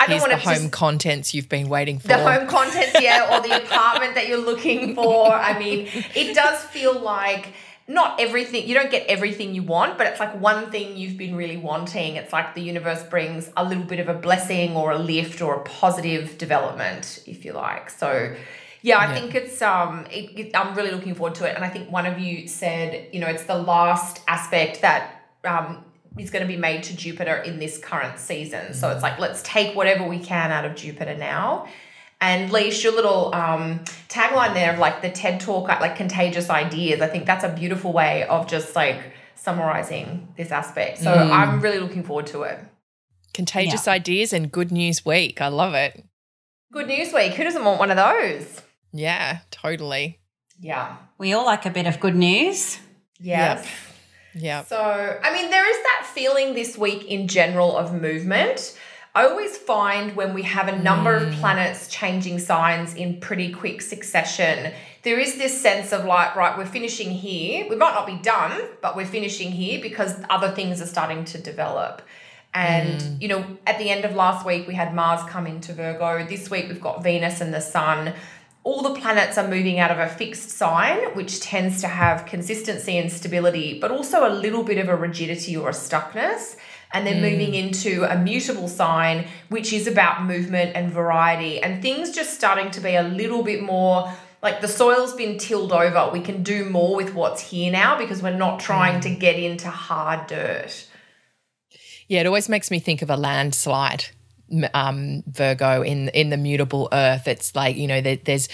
I 0.00 0.06
don't 0.06 0.10
Here's 0.10 0.20
want 0.22 0.32
the 0.32 0.38
home 0.50 0.54
just 0.54 0.72
contents 0.72 1.34
you've 1.34 1.48
been 1.48 1.68
waiting 1.68 2.00
for. 2.00 2.08
the 2.08 2.18
home 2.18 2.48
contents, 2.48 3.00
yeah, 3.00 3.28
or 3.36 3.40
the 3.40 3.56
apartment 3.64 4.16
that 4.16 4.26
you're 4.28 4.38
looking 4.44 4.94
for. 4.96 5.32
I 5.32 5.56
mean, 5.58 5.88
it 6.16 6.34
does 6.34 6.60
feel 6.64 6.98
like 7.00 7.48
not 7.92 8.20
everything, 8.20 8.66
you 8.68 8.74
don't 8.74 8.90
get 8.90 9.06
everything 9.08 9.54
you 9.54 9.62
want, 9.62 9.98
but 9.98 10.06
it's 10.06 10.20
like 10.20 10.34
one 10.40 10.70
thing 10.70 10.96
you've 10.96 11.18
been 11.18 11.34
really 11.36 11.56
wanting. 11.56 12.16
It's 12.16 12.32
like 12.32 12.54
the 12.54 12.62
universe 12.62 13.02
brings 13.14 13.50
a 13.56 13.64
little 13.64 13.84
bit 13.84 14.00
of 14.00 14.08
a 14.08 14.14
blessing 14.14 14.74
or 14.76 14.92
a 14.92 14.98
lift 14.98 15.40
or 15.42 15.56
a 15.56 15.60
positive 15.64 16.38
development, 16.38 17.22
if 17.26 17.44
you 17.44 17.52
like. 17.52 17.90
So, 17.90 18.34
yeah, 18.82 18.98
I 18.98 19.06
Yeah. 19.06 19.14
think 19.14 19.34
it's 19.34 19.60
um 19.62 20.06
it, 20.10 20.24
it- 20.40 20.56
I'm 20.56 20.74
really 20.74 20.90
looking 20.96 21.14
forward 21.14 21.36
to 21.36 21.44
it 21.48 21.54
and 21.56 21.64
I 21.64 21.68
think 21.74 21.90
one 21.90 22.06
of 22.06 22.18
you 22.18 22.48
said, 22.48 22.88
you 23.12 23.20
know, 23.20 23.28
it's 23.34 23.44
the 23.44 23.58
last 23.58 24.22
aspect 24.26 24.80
that 24.82 25.02
um 25.44 25.84
is 26.18 26.30
going 26.30 26.42
to 26.42 26.52
be 26.56 26.58
made 26.68 26.82
to 26.84 26.92
Jupiter 27.04 27.36
in 27.36 27.58
this 27.58 27.78
current 27.78 28.18
season. 28.18 28.74
So 28.74 28.90
it's 28.90 29.02
like 29.02 29.18
let's 29.18 29.40
take 29.42 29.74
whatever 29.74 30.04
we 30.06 30.18
can 30.18 30.50
out 30.50 30.64
of 30.64 30.74
Jupiter 30.74 31.16
now. 31.16 31.66
And 32.22 32.52
Leash, 32.52 32.84
your 32.84 32.94
little 32.94 33.34
um, 33.34 33.80
tagline 34.08 34.54
there 34.54 34.72
of 34.72 34.78
like 34.78 35.02
the 35.02 35.10
TED 35.10 35.40
talk, 35.40 35.66
like 35.66 35.96
contagious 35.96 36.50
ideas, 36.50 37.00
I 37.00 37.08
think 37.08 37.26
that's 37.26 37.42
a 37.42 37.48
beautiful 37.48 37.92
way 37.92 38.22
of 38.28 38.46
just 38.46 38.76
like 38.76 39.00
summarizing 39.34 40.28
this 40.36 40.52
aspect. 40.52 40.98
So 40.98 41.12
I'm 41.12 41.60
really 41.60 41.80
looking 41.80 42.04
forward 42.04 42.28
to 42.28 42.42
it. 42.42 42.60
Contagious 43.34 43.88
ideas 43.88 44.32
and 44.32 44.52
good 44.52 44.70
news 44.70 45.04
week. 45.04 45.40
I 45.40 45.48
love 45.48 45.74
it. 45.74 46.04
Good 46.72 46.86
news 46.86 47.12
week. 47.12 47.32
Who 47.34 47.42
doesn't 47.42 47.64
want 47.64 47.80
one 47.80 47.90
of 47.90 47.96
those? 47.96 48.62
Yeah, 48.92 49.40
totally. 49.50 50.20
Yeah. 50.60 50.98
We 51.18 51.32
all 51.32 51.44
like 51.44 51.66
a 51.66 51.70
bit 51.70 51.88
of 51.88 51.98
good 51.98 52.14
news. 52.14 52.78
Yes. 53.18 53.68
Yeah. 54.32 54.62
So, 54.62 54.78
I 54.78 55.32
mean, 55.32 55.50
there 55.50 55.68
is 55.68 55.82
that 55.82 56.08
feeling 56.14 56.54
this 56.54 56.78
week 56.78 57.04
in 57.06 57.26
general 57.26 57.76
of 57.76 57.92
movement. 57.92 58.78
I 59.14 59.26
always 59.26 59.58
find 59.58 60.16
when 60.16 60.32
we 60.32 60.42
have 60.42 60.68
a 60.68 60.78
number 60.78 61.14
of 61.14 61.34
hmm. 61.34 61.40
planets 61.40 61.88
changing 61.88 62.38
signs 62.38 62.94
in 62.94 63.20
pretty 63.20 63.52
quick 63.52 63.82
succession, 63.82 64.72
there 65.02 65.18
is 65.18 65.36
this 65.36 65.60
sense 65.60 65.92
of 65.92 66.04
like, 66.04 66.34
right, 66.34 66.56
we're 66.56 66.64
finishing 66.64 67.10
here. 67.10 67.66
We 67.68 67.76
might 67.76 67.92
not 67.92 68.06
be 68.06 68.16
done, 68.16 68.62
but 68.80 68.96
we're 68.96 69.04
finishing 69.04 69.52
here 69.52 69.82
because 69.82 70.14
other 70.30 70.50
things 70.50 70.80
are 70.80 70.86
starting 70.86 71.24
to 71.26 71.38
develop. 71.38 72.00
And, 72.54 73.02
hmm. 73.02 73.16
you 73.20 73.28
know, 73.28 73.44
at 73.66 73.78
the 73.78 73.90
end 73.90 74.04
of 74.04 74.14
last 74.14 74.46
week, 74.46 74.66
we 74.66 74.74
had 74.74 74.94
Mars 74.94 75.28
come 75.28 75.46
into 75.46 75.74
Virgo. 75.74 76.24
This 76.26 76.50
week, 76.50 76.68
we've 76.68 76.80
got 76.80 77.02
Venus 77.02 77.40
and 77.40 77.52
the 77.52 77.60
Sun 77.60 78.14
all 78.64 78.82
the 78.82 78.94
planets 79.00 79.36
are 79.38 79.48
moving 79.48 79.80
out 79.80 79.90
of 79.90 79.98
a 79.98 80.08
fixed 80.08 80.50
sign, 80.50 80.98
which 81.14 81.40
tends 81.40 81.80
to 81.80 81.88
have 81.88 82.26
consistency 82.26 82.96
and 82.96 83.10
stability, 83.10 83.78
but 83.80 83.90
also 83.90 84.26
a 84.26 84.30
little 84.30 84.62
bit 84.62 84.78
of 84.78 84.88
a 84.88 84.94
rigidity 84.94 85.56
or 85.56 85.70
a 85.70 85.72
stuckness. 85.72 86.56
And 86.94 87.06
then 87.06 87.22
moving 87.22 87.52
mm. 87.52 87.68
into 87.68 88.04
a 88.04 88.18
mutable 88.18 88.68
sign, 88.68 89.26
which 89.48 89.72
is 89.72 89.86
about 89.86 90.24
movement 90.24 90.72
and 90.74 90.92
variety, 90.92 91.58
and 91.60 91.80
things 91.80 92.10
just 92.10 92.34
starting 92.34 92.70
to 92.72 92.80
be 92.80 92.94
a 92.96 93.02
little 93.02 93.42
bit 93.42 93.62
more 93.62 94.12
like 94.42 94.60
the 94.60 94.68
soil's 94.68 95.14
been 95.14 95.38
tilled 95.38 95.72
over. 95.72 96.10
We 96.12 96.20
can 96.20 96.42
do 96.42 96.64
more 96.64 96.96
with 96.96 97.14
what's 97.14 97.40
here 97.40 97.70
now 97.70 97.96
because 97.96 98.22
we're 98.22 98.36
not 98.36 98.60
trying 98.60 99.00
to 99.00 99.08
mm. 99.08 99.18
get 99.18 99.36
into 99.36 99.70
hard 99.70 100.26
dirt. 100.26 100.86
Yeah, 102.08 102.20
it 102.20 102.26
always 102.26 102.48
makes 102.48 102.70
me 102.70 102.78
think 102.78 103.00
of 103.00 103.08
a 103.08 103.16
landslide. 103.16 104.06
M- 104.52 104.68
Um, 104.74 105.22
Virgo 105.26 105.82
in 105.82 106.08
in 106.10 106.30
the 106.30 106.36
mutable 106.36 106.88
Earth, 106.92 107.26
it's 107.26 107.54
like 107.56 107.76
you 107.76 107.86
know 107.86 108.00
there, 108.00 108.16
there's 108.16 108.48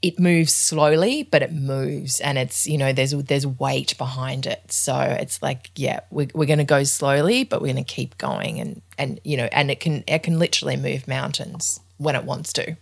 it 0.00 0.18
moves 0.18 0.54
slowly, 0.54 1.24
but 1.24 1.42
it 1.42 1.52
moves, 1.52 2.20
and 2.20 2.38
it's 2.38 2.66
you 2.66 2.78
know 2.78 2.92
there's 2.92 3.10
there's 3.10 3.46
weight 3.46 3.98
behind 3.98 4.46
it. 4.46 4.70
So 4.70 4.98
it's 4.98 5.42
like 5.42 5.70
yeah, 5.76 6.00
we're, 6.10 6.28
we're 6.34 6.46
going 6.46 6.58
to 6.58 6.64
go 6.64 6.84
slowly, 6.84 7.44
but 7.44 7.60
we're 7.60 7.72
going 7.72 7.84
to 7.84 7.94
keep 7.94 8.16
going, 8.18 8.60
and 8.60 8.82
and 8.96 9.20
you 9.24 9.36
know, 9.36 9.48
and 9.52 9.70
it 9.70 9.80
can 9.80 10.04
it 10.06 10.22
can 10.22 10.38
literally 10.38 10.76
move 10.76 11.08
mountains 11.08 11.80
when 11.98 12.14
it 12.14 12.24
wants 12.24 12.52
to. 12.54 12.76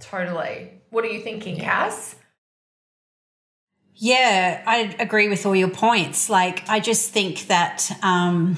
Totally. 0.00 0.70
What 0.90 1.04
are 1.04 1.08
you 1.08 1.20
thinking, 1.20 1.56
Cass? 1.58 2.16
Yeah, 3.94 4.62
I 4.66 4.96
agree 4.98 5.28
with 5.28 5.46
all 5.46 5.54
your 5.54 5.70
points. 5.70 6.28
Like, 6.28 6.68
I 6.68 6.80
just 6.80 7.10
think 7.10 7.46
that 7.46 7.88
um, 8.02 8.56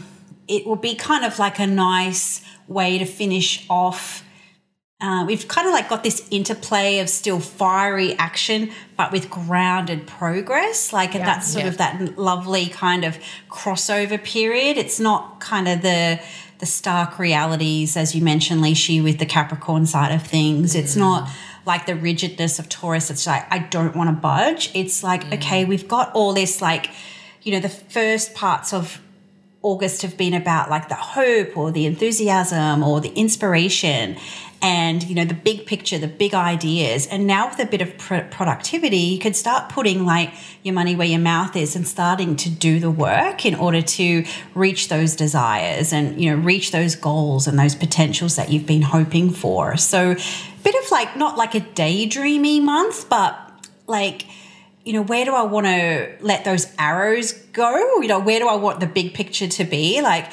it 0.49 0.67
will 0.67 0.77
be 0.77 0.95
kind 0.95 1.25
of 1.25 1.39
like 1.39 1.59
a 1.59 1.67
nice 1.67 2.43
way 2.69 2.99
to 2.99 3.05
finish 3.05 3.67
off. 3.69 4.23
Uh, 5.01 5.25
we've 5.27 5.49
kind 5.49 5.67
of 5.67 5.73
like 5.75 5.89
got 5.89 6.03
this 6.03 6.27
interplay 6.31 6.99
of 6.99 7.11
still 7.11 7.41
fiery 7.41 8.15
action, 8.19 8.71
but 8.97 9.13
with 9.13 9.29
grounded 9.29 10.07
progress. 10.07 10.93
Like, 10.93 11.15
and 11.15 11.21
Yeah. 11.21 11.27
that's 11.35 11.49
sort 11.49 11.65
Yeah. 11.65 11.71
of 11.71 11.77
that 11.79 12.19
lovely 12.19 12.67
kind 12.67 13.05
of 13.05 13.19
crossover 13.51 14.23
period. 14.23 14.79
It's 14.79 14.99
not 15.01 15.41
kind 15.41 15.69
of 15.69 15.83
the 15.83 16.21
the 16.61 16.67
stark 16.67 17.19
realities, 17.19 17.97
as 17.97 18.15
you 18.15 18.23
mentioned, 18.23 18.63
Lishi, 18.63 19.03
with 19.03 19.19
the 19.19 19.27
Capricorn 19.27 19.87
side 19.87 20.13
of 20.15 20.23
things. 20.23 20.75
It's 20.77 20.95
not 20.95 21.29
like 21.67 21.85
the 21.85 21.97
rigidness 21.97 22.59
of 22.61 22.69
Taurus. 22.69 23.11
It's 23.11 23.27
like, 23.27 23.45
I 23.53 23.59
don't 23.59 23.95
want 23.97 24.09
to 24.09 24.13
budge. 24.15 24.71
It's 24.73 25.03
like, 25.03 25.31
okay, 25.33 25.65
we've 25.65 25.89
got 25.89 26.13
all 26.15 26.33
this, 26.33 26.63
like, 26.63 26.91
you 27.43 27.53
know, 27.53 27.59
the 27.61 27.69
first 27.69 28.35
parts 28.35 28.73
of 28.73 29.01
August 29.65 30.03
have 30.03 30.19
been 30.19 30.35
about 30.35 30.69
like 30.69 30.91
the 30.91 30.95
hope 30.95 31.57
or 31.57 31.73
the 31.73 31.87
enthusiasm 31.87 32.83
or 32.83 33.01
the 33.01 33.09
inspiration 33.15 34.15
and 34.61 35.03
you 35.05 35.15
know 35.15 35.25
the 35.25 35.35
big 35.35 35.65
picture 35.65 35.99
the 35.99 36.07
big 36.07 36.35
ideas. 36.35 37.07
And 37.07 37.27
now 37.27 37.49
with 37.49 37.59
a 37.59 37.65
bit 37.65 37.81
of 37.81 37.97
pr- 37.97 38.29
productivity 38.31 38.99
you 38.99 39.19
can 39.19 39.33
start 39.33 39.71
putting 39.71 40.05
like 40.05 40.35
your 40.63 40.75
money 40.75 40.95
where 40.95 41.07
your 41.07 41.19
mouth 41.19 41.57
is 41.57 41.75
and 41.75 41.89
starting 41.89 42.37
to 42.37 42.51
do 42.51 42.79
the 42.79 42.91
work 42.91 43.47
in 43.47 43.55
order 43.55 43.81
to 43.81 44.25
reach 44.55 44.89
those 44.89 45.17
desires 45.17 45.95
and 45.95 46.21
you 46.21 46.31
know 46.31 46.43
reach 46.43 46.71
those 46.71 46.95
goals 46.95 47.47
and 47.47 47.59
those 47.59 47.75
potentials 47.75 48.37
that 48.37 48.53
you've 48.53 48.67
been 48.67 48.83
hoping 48.83 49.31
for. 49.31 49.79
So 49.79 50.11
a 50.11 50.63
bit 50.63 50.75
of 50.85 50.91
like 50.91 51.17
not 51.17 51.39
like 51.39 51.55
a 51.55 51.61
daydreamy 51.61 52.61
month 52.61 53.09
but 53.09 53.39
like 53.87 54.27
you 54.85 54.93
know, 54.93 55.03
where 55.03 55.25
do 55.25 55.35
I 55.35 55.43
want 55.43 55.67
to 55.67 56.15
let 56.21 56.45
those 56.45 56.73
arrows 56.79 57.33
go? 57.33 58.01
You 58.01 58.09
know, 58.09 58.21
where 58.21 58.39
do 58.39 58.49
I 58.49 58.57
want 58.57 58.81
the 58.81 58.87
big 58.87 59.15
picture 59.15 59.49
to 59.49 59.65
be? 59.65 60.03
Like, 60.03 60.31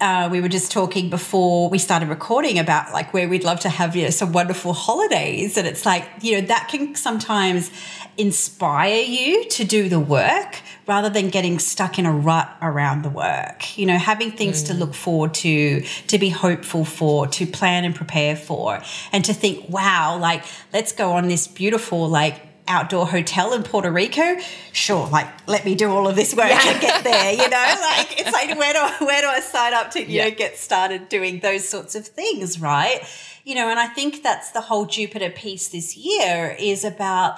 uh, 0.00 0.28
we 0.30 0.42
were 0.42 0.48
just 0.48 0.70
talking 0.70 1.08
before 1.08 1.70
we 1.70 1.78
started 1.78 2.10
recording 2.10 2.58
about 2.58 2.92
like 2.92 3.14
where 3.14 3.26
we'd 3.28 3.44
love 3.44 3.60
to 3.60 3.70
have 3.70 3.96
you 3.96 4.04
know 4.04 4.10
some 4.10 4.30
wonderful 4.30 4.74
holidays, 4.74 5.56
and 5.56 5.66
it's 5.66 5.86
like 5.86 6.06
you 6.20 6.38
know 6.38 6.46
that 6.46 6.68
can 6.70 6.94
sometimes 6.94 7.70
inspire 8.18 9.02
you 9.02 9.48
to 9.48 9.64
do 9.64 9.88
the 9.88 10.00
work 10.00 10.62
rather 10.86 11.10
than 11.10 11.28
getting 11.28 11.58
stuck 11.58 11.98
in 11.98 12.06
a 12.06 12.12
rut 12.12 12.54
around 12.62 13.02
the 13.02 13.10
work. 13.10 13.76
You 13.78 13.86
know, 13.86 13.98
having 13.98 14.30
things 14.30 14.62
to 14.64 14.74
look 14.74 14.94
forward 14.94 15.34
to, 15.34 15.80
to 15.80 16.18
be 16.18 16.30
hopeful 16.30 16.84
for, 16.84 17.26
to 17.26 17.46
plan 17.46 17.84
and 17.84 17.94
prepare 17.94 18.36
for, 18.36 18.80
and 19.12 19.24
to 19.24 19.34
think, 19.34 19.68
wow, 19.68 20.18
like 20.18 20.44
let's 20.72 20.92
go 20.92 21.12
on 21.12 21.28
this 21.28 21.46
beautiful 21.46 22.08
like 22.08 22.45
outdoor 22.68 23.06
hotel 23.06 23.52
in 23.52 23.62
Puerto 23.62 23.90
Rico, 23.90 24.36
sure, 24.72 25.06
like 25.08 25.26
let 25.46 25.64
me 25.64 25.74
do 25.74 25.90
all 25.90 26.08
of 26.08 26.16
this 26.16 26.34
work 26.34 26.46
and 26.50 26.80
get 26.80 27.04
there, 27.04 27.32
you 27.32 27.48
know? 27.48 27.76
Like 27.80 28.20
it's 28.20 28.32
like 28.32 28.58
where 28.58 28.72
do 28.72 28.78
I 28.80 28.96
where 29.04 29.20
do 29.22 29.28
I 29.28 29.40
sign 29.40 29.74
up 29.74 29.90
to, 29.92 30.00
you 30.00 30.06
Yeah. 30.18 30.24
know, 30.28 30.34
get 30.34 30.56
started 30.58 31.08
doing 31.08 31.40
those 31.40 31.68
sorts 31.68 31.94
of 31.94 32.06
things, 32.06 32.60
right? 32.60 33.00
You 33.44 33.54
know, 33.54 33.68
and 33.68 33.78
I 33.78 33.86
think 33.86 34.22
that's 34.22 34.50
the 34.50 34.60
whole 34.60 34.86
Jupiter 34.86 35.30
piece 35.30 35.68
this 35.68 35.96
year 35.96 36.56
is 36.58 36.84
about 36.84 37.36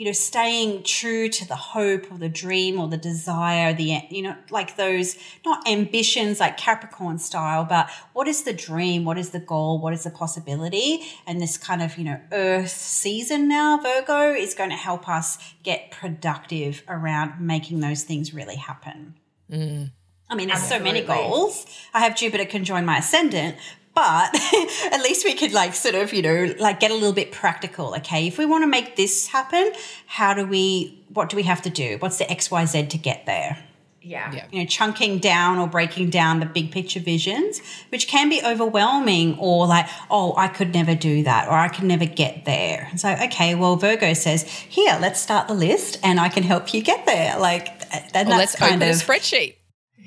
you 0.00 0.06
know, 0.06 0.12
staying 0.12 0.82
true 0.82 1.28
to 1.28 1.46
the 1.46 1.54
hope 1.54 2.10
or 2.10 2.16
the 2.16 2.30
dream 2.30 2.80
or 2.80 2.88
the 2.88 2.96
desire, 2.96 3.74
the, 3.74 4.00
you 4.08 4.22
know, 4.22 4.34
like 4.48 4.76
those, 4.76 5.14
not 5.44 5.68
ambitions 5.68 6.40
like 6.40 6.56
Capricorn 6.56 7.18
style, 7.18 7.66
but 7.66 7.90
what 8.14 8.26
is 8.26 8.44
the 8.44 8.54
dream? 8.54 9.04
What 9.04 9.18
is 9.18 9.28
the 9.28 9.40
goal? 9.40 9.78
What 9.78 9.92
is 9.92 10.04
the 10.04 10.10
possibility? 10.10 11.02
And 11.26 11.38
this 11.38 11.58
kind 11.58 11.82
of, 11.82 11.98
you 11.98 12.04
know, 12.04 12.18
earth 12.32 12.70
season 12.70 13.46
now, 13.46 13.76
Virgo, 13.76 14.32
is 14.32 14.54
going 14.54 14.70
to 14.70 14.76
help 14.76 15.06
us 15.06 15.36
get 15.62 15.90
productive 15.90 16.82
around 16.88 17.38
making 17.38 17.80
those 17.80 18.02
things 18.02 18.32
really 18.32 18.56
happen. 18.56 19.16
Mm. 19.52 19.90
I 20.30 20.34
mean, 20.34 20.48
there's 20.48 20.62
so 20.62 20.78
many 20.78 21.02
goals. 21.02 21.66
I 21.92 22.00
have 22.00 22.16
Jupiter 22.16 22.46
conjoin 22.46 22.86
my 22.86 22.98
ascendant, 22.98 23.56
but 23.94 24.34
at 24.92 25.00
least 25.02 25.24
we 25.24 25.34
could 25.34 25.52
like 25.52 25.74
sort 25.74 25.94
of, 25.94 26.12
you 26.12 26.22
know, 26.22 26.54
like 26.58 26.80
get 26.80 26.90
a 26.90 26.94
little 26.94 27.12
bit 27.12 27.32
practical. 27.32 27.94
Okay, 27.96 28.26
if 28.26 28.38
we 28.38 28.46
want 28.46 28.62
to 28.62 28.68
make 28.68 28.96
this 28.96 29.28
happen, 29.28 29.72
how 30.06 30.34
do 30.34 30.46
we? 30.46 30.96
What 31.12 31.28
do 31.28 31.36
we 31.36 31.42
have 31.44 31.62
to 31.62 31.70
do? 31.70 31.96
What's 31.98 32.18
the 32.18 32.30
X 32.30 32.50
Y 32.50 32.64
Z 32.64 32.86
to 32.86 32.98
get 32.98 33.26
there? 33.26 33.64
Yeah. 34.02 34.32
Yeah. 34.32 34.46
You 34.50 34.60
know, 34.60 34.66
chunking 34.66 35.18
down 35.18 35.58
or 35.58 35.66
breaking 35.66 36.10
down 36.10 36.40
the 36.40 36.46
big 36.46 36.70
picture 36.70 37.00
visions, 37.00 37.60
which 37.90 38.08
can 38.08 38.30
be 38.30 38.40
overwhelming, 38.42 39.36
or 39.38 39.66
like, 39.66 39.86
oh, 40.10 40.34
I 40.36 40.48
could 40.48 40.72
never 40.72 40.94
do 40.94 41.22
that, 41.24 41.48
or 41.48 41.52
I 41.52 41.68
could 41.68 41.84
never 41.84 42.06
get 42.06 42.46
there. 42.46 42.88
And 42.90 42.98
so, 42.98 43.10
okay, 43.10 43.54
well, 43.54 43.76
Virgo 43.76 44.14
says, 44.14 44.48
here, 44.48 44.96
let's 45.00 45.20
start 45.20 45.48
the 45.48 45.54
list, 45.54 45.98
and 46.02 46.18
I 46.18 46.30
can 46.30 46.44
help 46.44 46.72
you 46.72 46.82
get 46.82 47.04
there. 47.04 47.38
Like, 47.38 47.68
and 47.92 48.28
Well, 48.28 48.38
that's 48.38 48.38
let's 48.38 48.56
kind 48.56 48.82
open 48.82 48.88
of 48.88 48.96
a 48.96 48.98
spreadsheet. 48.98 49.56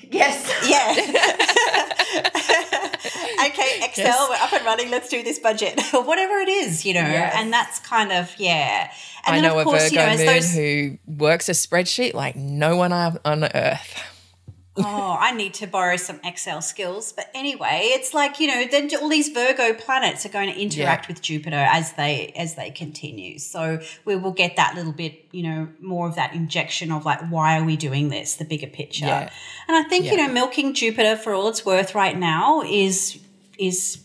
Yes. 0.09 0.49
Yeah. 0.67 0.95
okay, 3.45 3.79
Excel, 3.83 4.05
Yes. 4.05 4.29
we're 4.29 4.35
up 4.35 4.53
and 4.53 4.65
running. 4.65 4.89
Let's 4.91 5.09
do 5.09 5.23
this 5.23 5.39
budget, 5.39 5.79
or 5.93 6.03
whatever 6.05 6.37
it 6.39 6.49
is, 6.49 6.85
you 6.85 6.93
know. 6.93 7.01
Yes. 7.01 7.33
And 7.37 7.51
that's 7.51 7.79
kind 7.79 8.11
of 8.11 8.33
yeah. 8.37 8.91
And 9.25 9.35
I 9.37 9.41
then 9.41 9.43
know 9.43 9.59
of 9.59 9.61
a 9.61 9.69
course, 9.69 9.83
Virgo 9.89 9.95
you 9.95 10.05
know, 10.05 10.11
as 10.11 10.19
moon 10.19 10.27
those. 10.27 10.53
who 10.53 10.97
works 11.23 11.49
a 11.49 11.53
spreadsheet 11.53 12.13
like 12.13 12.35
no 12.35 12.75
one 12.75 12.91
on 12.93 13.17
on 13.25 13.43
earth. 13.43 14.03
Oh, 14.77 15.17
I 15.19 15.31
need 15.33 15.53
to 15.55 15.67
borrow 15.67 15.97
some 15.97 16.19
Excel 16.23 16.61
skills. 16.61 17.11
But 17.11 17.29
anyway, 17.35 17.81
it's 17.93 18.13
like 18.13 18.39
you 18.39 18.47
know, 18.47 18.65
then 18.65 18.89
all 19.01 19.09
these 19.09 19.29
Virgo 19.29 19.73
planets 19.73 20.25
are 20.25 20.29
going 20.29 20.51
to 20.51 20.59
interact 20.59 21.07
with 21.07 21.21
Jupiter 21.21 21.55
as 21.69 21.93
they 21.93 22.33
as 22.35 22.55
they 22.55 22.71
continue. 22.71 23.37
So 23.39 23.79
we 24.05 24.15
will 24.15 24.31
get 24.31 24.55
that 24.55 24.75
little 24.75 24.91
bit, 24.93 25.25
you 25.31 25.43
know, 25.43 25.67
more 25.79 26.07
of 26.07 26.15
that 26.15 26.33
injection 26.33 26.91
of 26.91 27.05
like, 27.05 27.19
why 27.29 27.59
are 27.59 27.63
we 27.63 27.77
doing 27.77 28.09
this? 28.09 28.35
The 28.35 28.45
bigger 28.45 28.67
picture. 28.67 29.05
Yeah. 29.05 29.29
And 29.67 29.77
I 29.77 29.83
think 29.87 30.05
you 30.05 30.17
know, 30.17 30.27
milking 30.27 30.73
Jupiter 30.73 31.15
for 31.17 31.33
all 31.33 31.47
it's 31.49 31.65
worth 31.65 31.93
right 31.95 32.17
now 32.17 32.61
is 32.63 33.19
is 33.59 33.99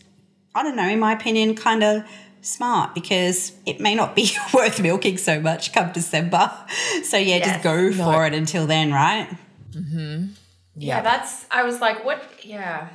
I 0.53 0.63
don't 0.63 0.75
know, 0.75 0.87
in 0.87 0.99
my 0.99 1.13
opinion, 1.13 1.55
kind 1.55 1.83
of 1.83 2.03
smart 2.41 2.95
because 2.95 3.51
it 3.65 3.79
may 3.81 3.95
not 3.95 4.15
be 4.15 4.31
worth 4.53 4.79
milking 4.81 5.17
so 5.17 5.39
much 5.39 5.73
come 5.73 5.91
December. 5.91 6.51
So 7.03 7.17
yeah, 7.17 7.37
Yes. 7.37 7.47
just 7.47 7.63
go 7.63 7.91
for 7.91 8.25
it 8.25 8.33
until 8.33 8.65
then, 8.67 8.93
right? 8.93 9.27
Mm-hmm. 9.71 10.27
Yeah, 10.87 11.01
that's. 11.01 11.45
I 11.51 11.63
was 11.63 11.81
like, 11.81 12.03
what? 12.05 12.21
Yeah. 12.43 12.89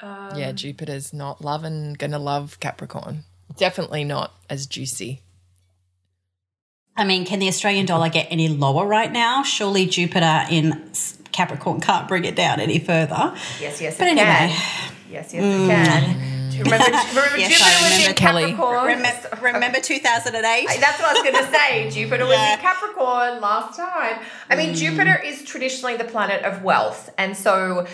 Um, 0.00 0.30
yeah, 0.36 0.52
Jupiter's 0.52 1.12
not 1.12 1.42
loving, 1.42 1.92
gonna 1.94 2.18
love 2.18 2.58
Capricorn. 2.60 3.24
Definitely 3.56 4.04
not 4.04 4.32
as 4.48 4.66
juicy. 4.66 5.20
I 6.96 7.04
mean, 7.04 7.24
can 7.24 7.38
the 7.38 7.48
Australian 7.48 7.86
dollar 7.86 8.08
get 8.08 8.26
any 8.30 8.48
lower 8.48 8.86
right 8.86 9.10
now? 9.10 9.42
Surely 9.42 9.86
Jupiter 9.86 10.44
in 10.50 10.90
Capricorn 11.32 11.80
can't 11.80 12.08
bring 12.08 12.24
it 12.24 12.34
down 12.36 12.60
any 12.60 12.78
further. 12.78 13.34
Yes, 13.60 13.80
yes, 13.80 13.96
But 13.98 14.08
it 14.08 14.18
anyway. 14.18 14.24
can. 14.24 14.92
Yes, 15.10 15.34
yes, 15.34 15.34
it 15.34 15.68
can. 15.68 16.39
Do 16.62 16.68
you 16.68 16.76
remember, 16.76 16.98
remember 17.08 17.38
Yes, 17.38 17.52
Jupiter 17.52 17.70
I 17.70 17.98
was 17.98 18.08
in 18.08 18.14
Kelly. 18.14 18.42
Capricorn? 18.52 18.86
Remember, 18.86 19.38
remember 19.42 19.80
2008? 19.80 20.80
That's 20.80 21.00
what 21.00 21.08
I 21.08 21.12
was 21.12 21.22
going 21.22 21.44
to 21.44 21.50
say. 21.50 21.90
Jupiter 22.02 22.26
was 22.26 22.36
in 22.36 22.58
Capricorn 22.58 23.40
last 23.40 23.76
time. 23.76 24.20
I 24.48 24.56
mean, 24.56 24.74
mm. 24.74 24.76
Jupiter 24.76 25.18
is 25.18 25.44
traditionally 25.44 25.96
the 25.96 26.04
planet 26.04 26.44
of 26.44 26.62
wealth. 26.62 27.10
And 27.16 27.36
so 27.36 27.86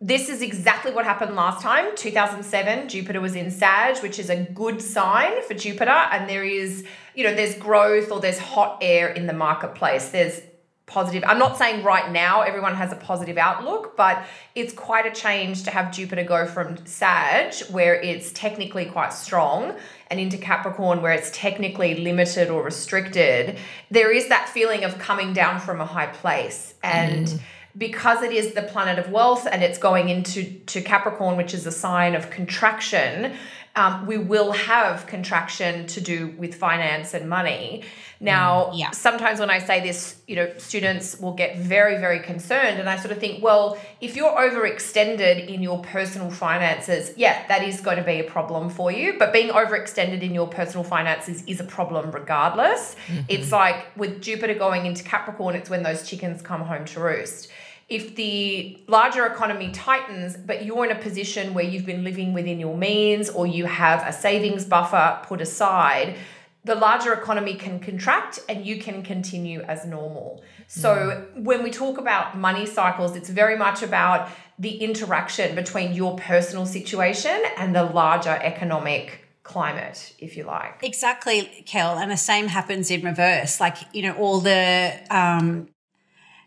this 0.00 0.28
is 0.28 0.42
exactly 0.42 0.92
what 0.92 1.04
happened 1.04 1.34
last 1.34 1.62
time. 1.62 1.96
2007, 1.96 2.88
Jupiter 2.88 3.20
was 3.20 3.34
in 3.34 3.50
Sag, 3.50 3.98
which 3.98 4.18
is 4.18 4.30
a 4.30 4.44
good 4.44 4.80
sign 4.80 5.42
for 5.42 5.54
Jupiter. 5.54 5.90
And 5.90 6.28
there 6.28 6.44
is, 6.44 6.84
you 7.14 7.24
know, 7.24 7.34
there's 7.34 7.56
growth 7.56 8.10
or 8.10 8.20
there's 8.20 8.38
hot 8.38 8.78
air 8.80 9.08
in 9.08 9.26
the 9.26 9.32
marketplace. 9.32 10.10
There's 10.10 10.40
positive. 10.86 11.24
I'm 11.26 11.38
not 11.38 11.56
saying 11.56 11.82
right 11.82 12.12
now 12.12 12.42
everyone 12.42 12.74
has 12.74 12.92
a 12.92 12.96
positive 12.96 13.38
outlook, 13.38 13.96
but 13.96 14.24
it's 14.54 14.72
quite 14.72 15.06
a 15.06 15.10
change 15.10 15.62
to 15.64 15.70
have 15.70 15.90
Jupiter 15.90 16.24
go 16.24 16.46
from 16.46 16.84
Sag, 16.86 17.54
where 17.70 17.94
it's 17.94 18.32
technically 18.32 18.84
quite 18.84 19.12
strong, 19.12 19.74
and 20.10 20.20
into 20.20 20.36
Capricorn, 20.36 21.00
where 21.00 21.12
it's 21.12 21.30
technically 21.32 21.96
limited 21.96 22.50
or 22.50 22.62
restricted. 22.62 23.56
There 23.90 24.12
is 24.12 24.28
that 24.28 24.48
feeling 24.48 24.84
of 24.84 24.98
coming 24.98 25.32
down 25.32 25.58
from 25.58 25.80
a 25.80 25.86
high 25.86 26.06
place. 26.06 26.74
And 26.82 27.28
mm. 27.28 27.40
because 27.78 28.22
it 28.22 28.32
is 28.32 28.52
the 28.52 28.62
planet 28.62 28.98
of 28.98 29.10
wealth 29.10 29.46
and 29.50 29.62
it's 29.62 29.78
going 29.78 30.10
into 30.10 30.44
to 30.66 30.82
Capricorn, 30.82 31.38
which 31.38 31.54
is 31.54 31.66
a 31.66 31.72
sign 31.72 32.14
of 32.14 32.30
contraction, 32.30 33.34
um, 33.76 34.06
we 34.06 34.18
will 34.18 34.52
have 34.52 35.06
contraction 35.06 35.86
to 35.88 36.00
do 36.00 36.28
with 36.38 36.54
finance 36.54 37.12
and 37.12 37.28
money. 37.28 37.82
Now, 38.20 38.72
yeah. 38.72 38.92
sometimes 38.92 39.40
when 39.40 39.50
I 39.50 39.58
say 39.58 39.80
this, 39.80 40.16
you 40.26 40.36
know, 40.36 40.50
students 40.56 41.18
will 41.20 41.34
get 41.34 41.58
very, 41.58 41.98
very 41.98 42.20
concerned. 42.20 42.78
And 42.78 42.88
I 42.88 42.96
sort 42.96 43.10
of 43.10 43.18
think, 43.18 43.42
well, 43.42 43.76
if 44.00 44.16
you're 44.16 44.30
overextended 44.30 45.48
in 45.48 45.60
your 45.60 45.82
personal 45.82 46.30
finances, 46.30 47.12
yeah, 47.16 47.46
that 47.48 47.64
is 47.64 47.80
going 47.80 47.98
to 47.98 48.04
be 48.04 48.20
a 48.20 48.24
problem 48.24 48.70
for 48.70 48.90
you. 48.92 49.18
But 49.18 49.32
being 49.32 49.48
overextended 49.48 50.22
in 50.22 50.32
your 50.32 50.46
personal 50.46 50.84
finances 50.84 51.42
is 51.46 51.60
a 51.60 51.64
problem 51.64 52.12
regardless. 52.12 52.96
It's 53.28 53.52
like 53.52 53.84
with 53.96 54.22
Jupiter 54.22 54.54
going 54.54 54.86
into 54.86 55.02
Capricorn, 55.02 55.56
it's 55.56 55.68
when 55.68 55.82
those 55.82 56.08
chickens 56.08 56.40
come 56.40 56.62
home 56.62 56.84
to 56.86 57.00
roost 57.00 57.50
if 57.88 58.16
the 58.16 58.78
larger 58.88 59.26
economy 59.26 59.70
tightens, 59.72 60.36
but 60.36 60.64
you're 60.64 60.84
in 60.84 60.90
a 60.90 61.00
position 61.00 61.54
where 61.54 61.64
you've 61.64 61.86
been 61.86 62.04
living 62.04 62.32
within 62.32 62.58
your 62.58 62.76
means 62.76 63.28
or 63.28 63.46
you 63.46 63.66
have 63.66 64.06
a 64.06 64.12
savings 64.12 64.64
buffer 64.64 65.20
put 65.24 65.40
aside, 65.40 66.16
the 66.64 66.74
larger 66.74 67.12
economy 67.12 67.54
can 67.54 67.78
contract 67.78 68.38
and 68.48 68.64
you 68.64 68.80
can 68.80 69.02
continue 69.02 69.60
as 69.62 69.84
normal. 69.84 70.42
So, 70.66 71.26
when 71.36 71.62
we 71.62 71.70
talk 71.70 71.98
about 71.98 72.38
money 72.38 72.64
cycles, 72.64 73.16
it's 73.16 73.28
very 73.28 73.56
much 73.56 73.82
about 73.82 74.30
the 74.58 74.78
interaction 74.78 75.54
between 75.54 75.92
your 75.92 76.16
personal 76.16 76.64
situation 76.64 77.38
and 77.58 77.76
the 77.76 77.84
larger 77.84 78.30
economic 78.30 79.20
climate, 79.42 80.14
if 80.18 80.38
you 80.38 80.44
like. 80.44 80.82
Exactly, 80.82 81.64
Kel. 81.66 81.98
And 81.98 82.10
the 82.10 82.16
same 82.16 82.48
happens 82.48 82.90
in 82.90 83.02
reverse. 83.02 83.60
Like, 83.60 83.76
you 83.92 84.02
know, 84.02 84.14
all 84.14 84.40
the 84.40 84.98
um 85.10 85.68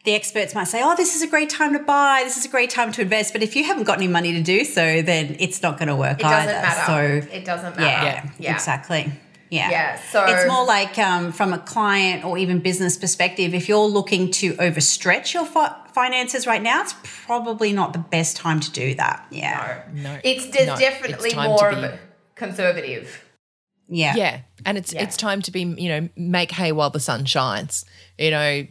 the 0.07 0.15
experts 0.15 0.55
might 0.55 0.63
say, 0.69 0.81
Oh, 0.81 0.95
this 0.95 1.15
is 1.17 1.21
a 1.21 1.27
great 1.27 1.49
time 1.49 1.73
to 1.73 1.79
buy, 1.79 2.21
this 2.23 2.37
is 2.37 2.45
a 2.45 2.47
great 2.47 2.69
time 2.69 2.93
to 2.93 3.01
invest. 3.01 3.33
But 3.33 3.43
if 3.43 3.55
you 3.57 3.65
haven't 3.65 3.83
got 3.83 3.97
any 3.97 4.07
money 4.07 4.31
to 4.31 4.41
do 4.41 4.63
so, 4.63 5.01
then 5.01 5.35
it's 5.37 5.61
not 5.61 5.77
gonna 5.77 5.97
work 5.97 6.19
It 6.19 6.23
doesn't 6.23 6.49
either. 6.49 6.61
matter. 6.61 7.21
So 7.25 7.29
it 7.33 7.43
doesn't 7.45 7.75
matter. 7.77 8.05
yeah, 8.05 8.23
matter. 8.39 8.55
exactly. 8.55 9.11
Yeah. 9.49 9.69
Yeah, 9.69 9.99
so- 9.99 10.25
it's 10.25 10.47
more 10.49 10.65
like 10.65 10.97
um, 10.97 11.31
from 11.33 11.51
a 11.53 11.57
client 11.59 12.23
or 12.23 12.37
even 12.37 12.59
business 12.59 12.95
perspective, 12.97 13.53
if 13.53 13.67
you're 13.67 13.85
looking 13.85 14.31
to 14.31 14.53
overstretch 14.55 15.33
your 15.33 15.45
fi- 15.45 15.75
finances 15.93 16.47
right 16.47 16.61
now, 16.61 16.81
it's 16.83 16.95
probably 17.03 17.73
not 17.73 17.91
the 17.91 17.99
best 17.99 18.37
time 18.37 18.59
to 18.61 18.71
do 18.71 18.95
that. 18.95 19.25
Yeah. 19.29 19.83
No, 19.93 20.19
It's 20.23 20.45
there's 20.47 20.67
no, 20.67 20.77
definitely 20.77 21.31
time 21.31 21.49
more 21.49 21.69
of 21.69 21.79
be- 21.79 21.83
a 21.83 21.99
conservative. 22.35 23.25
Yeah. 23.89 24.15
Yeah, 24.15 24.39
and 24.65 24.77
it's 24.77 24.93
Yeah. 24.93 25.03
it's 25.03 25.15
time 25.17 25.41
to 25.43 25.51
be 25.51 25.61
you 25.63 25.89
know 25.89 26.09
make 26.17 26.51
hay 26.51 26.71
while 26.73 26.89
the 26.91 26.99
sun 26.99 27.25
shines. 27.25 27.83
You 28.17 28.31
know, 28.31 28.67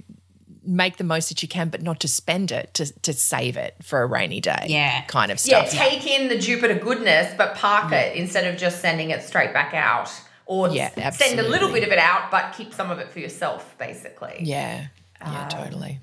make 0.66 0.96
the 0.96 1.04
most 1.04 1.28
that 1.28 1.42
you 1.42 1.48
can, 1.48 1.68
but 1.68 1.82
not 1.82 2.00
to 2.00 2.08
spend 2.08 2.50
it 2.52 2.74
to 2.74 2.86
to 3.02 3.12
save 3.12 3.56
it 3.56 3.76
for 3.82 4.02
a 4.02 4.06
rainy 4.06 4.40
day. 4.40 4.66
Yeah. 4.68 5.02
kind 5.02 5.30
of 5.30 5.44
Yeah, 5.46 5.64
take 5.64 6.06
in 6.06 6.28
the 6.28 6.38
Jupiter 6.38 6.74
goodness, 6.74 7.32
but 7.38 7.54
park 7.56 7.92
it 7.92 8.16
instead 8.16 8.46
of 8.46 8.58
just 8.58 8.80
sending 8.80 9.10
it 9.10 9.22
straight 9.22 9.52
back 9.52 9.74
out. 9.74 10.10
Or 10.48 10.68
Yeah, 10.68 10.90
s- 10.96 11.18
send 11.18 11.40
a 11.40 11.42
little 11.48 11.72
bit 11.72 11.82
of 11.82 11.90
it 11.90 11.98
out, 11.98 12.30
but 12.30 12.52
keep 12.56 12.72
some 12.72 12.90
of 12.92 12.98
it 13.00 13.10
for 13.10 13.18
yourself, 13.18 13.74
basically. 13.78 14.38
yeah, 14.42 14.86
Um, 15.20 15.32
yeah, 15.32 15.48
totally. 15.48 15.98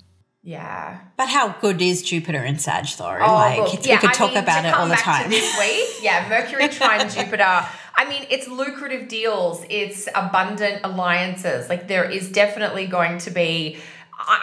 Yeah. 0.46 0.98
But 1.16 1.30
how 1.30 1.56
good 1.62 1.82
is 1.82 2.02
Jupiter 2.02 2.44
in 2.44 2.60
Sag 2.60 2.86
though? 2.98 3.06
Oh, 3.22 3.34
like 3.34 3.58
look, 3.60 3.68
it's- 3.76 3.86
yeah, 3.88 3.96
we 3.96 4.00
could 4.02 4.10
I 4.10 4.14
talk 4.14 4.30
mean, 4.34 4.38
about 4.44 4.62
to 4.64 4.68
it 4.68 4.72
come 4.72 4.82
all 4.82 4.88
the 4.90 4.96
time. 4.96 5.24
To 5.24 5.30
this 5.30 5.58
week, 5.58 5.90
yeah, 6.04 6.28
Mercury 6.28 6.68
trine 6.68 7.10
Jupiter. 7.10 7.66
I 7.96 8.06
mean, 8.10 8.26
it's 8.30 8.50
lucrative 8.50 9.08
deals. 9.08 9.64
It's 9.70 10.10
abundant 10.14 10.82
alliances. 10.84 11.70
Like 11.70 11.88
there 11.88 12.04
is 12.10 12.30
definitely 12.30 12.88
going 12.88 13.20
to 13.20 13.32
be. 13.32 13.78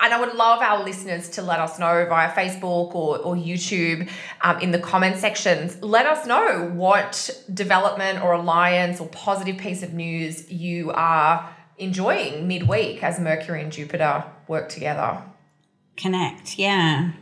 And 0.03 0.13
I 0.13 0.21
would 0.21 0.35
love 0.35 0.61
our 0.61 0.85
listeners 0.85 1.29
to 1.31 1.43
let 1.43 1.61
us 1.61 1.79
know 1.79 2.07
via 2.09 2.31
Facebook 2.33 2.95
or, 2.95 3.19
or 3.19 3.35
YouTube 3.35 4.09
um, 4.43 4.59
in 4.59 4.71
the 4.71 4.79
comment 4.79 5.17
sections. 5.17 5.81
Let 5.83 6.07
us 6.07 6.27
know 6.27 6.71
what 6.75 7.31
development 7.53 8.23
or 8.23 8.33
alliance 8.33 9.01
or 9.01 9.09
positive 9.09 9.59
piece 9.59 9.83
of 9.83 9.95
news 9.95 10.51
you 10.51 10.91
are 10.93 11.55
enjoying 11.79 12.47
midweek 12.47 13.03
as 13.03 13.19
Mercury 13.19 13.63
and 13.63 13.73
Jupiter 13.73 14.25
work 14.49 14.69
together. 14.69 15.23
Connect, 15.97 16.59
yeah. 16.59 17.13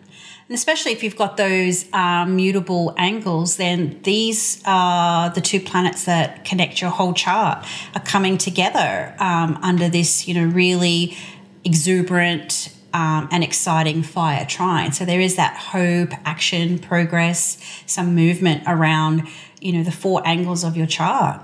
And 0.48 0.54
especially 0.54 0.92
if 0.92 1.02
you've 1.02 1.16
got 1.16 1.36
those 1.36 1.92
um, 1.92 2.36
mutable 2.36 2.94
angles, 2.96 3.56
then 3.56 4.00
these 4.02 4.62
are 4.64 5.28
the 5.30 5.42
two 5.42 5.60
planets 5.60 6.06
that 6.06 6.44
connect 6.44 6.80
your 6.80 6.90
whole 6.90 7.12
chart 7.12 7.66
are 7.94 8.00
coming 8.00 8.38
together 8.38 9.14
um, 9.18 9.58
under 9.62 9.88
this, 9.88 10.26
you 10.26 10.34
know, 10.34 10.46
really 10.46 11.16
exuberant 11.64 12.74
um, 12.94 13.28
and 13.30 13.44
exciting 13.44 14.02
fire 14.02 14.46
trine. 14.46 14.92
So 14.92 15.04
there 15.04 15.20
is 15.20 15.36
that 15.36 15.56
hope, 15.56 16.12
action, 16.24 16.78
progress, 16.78 17.58
some 17.86 18.14
movement 18.14 18.62
around, 18.66 19.28
you 19.60 19.72
know, 19.72 19.82
the 19.82 19.92
four 19.92 20.26
angles 20.26 20.64
of 20.64 20.76
your 20.76 20.86
chart. 20.86 21.42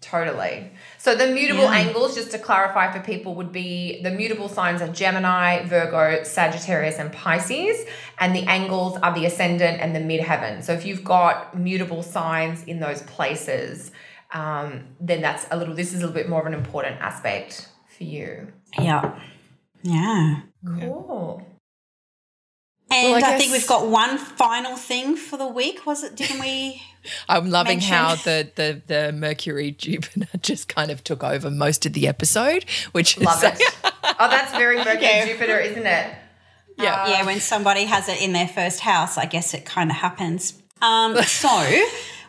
Totally. 0.00 0.72
So 0.98 1.14
the 1.14 1.28
mutable 1.28 1.64
Yeah. 1.64 1.74
angles, 1.74 2.14
just 2.14 2.30
to 2.32 2.38
clarify 2.38 2.90
for 2.90 3.00
people, 3.00 3.34
would 3.34 3.52
be 3.52 4.00
the 4.02 4.10
mutable 4.10 4.48
signs 4.48 4.82
are 4.82 4.88
Gemini, 4.88 5.62
Virgo, 5.64 6.24
Sagittarius, 6.24 6.98
and 6.98 7.12
Pisces, 7.12 7.86
and 8.18 8.34
the 8.34 8.44
angles 8.44 8.98
are 9.02 9.14
the 9.14 9.26
ascendant 9.26 9.80
and 9.80 9.94
the 9.94 10.00
midheaven. 10.00 10.64
So 10.64 10.72
if 10.72 10.84
you've 10.84 11.04
got 11.04 11.56
mutable 11.56 12.02
signs 12.02 12.64
in 12.64 12.80
those 12.80 13.02
places, 13.02 13.92
um, 14.32 14.84
then 15.00 15.20
that's 15.20 15.46
a 15.50 15.56
little. 15.56 15.74
This 15.74 15.92
is 15.92 15.96
a 15.96 16.06
little 16.06 16.14
bit 16.14 16.28
more 16.28 16.40
of 16.40 16.46
an 16.46 16.54
important 16.54 17.00
aspect 17.00 17.68
for 17.96 18.04
you. 18.04 18.48
Yeah. 18.78 19.18
Yeah. 19.82 20.40
Cool. 20.66 21.46
And 22.92 23.12
Well, 23.12 23.24
I 23.24 23.34
I, 23.34 23.38
think 23.38 23.52
we've 23.52 23.66
got 23.68 23.86
one 23.86 24.18
final 24.18 24.76
thing 24.76 25.16
for 25.16 25.36
the 25.36 25.46
week. 25.46 25.86
Was 25.86 26.02
it? 26.02 26.16
Didn't 26.16 26.40
we? 26.40 26.82
I'm 27.28 27.48
loving 27.50 27.78
mention- 27.78 27.94
how 27.94 28.14
the, 28.16 28.50
the 28.56 28.82
the 28.86 29.12
Mercury 29.12 29.70
Jupiter 29.78 30.26
just 30.42 30.68
kind 30.68 30.90
of 30.90 31.02
took 31.04 31.22
over 31.22 31.50
most 31.50 31.86
of 31.86 31.92
the 31.92 32.08
episode, 32.08 32.64
which 32.92 33.16
is 33.16 33.22
Love 33.24 33.44
it. 33.44 33.62
oh, 33.84 34.28
that's 34.28 34.52
very 34.52 34.76
Mercury 34.78 35.02
Yeah. 35.02 35.26
Jupiter, 35.26 35.58
isn't 35.60 35.86
it? 35.86 36.14
Yeah. 36.78 37.08
yeah, 37.08 37.26
when 37.26 37.40
somebody 37.40 37.84
has 37.84 38.08
it 38.08 38.22
in 38.22 38.32
their 38.32 38.48
first 38.48 38.80
house, 38.80 39.18
I 39.18 39.26
guess 39.26 39.52
it 39.54 39.66
kind 39.66 39.90
of 39.90 39.96
happens. 39.96 40.54
Um, 40.80 41.14
so, 41.22 41.82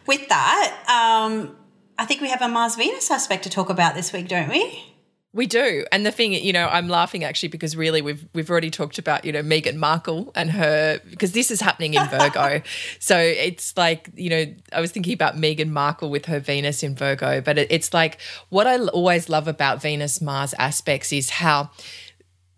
with 0.06 0.28
that, 0.28 0.78
um, 0.90 1.56
I 1.98 2.06
think 2.06 2.20
we 2.20 2.30
have 2.30 2.42
a 2.42 2.50
Mars 2.50 2.76
Venus 2.76 3.10
aspect 3.10 3.44
to 3.44 3.50
talk 3.50 3.70
about 3.70 3.96
this 3.96 4.12
week, 4.12 4.28
don't 4.28 4.50
we? 4.50 4.91
We 5.34 5.48
do. 5.48 5.86
And 5.94 6.06
the 6.06 6.12
thing, 6.12 6.34
you 6.34 6.52
know, 6.52 6.68
I'm 6.68 6.90
laughing 6.90 7.24
actually 7.24 7.50
because 7.50 7.78
really 7.78 8.02
we've 8.02 8.28
we've 8.34 8.50
already 8.50 8.70
talked 8.70 8.98
about, 8.98 9.24
you 9.24 9.32
know, 9.32 9.42
Meghan 9.42 9.78
Markle 9.78 10.30
and 10.36 10.52
her 10.52 11.00
because 11.10 11.32
this 11.32 11.50
is 11.52 11.62
happening 11.62 11.94
in 11.94 12.06
Virgo. 12.10 12.62
so 13.00 13.18
it's 13.18 13.78
like, 13.78 14.10
you 14.16 14.30
know, 14.30 14.46
I 14.74 14.82
was 14.82 14.92
thinking 14.92 15.14
about 15.14 15.38
Meghan 15.38 15.70
Markle 15.70 16.10
with 16.10 16.26
her 16.26 16.42
Venus 16.42 16.84
in 16.84 16.96
Virgo, 16.96 17.40
but 17.40 17.58
it, 17.58 17.72
it's 17.72 17.94
like 17.94 18.20
what 18.50 18.68
I 18.68 18.78
always 18.88 19.30
love 19.30 19.48
about 19.48 19.82
Venus 19.82 20.20
Mars 20.20 20.54
aspects 20.60 21.14
is 21.14 21.30
how 21.30 21.70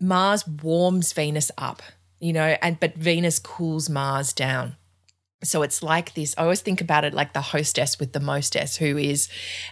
Mars 0.00 0.44
warms 0.46 1.12
Venus 1.12 1.52
up, 1.56 1.80
you 2.18 2.32
know, 2.32 2.56
and 2.60 2.80
but 2.80 2.96
Venus 2.96 3.38
cools 3.38 3.88
Mars 3.88 4.32
down. 4.32 4.74
So 5.44 5.62
it's 5.62 5.82
like 5.82 6.14
this. 6.14 6.34
I 6.36 6.42
always 6.42 6.60
think 6.60 6.80
about 6.80 7.04
it 7.04 7.14
like 7.14 7.32
the 7.32 7.40
hostess 7.40 8.00
with 8.00 8.12
the 8.12 8.20
mostess, 8.20 8.76
who 8.76 8.96
is 8.96 9.28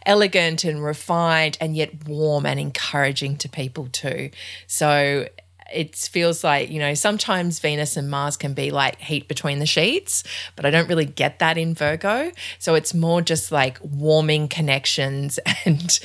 elegant 0.07 0.65
and 0.65 0.85
refined 0.85 1.59
and 1.61 1.77
yet 1.77 2.07
warm 2.07 2.47
and 2.47 2.61
encouraging 2.61 3.37
to 3.39 3.49
people 3.49 3.89
too. 3.89 4.31
So 4.67 5.27
it 5.73 5.97
feels 5.97 6.45
like, 6.45 6.71
you 6.71 6.79
know, 6.79 6.95
sometimes 6.95 7.59
Venus 7.59 7.97
and 7.97 8.11
Mars 8.11 8.37
can 8.37 8.55
be 8.55 8.71
like 8.71 8.99
heat 9.01 9.27
between 9.29 9.59
the 9.59 9.67
sheets, 9.67 10.23
but 10.55 10.67
I 10.67 10.71
don't 10.71 10.89
really 10.89 11.07
get 11.07 11.39
that 11.39 11.59
in 11.59 11.75
Virgo. 11.75 12.31
So 12.59 12.75
it's 12.75 12.95
more 12.95 13.23
just 13.23 13.51
like 13.51 13.79
warming 13.83 14.49
connections 14.49 15.39
and 15.65 15.99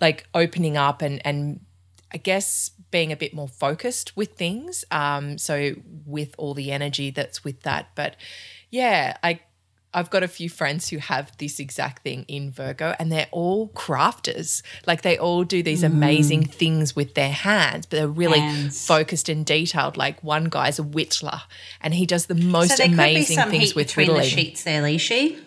like 0.00 0.26
opening 0.34 0.76
up 0.76 1.02
and, 1.02 1.20
and 1.24 1.60
I 2.12 2.18
guess 2.18 2.70
being 2.90 3.12
a 3.12 3.16
bit 3.16 3.34
more 3.34 3.48
focused 3.48 4.16
with 4.16 4.34
things. 4.34 4.84
Um, 4.90 5.38
so 5.38 5.74
with 6.04 6.34
all 6.38 6.54
the 6.54 6.70
energy 6.70 7.10
that's 7.10 7.42
with 7.44 7.62
that. 7.62 7.90
But 7.94 8.16
yeah, 8.70 9.16
I 9.22 9.40
I've 9.96 10.10
got 10.10 10.22
a 10.22 10.28
few 10.28 10.50
friends 10.50 10.90
who 10.90 10.98
have 10.98 11.34
this 11.38 11.58
exact 11.58 12.02
thing 12.02 12.26
in 12.28 12.50
Virgo 12.50 12.94
and 12.98 13.10
they're 13.10 13.28
all 13.30 13.68
crafters. 13.68 14.62
Like 14.86 15.00
they 15.00 15.16
all 15.16 15.42
do 15.42 15.62
these 15.62 15.82
mm. 15.82 15.86
amazing 15.86 16.44
things 16.44 16.94
with 16.94 17.14
their 17.14 17.32
hands, 17.32 17.86
but 17.86 17.96
they're 17.96 18.06
really 18.06 18.40
Hands. 18.40 18.86
focused 18.86 19.30
and 19.30 19.46
detailed. 19.46 19.96
Like 19.96 20.22
one 20.22 20.44
guy's 20.50 20.78
a 20.78 20.82
whittler 20.82 21.40
and 21.80 21.94
he 21.94 22.04
does 22.04 22.26
the 22.26 22.34
most 22.34 22.72
so 22.72 22.76
there 22.76 22.88
could 22.88 22.96
be 22.96 23.02
amazing 23.02 23.36
some 23.36 23.50
things 23.50 23.68
heat 23.68 23.76
with 23.76 23.86
between 23.86 24.08
the 24.08 24.12
whittling. 24.12 24.30
sheets 24.30 24.64
there, 24.64 24.82
Lishi. 24.82 25.38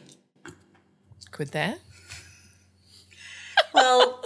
Could 1.30 1.50
there? 1.50 1.76
Well, 3.72 4.26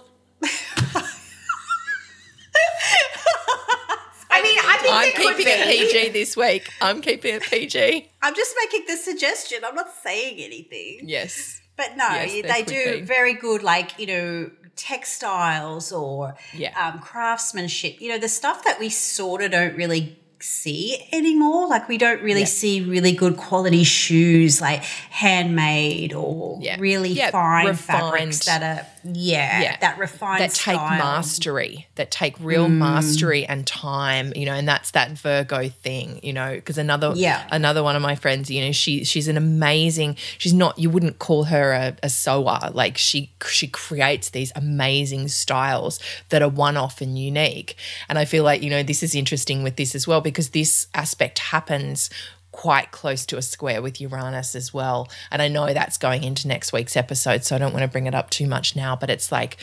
I 4.32 4.42
mean, 4.42 4.58
I 4.66 4.78
think 4.82 4.94
I'm 4.94 5.02
there 5.02 5.12
could 5.12 5.13
keeping 5.24 5.46
it. 5.48 5.66
PG 5.92 6.10
this 6.10 6.36
week. 6.38 6.70
I'm 6.82 7.02
keeping 7.02 7.36
it 7.36 7.44
PG. 7.44 8.10
I'm 8.22 8.36
just 8.36 8.54
making 8.64 8.86
the 8.88 8.98
suggestion. 8.98 9.60
I'm 9.66 9.76
not 9.76 9.90
saying 10.04 10.40
anything. 10.40 11.02
Yes. 11.04 11.62
But 11.76 11.98
no, 11.98 12.08
Yes, 12.10 12.44
they 12.54 12.64
do 12.64 13.00
be. 13.00 13.02
very 13.02 13.34
good, 13.34 13.64
like, 13.64 13.98
you 14.00 14.06
know, 14.08 14.52
textiles 14.76 15.92
or 15.92 16.36
Yeah. 16.54 16.74
um, 16.80 17.00
craftsmanship. 17.00 18.00
You 18.00 18.10
know, 18.10 18.18
the 18.20 18.30
stuff 18.30 18.64
that 18.64 18.80
we 18.80 18.90
sort 18.90 19.42
of 19.42 19.52
don't 19.52 19.76
really 19.76 20.20
see 20.44 21.08
anymore. 21.12 21.68
Like, 21.68 21.88
we 21.88 21.98
don't 21.98 22.22
really 22.22 22.42
Yeah. 22.42 22.46
see 22.48 22.82
really 22.82 23.12
good 23.14 23.38
quality 23.38 23.84
shoes, 23.84 24.60
like 24.62 24.84
handmade 24.84 26.14
or 26.14 26.60
Yeah. 26.62 26.76
really 26.80 27.10
Yeah, 27.12 27.32
fine 27.32 27.74
fabrics 27.76 28.46
that 28.46 28.62
are, 28.62 28.86
yeah, 29.04 29.62
Yeah. 29.62 29.78
that 29.82 29.98
refined 29.98 30.42
that 30.42 30.54
take 30.54 30.76
style. 30.76 30.98
mastery, 30.98 31.88
that 31.96 32.12
take 32.12 32.36
real 32.40 32.68
Mm. 32.68 32.78
mastery 32.78 33.46
and 33.46 33.66
time, 33.66 34.34
you 34.36 34.46
know, 34.46 34.54
and 34.54 34.68
that's 34.68 34.92
that 34.92 35.12
Virgo 35.12 35.70
thing, 35.70 36.20
you 36.24 36.34
know, 36.34 36.56
because 36.56 36.78
another 36.78 37.14
Yeah. 37.16 37.44
another 37.52 37.84
one 37.84 37.96
of 37.96 38.02
my 38.02 38.16
friends, 38.16 38.50
you 38.50 38.62
know, 38.66 38.72
she 38.72 39.04
she's 39.04 39.28
an 39.28 39.38
amazing. 39.38 40.18
She's 40.38 40.54
not 40.54 40.78
you 40.78 40.90
wouldn't 40.90 41.20
call 41.20 41.46
her 41.46 41.72
a, 41.72 41.96
a 42.04 42.10
sewer, 42.10 42.60
like 42.74 42.98
she 42.98 43.32
she 43.50 43.68
creates 43.68 44.30
these 44.30 44.52
amazing 44.56 45.28
styles 45.30 46.00
that 46.30 46.42
are 46.42 46.50
one 46.50 46.76
off 46.78 47.00
and 47.02 47.18
unique, 47.18 47.76
and 48.10 48.18
I 48.20 48.26
feel 48.26 48.44
like 48.44 48.62
you 48.62 48.70
know 48.70 48.84
this 48.84 49.04
is 49.04 49.16
interesting 49.16 49.64
with 49.64 49.76
this 49.78 49.96
as 49.96 50.08
well 50.08 50.20
because 50.22 50.33
this 50.34 50.88
aspect 50.94 51.40
happens 51.40 52.10
quite 52.52 52.92
close 52.92 53.26
to 53.26 53.38
a 53.38 53.42
square 53.42 53.82
with 53.82 54.00
Uranus 54.00 54.56
as 54.56 54.74
well. 54.74 55.10
And 55.32 55.42
I 55.42 55.48
know 55.48 55.74
that's 55.74 55.98
going 55.98 56.24
into 56.24 56.48
next 56.48 56.72
week's 56.72 56.96
episode, 56.96 57.44
so 57.44 57.56
I 57.56 57.60
don't 57.60 57.74
want 57.74 57.84
to 57.84 57.90
bring 57.90 58.06
it 58.06 58.16
up 58.16 58.30
too 58.30 58.48
much 58.48 58.76
now, 58.76 58.96
but 58.96 59.10
it's 59.10 59.32
like 59.32 59.58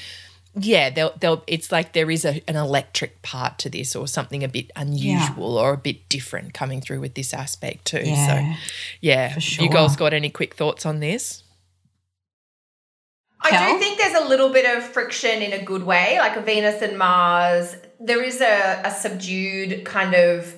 yeah, 0.58 0.90
they'll 0.90 1.12
they'll 1.20 1.44
it's 1.46 1.70
like 1.70 1.92
there 1.92 2.10
is 2.10 2.24
a, 2.24 2.42
an 2.48 2.56
electric 2.56 3.22
part 3.22 3.58
to 3.60 3.70
this 3.70 3.94
or 3.94 4.08
something 4.08 4.42
a 4.42 4.48
bit 4.48 4.70
unusual 4.74 5.56
or 5.56 5.74
a 5.74 5.76
bit 5.76 6.08
different 6.08 6.54
coming 6.54 6.80
through 6.80 7.00
with 7.00 7.14
this 7.14 7.32
aspect 7.32 7.84
too. 7.84 8.02
Yeah, 8.04 8.26
so 8.26 8.60
yeah. 9.00 9.38
sure. 9.38 9.64
You 9.64 9.70
girls 9.70 9.94
got 9.94 10.12
any 10.12 10.28
quick 10.28 10.54
thoughts 10.54 10.84
on 10.84 10.98
this? 10.98 11.44
I 13.42 13.50
Kel? 13.50 13.72
do 13.72 13.78
think 13.78 13.98
there's 13.98 14.20
a 14.22 14.28
little 14.28 14.50
bit 14.50 14.66
of 14.66 14.82
friction 14.82 15.40
in 15.40 15.52
a 15.52 15.64
good 15.64 15.84
way, 15.84 16.16
like 16.18 16.36
a 16.36 16.42
Venus 16.42 16.82
and 16.82 16.98
Mars. 16.98 17.76
There 18.00 18.22
is 18.22 18.40
a, 18.40 18.80
a 18.84 18.90
subdued 18.90 19.84
kind 19.84 20.14
of 20.14 20.56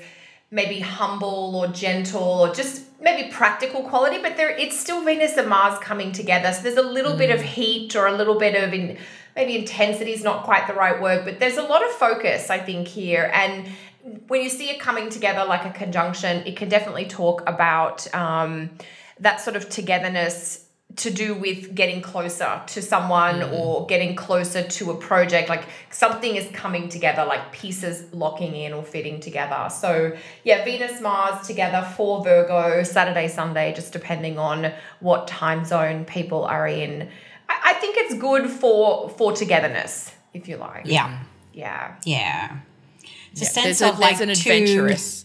maybe 0.50 0.80
humble 0.80 1.56
or 1.56 1.66
gentle 1.68 2.22
or 2.22 2.54
just 2.54 2.82
maybe 3.00 3.30
practical 3.32 3.82
quality, 3.82 4.20
but 4.22 4.36
there 4.36 4.50
it's 4.50 4.78
still 4.78 5.02
Venus 5.02 5.36
and 5.36 5.48
Mars 5.48 5.78
coming 5.80 6.12
together. 6.12 6.52
So 6.52 6.62
there's 6.62 6.76
a 6.76 6.82
little 6.82 7.16
bit 7.16 7.30
of 7.30 7.40
heat 7.40 7.96
or 7.96 8.06
a 8.06 8.12
little 8.12 8.38
bit 8.38 8.54
of 8.54 8.72
in 8.72 8.96
maybe 9.34 9.56
intensity 9.56 10.12
is 10.12 10.22
not 10.22 10.44
quite 10.44 10.66
the 10.66 10.74
right 10.74 11.00
word, 11.00 11.24
but 11.24 11.40
there's 11.40 11.56
a 11.56 11.62
lot 11.62 11.82
of 11.82 11.90
focus, 11.92 12.50
I 12.50 12.58
think, 12.58 12.86
here. 12.86 13.30
And 13.34 13.68
when 14.28 14.42
you 14.42 14.50
see 14.50 14.68
it 14.70 14.80
coming 14.80 15.08
together 15.08 15.44
like 15.44 15.64
a 15.64 15.70
conjunction, 15.70 16.46
it 16.46 16.56
can 16.56 16.68
definitely 16.68 17.06
talk 17.06 17.42
about 17.48 18.12
um, 18.14 18.70
that 19.20 19.40
sort 19.40 19.56
of 19.56 19.68
togetherness 19.68 20.66
to 20.96 21.10
do 21.10 21.34
with 21.34 21.74
getting 21.74 22.02
closer 22.02 22.60
to 22.66 22.82
someone 22.82 23.40
mm. 23.40 23.52
or 23.52 23.86
getting 23.86 24.14
closer 24.14 24.62
to 24.62 24.90
a 24.90 24.94
project 24.94 25.48
like 25.48 25.64
something 25.90 26.36
is 26.36 26.48
coming 26.52 26.88
together 26.88 27.24
like 27.24 27.52
pieces 27.52 28.04
locking 28.12 28.54
in 28.54 28.72
or 28.72 28.82
fitting 28.82 29.20
together. 29.20 29.68
So 29.70 30.16
yeah 30.44 30.64
venus 30.64 31.00
mars 31.00 31.46
together 31.46 31.86
for 31.96 32.22
virgo 32.22 32.82
saturday 32.82 33.28
sunday 33.28 33.72
just 33.72 33.92
depending 33.92 34.38
on 34.38 34.72
what 35.00 35.28
time 35.28 35.64
zone 35.64 36.04
people 36.04 36.44
are 36.44 36.66
in. 36.68 37.08
I, 37.48 37.60
I 37.66 37.72
think 37.74 37.96
it's 37.98 38.14
good 38.14 38.50
for 38.50 39.08
for 39.10 39.32
togetherness 39.32 40.12
if 40.34 40.48
you 40.48 40.56
like. 40.56 40.86
Yeah, 40.86 41.18
yeah. 41.52 41.96
Yeah. 42.04 42.58
It's 43.32 43.40
a 43.40 43.44
Yeah, 43.44 43.50
sense 43.50 43.64
there's, 43.64 43.82
a, 43.82 43.88
of 43.90 43.98
like 43.98 44.18
there's 44.18 44.28
an 44.28 44.34
two- 44.34 44.50
adventurous 44.50 45.24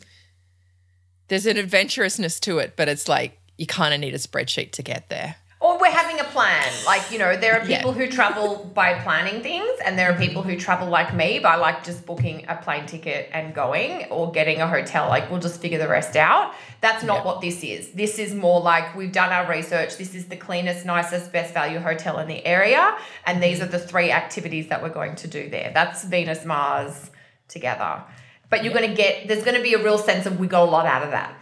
there's 1.27 1.45
an 1.45 1.57
adventurousness 1.57 2.39
to 2.41 2.59
it, 2.59 2.73
but 2.77 2.87
it's 2.87 3.07
like 3.09 3.37
you 3.57 3.65
kind 3.65 3.93
of 3.93 3.99
need 3.99 4.13
a 4.13 4.17
spreadsheet 4.17 4.71
to 4.73 4.83
get 4.83 5.09
there. 5.09 5.35
Or 5.77 5.81
we're 5.81 5.91
having 5.91 6.19
a 6.19 6.23
plan. 6.25 6.63
Like 6.85 7.11
you 7.11 7.19
know 7.19 7.35
there 7.37 7.59
are 7.59 7.65
Yeah. 7.65 7.77
people 7.77 7.93
who 7.93 8.07
travel 8.07 8.69
by 8.73 8.95
planning 8.99 9.41
things 9.41 9.69
and 9.85 9.97
there 9.97 10.11
are 10.11 10.17
people 10.17 10.41
who 10.41 10.57
travel 10.57 10.87
like 10.87 11.13
me 11.13 11.39
by 11.39 11.55
like 11.55 11.83
just 11.83 12.05
booking 12.05 12.45
a 12.47 12.55
plane 12.55 12.85
ticket 12.85 13.29
and 13.33 13.53
going 13.53 14.05
or 14.05 14.31
getting 14.31 14.61
a 14.61 14.67
hotel. 14.67 15.07
Like 15.07 15.29
we'll 15.29 15.39
just 15.39 15.61
figure 15.61 15.79
the 15.79 15.87
rest 15.87 16.15
out. 16.15 16.53
That's 16.81 17.03
not 17.03 17.17
Yeah. 17.19 17.23
what 17.25 17.41
this 17.41 17.63
is. 17.63 17.91
This 17.91 18.19
is 18.19 18.33
more 18.33 18.59
like 18.61 18.95
we've 18.95 19.11
done 19.11 19.31
our 19.31 19.49
research. 19.49 19.97
This 19.97 20.13
is 20.15 20.25
the 20.27 20.35
cleanest 20.35 20.85
nicest 20.85 21.31
best 21.31 21.53
value 21.53 21.79
hotel 21.79 22.19
in 22.19 22.27
the 22.27 22.45
area 22.45 22.95
and 23.25 23.41
these 23.41 23.61
are 23.61 23.65
the 23.67 23.79
three 23.79 24.11
activities 24.11 24.67
that 24.69 24.81
we're 24.81 24.89
going 24.89 25.15
to 25.17 25.27
do 25.27 25.49
there. 25.49 25.71
That's 25.73 26.03
venus 26.03 26.45
mars 26.45 27.11
together. 27.47 28.03
But 28.49 28.63
you're 28.63 28.73
going 28.73 28.89
to 28.89 28.95
get 28.95 29.27
there's 29.27 29.43
going 29.43 29.57
to 29.57 29.63
be 29.63 29.73
a 29.73 29.83
real 29.83 29.97
sense 29.97 30.25
of 30.25 30.39
we 30.39 30.47
got 30.47 30.63
a 30.63 30.71
lot 30.71 30.85
out 30.85 31.03
of 31.03 31.11
that. 31.11 31.33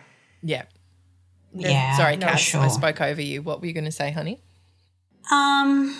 Yeah. 0.42 0.64
Yeah, 1.56 1.96
Sorry, 1.98 2.16
for 2.16 2.22
Cass, 2.22 2.40
sure. 2.40 2.62
I 2.62 2.68
spoke 2.68 3.02
over 3.02 3.22
you. 3.22 3.42
What 3.42 3.62
were 3.62 3.68
you 3.68 3.74
going 3.74 3.86
to 3.86 3.92
say, 3.92 4.12
honey? 4.12 4.42
Um, 5.32 5.96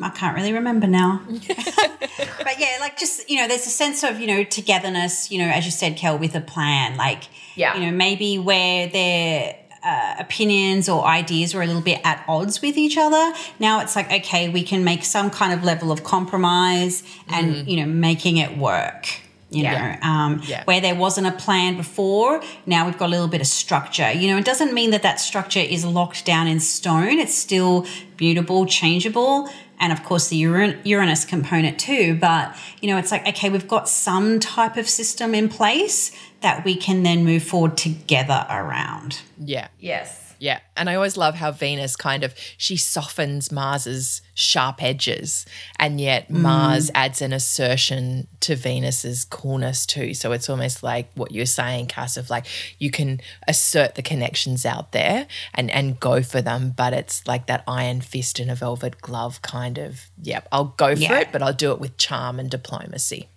I 0.00 0.10
can't 0.10 0.36
really 0.36 0.52
remember 0.52 0.86
now. 0.86 1.22
but 1.28 2.58
yeah, 2.58 2.76
like 2.80 2.98
just, 2.98 3.28
you 3.28 3.36
know, 3.36 3.48
there's 3.48 3.66
a 3.66 3.70
sense 3.70 4.02
of, 4.02 4.20
you 4.20 4.26
know, 4.26 4.44
togetherness, 4.44 5.30
you 5.30 5.38
know, 5.38 5.48
as 5.48 5.64
you 5.64 5.70
said, 5.70 5.96
Kel, 5.96 6.16
with 6.18 6.34
a 6.34 6.40
plan. 6.40 6.96
Like, 6.96 7.24
Yeah. 7.56 7.74
you 7.76 7.84
know, 7.86 7.92
maybe 7.92 8.38
where 8.38 8.88
their 8.88 9.56
uh, 9.84 10.14
opinions 10.18 10.88
or 10.88 11.04
ideas 11.04 11.54
were 11.54 11.62
a 11.62 11.66
little 11.66 11.82
bit 11.82 12.00
at 12.04 12.24
odds 12.26 12.62
with 12.62 12.78
each 12.78 12.96
other. 12.96 13.34
Now 13.58 13.80
it's 13.80 13.94
like, 13.94 14.10
okay, 14.10 14.48
we 14.48 14.62
can 14.62 14.82
make 14.82 15.04
some 15.04 15.30
kind 15.30 15.52
of 15.52 15.62
level 15.62 15.92
of 15.92 16.04
compromise 16.04 17.02
and, 17.28 17.68
you 17.68 17.76
know, 17.76 17.86
making 17.86 18.38
it 18.38 18.56
work. 18.56 19.08
You 19.54 19.62
Yeah. 19.62 19.96
know, 20.02 20.08
um, 20.08 20.42
Yeah. 20.46 20.64
where 20.64 20.80
there 20.80 20.94
wasn't 20.94 21.26
a 21.26 21.32
plan 21.32 21.76
before, 21.76 22.42
now 22.66 22.84
we've 22.86 22.98
got 22.98 23.06
a 23.06 23.08
little 23.10 23.28
bit 23.28 23.40
of 23.40 23.46
structure. 23.46 24.10
You 24.12 24.28
know, 24.28 24.36
it 24.38 24.44
doesn't 24.44 24.72
mean 24.74 24.90
that 24.90 25.02
that 25.02 25.20
structure 25.20 25.60
is 25.60 25.84
locked 25.84 26.24
down 26.24 26.46
in 26.46 26.60
stone. 26.60 27.18
It's 27.18 27.34
still 27.34 27.86
mutable, 28.20 28.66
changeable, 28.66 29.48
and 29.80 29.92
of 29.92 30.02
course 30.04 30.28
the 30.28 30.40
Uran- 30.42 30.78
Uranus 30.84 31.24
component 31.24 31.78
too. 31.78 32.14
But 32.20 32.54
you 32.80 32.88
know, 32.90 32.96
it's 32.96 33.10
like 33.10 33.26
okay, 33.28 33.48
we've 33.50 33.68
got 33.68 33.88
some 33.88 34.40
type 34.40 34.76
of 34.76 34.88
system 34.88 35.34
in 35.34 35.48
place 35.48 36.10
that 36.40 36.64
we 36.64 36.74
can 36.76 37.02
then 37.02 37.24
move 37.24 37.42
forward 37.42 37.76
together 37.76 38.46
around. 38.50 39.18
Yeah. 39.38 39.68
yes 39.80 40.23
Yeah. 40.38 40.60
And 40.76 40.90
I 40.90 40.94
always 40.94 41.16
love 41.16 41.34
how 41.36 41.52
Venus 41.52 41.96
kind 41.96 42.24
of 42.24 42.34
she 42.56 42.76
softens 42.76 43.52
Mars's 43.52 44.22
sharp 44.34 44.82
edges 44.82 45.46
and 45.78 46.00
yet 46.00 46.28
mm. 46.28 46.36
Mars 46.40 46.90
adds 46.94 47.22
an 47.22 47.32
assertion 47.32 48.26
to 48.40 48.56
Venus's 48.56 49.24
coolness 49.24 49.86
too. 49.86 50.14
So 50.14 50.32
it's 50.32 50.50
almost 50.50 50.82
like 50.82 51.10
what 51.14 51.32
you're 51.32 51.46
saying, 51.46 51.86
Cass, 51.86 52.16
of 52.16 52.30
like 52.30 52.46
you 52.78 52.90
can 52.90 53.20
assert 53.48 53.94
the 53.94 54.02
connections 54.02 54.66
out 54.66 54.92
there 54.92 55.26
and 55.54 55.70
and 55.70 55.98
go 56.00 56.22
for 56.22 56.42
them, 56.42 56.72
but 56.76 56.92
it's 56.92 57.26
like 57.26 57.46
that 57.46 57.62
iron 57.66 58.00
fist 58.00 58.40
in 58.40 58.50
a 58.50 58.54
velvet 58.54 59.00
glove 59.00 59.40
kind 59.42 59.78
of, 59.78 60.06
yep, 60.22 60.48
I'll 60.52 60.74
go 60.76 60.94
for 60.94 61.00
Yeah. 61.02 61.20
it, 61.20 61.28
but 61.32 61.42
I'll 61.42 61.52
do 61.52 61.72
it 61.72 61.80
with 61.80 61.96
charm 61.96 62.38
and 62.40 62.50
diplomacy. 62.50 63.28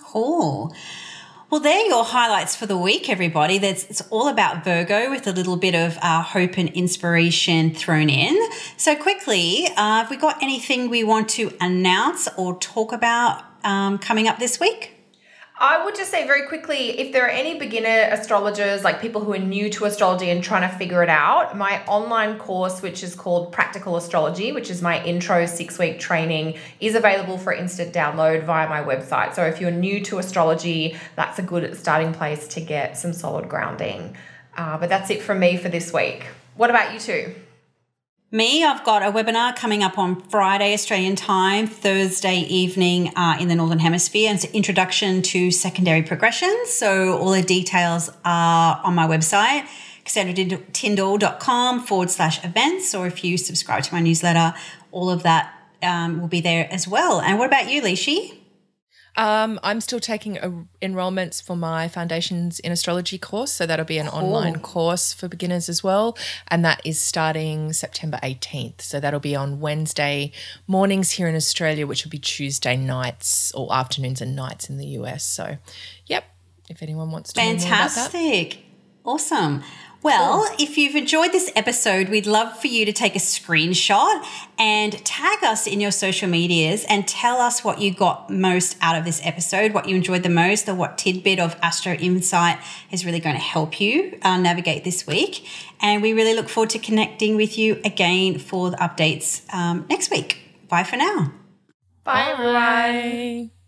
Cool. 0.00 0.74
Well, 1.50 1.60
there 1.60 1.78
are 1.78 1.86
your 1.86 2.04
highlights 2.04 2.56
for 2.56 2.66
the 2.66 2.76
week, 2.76 3.10
everybody. 3.10 3.58
That's 3.58 3.84
it's 3.84 4.00
all 4.10 4.28
about 4.28 4.64
Virgo 4.64 5.10
with 5.10 5.26
a 5.26 5.32
little 5.32 5.56
bit 5.56 5.74
of 5.74 5.98
uh, 6.00 6.22
hope 6.22 6.56
and 6.56 6.70
inspiration 6.70 7.74
thrown 7.74 8.08
in. 8.08 8.36
So, 8.76 8.96
quickly, 8.96 9.68
uh, 9.76 9.76
have 9.76 10.10
we 10.10 10.16
got 10.16 10.42
anything 10.42 10.88
we 10.88 11.04
want 11.04 11.28
to 11.30 11.52
announce 11.60 12.28
or 12.38 12.58
talk 12.58 12.92
about 12.92 13.44
um, 13.62 13.98
coming 13.98 14.26
up 14.26 14.38
this 14.38 14.58
week? 14.58 14.93
I 15.56 15.84
would 15.84 15.94
just 15.94 16.10
say 16.10 16.26
very 16.26 16.48
quickly 16.48 16.98
if 16.98 17.12
there 17.12 17.24
are 17.26 17.30
any 17.30 17.56
beginner 17.58 18.08
astrologers, 18.10 18.82
like 18.82 19.00
people 19.00 19.22
who 19.22 19.32
are 19.34 19.38
new 19.38 19.70
to 19.70 19.84
astrology 19.84 20.28
and 20.30 20.42
trying 20.42 20.68
to 20.68 20.76
figure 20.76 21.00
it 21.02 21.08
out, 21.08 21.56
my 21.56 21.84
online 21.86 22.38
course, 22.38 22.82
which 22.82 23.04
is 23.04 23.14
called 23.14 23.52
Practical 23.52 23.96
Astrology, 23.96 24.50
which 24.50 24.68
is 24.68 24.82
my 24.82 25.02
intro 25.04 25.46
six 25.46 25.78
week 25.78 26.00
training, 26.00 26.58
is 26.80 26.96
available 26.96 27.38
for 27.38 27.52
instant 27.52 27.94
download 27.94 28.42
via 28.44 28.68
my 28.68 28.82
website. 28.82 29.34
So 29.36 29.44
if 29.44 29.60
you're 29.60 29.70
new 29.70 30.02
to 30.06 30.18
astrology, 30.18 30.96
that's 31.14 31.38
a 31.38 31.42
good 31.42 31.76
starting 31.76 32.12
place 32.12 32.48
to 32.48 32.60
get 32.60 32.98
some 32.98 33.12
solid 33.12 33.48
grounding. 33.48 34.16
Uh, 34.56 34.76
but 34.76 34.88
that's 34.88 35.08
it 35.10 35.22
from 35.22 35.38
me 35.38 35.56
for 35.56 35.68
this 35.68 35.92
week. 35.92 36.26
What 36.56 36.70
about 36.70 36.92
you 36.92 36.98
two? 36.98 37.34
Me, 38.30 38.64
I've 38.64 38.82
got 38.82 39.02
a 39.02 39.12
webinar 39.12 39.54
coming 39.54 39.84
up 39.84 39.96
on 39.96 40.20
Friday 40.22 40.72
Australian 40.72 41.14
time, 41.14 41.68
Thursday 41.68 42.38
evening 42.38 43.16
uh, 43.16 43.36
in 43.38 43.46
the 43.46 43.54
Northern 43.54 43.78
Hemisphere. 43.78 44.28
And 44.28 44.36
it's 44.36 44.44
an 44.44 44.52
introduction 44.54 45.22
to 45.22 45.52
secondary 45.52 46.02
progression. 46.02 46.52
So 46.66 47.16
all 47.16 47.30
the 47.30 47.42
details 47.42 48.10
are 48.24 48.80
on 48.82 48.94
my 48.96 49.06
website, 49.06 49.68
cassandratyndall.com 50.04 51.86
forward 51.86 52.10
slash 52.10 52.44
events. 52.44 52.92
Or 52.92 53.06
if 53.06 53.22
you 53.22 53.38
subscribe 53.38 53.84
to 53.84 53.94
my 53.94 54.00
newsletter, 54.00 54.54
all 54.90 55.10
of 55.10 55.22
that 55.22 55.54
um, 55.82 56.20
will 56.20 56.28
be 56.28 56.40
there 56.40 56.66
as 56.72 56.88
well. 56.88 57.20
And 57.20 57.38
what 57.38 57.46
about 57.46 57.70
you, 57.70 57.82
Lishi? 57.82 58.38
Um, 59.16 59.60
I'm 59.62 59.80
still 59.80 60.00
taking 60.00 60.38
uh, 60.38 60.50
enrollments 60.82 61.42
for 61.42 61.56
my 61.56 61.88
Foundations 61.88 62.58
in 62.60 62.72
Astrology 62.72 63.18
course. 63.18 63.52
So 63.52 63.66
that'll 63.66 63.84
be 63.84 63.98
an 63.98 64.08
online 64.08 64.58
course 64.60 65.12
for 65.12 65.28
beginners 65.28 65.68
as 65.68 65.84
well. 65.84 66.16
And 66.48 66.64
that 66.64 66.80
is 66.84 67.00
starting 67.00 67.72
September 67.72 68.18
18th. 68.22 68.80
So 68.80 69.00
that'll 69.00 69.20
be 69.20 69.36
on 69.36 69.60
Wednesday 69.60 70.32
mornings 70.66 71.12
here 71.12 71.28
in 71.28 71.36
Australia, 71.36 71.86
which 71.86 72.04
will 72.04 72.10
be 72.10 72.18
Tuesday 72.18 72.76
nights 72.76 73.52
or 73.52 73.72
afternoons 73.72 74.20
and 74.20 74.34
nights 74.34 74.68
in 74.68 74.78
the 74.78 74.86
US. 74.98 75.24
So, 75.24 75.58
yep, 76.06 76.24
if 76.68 76.82
anyone 76.82 77.10
wants 77.10 77.32
to 77.32 77.40
know 77.40 77.46
more 77.46 77.54
about 77.54 77.68
that. 77.94 78.10
Fantastic. 78.10 78.58
Awesome. 79.04 79.62
Well, 80.04 80.46
if 80.58 80.76
you've 80.76 80.96
enjoyed 80.96 81.32
this 81.32 81.50
episode, 81.56 82.10
we'd 82.10 82.26
love 82.26 82.58
for 82.58 82.66
you 82.66 82.84
to 82.84 82.92
take 82.92 83.16
a 83.16 83.18
screenshot 83.18 84.22
and 84.58 84.92
tag 85.02 85.42
us 85.42 85.66
in 85.66 85.80
your 85.80 85.90
social 85.90 86.28
medias 86.28 86.84
and 86.90 87.08
tell 87.08 87.38
us 87.38 87.64
what 87.64 87.80
you 87.80 87.94
got 87.94 88.28
most 88.28 88.76
out 88.82 88.98
of 88.98 89.06
this 89.06 89.22
episode, 89.24 89.72
what 89.72 89.88
you 89.88 89.96
enjoyed 89.96 90.22
the 90.22 90.28
most, 90.28 90.68
or 90.68 90.74
what 90.74 90.98
tidbit 90.98 91.40
of 91.40 91.56
Astro 91.62 91.94
Insight 91.94 92.58
is 92.90 93.06
really 93.06 93.18
going 93.18 93.34
to 93.34 93.40
help 93.40 93.80
you 93.80 94.18
uh, 94.20 94.36
navigate 94.36 94.84
this 94.84 95.06
week. 95.06 95.46
And 95.80 96.02
we 96.02 96.12
really 96.12 96.34
look 96.34 96.50
forward 96.50 96.68
to 96.70 96.78
connecting 96.78 97.34
with 97.36 97.56
you 97.56 97.80
again 97.82 98.38
for 98.38 98.72
the 98.72 98.76
updates 98.76 99.50
um, 99.54 99.86
next 99.88 100.10
week. 100.10 100.36
Bye 100.68 100.84
for 100.84 100.96
now. 100.96 101.32
Bye, 102.04 102.32
everyone. 102.32 102.52
Bye. 102.52 103.63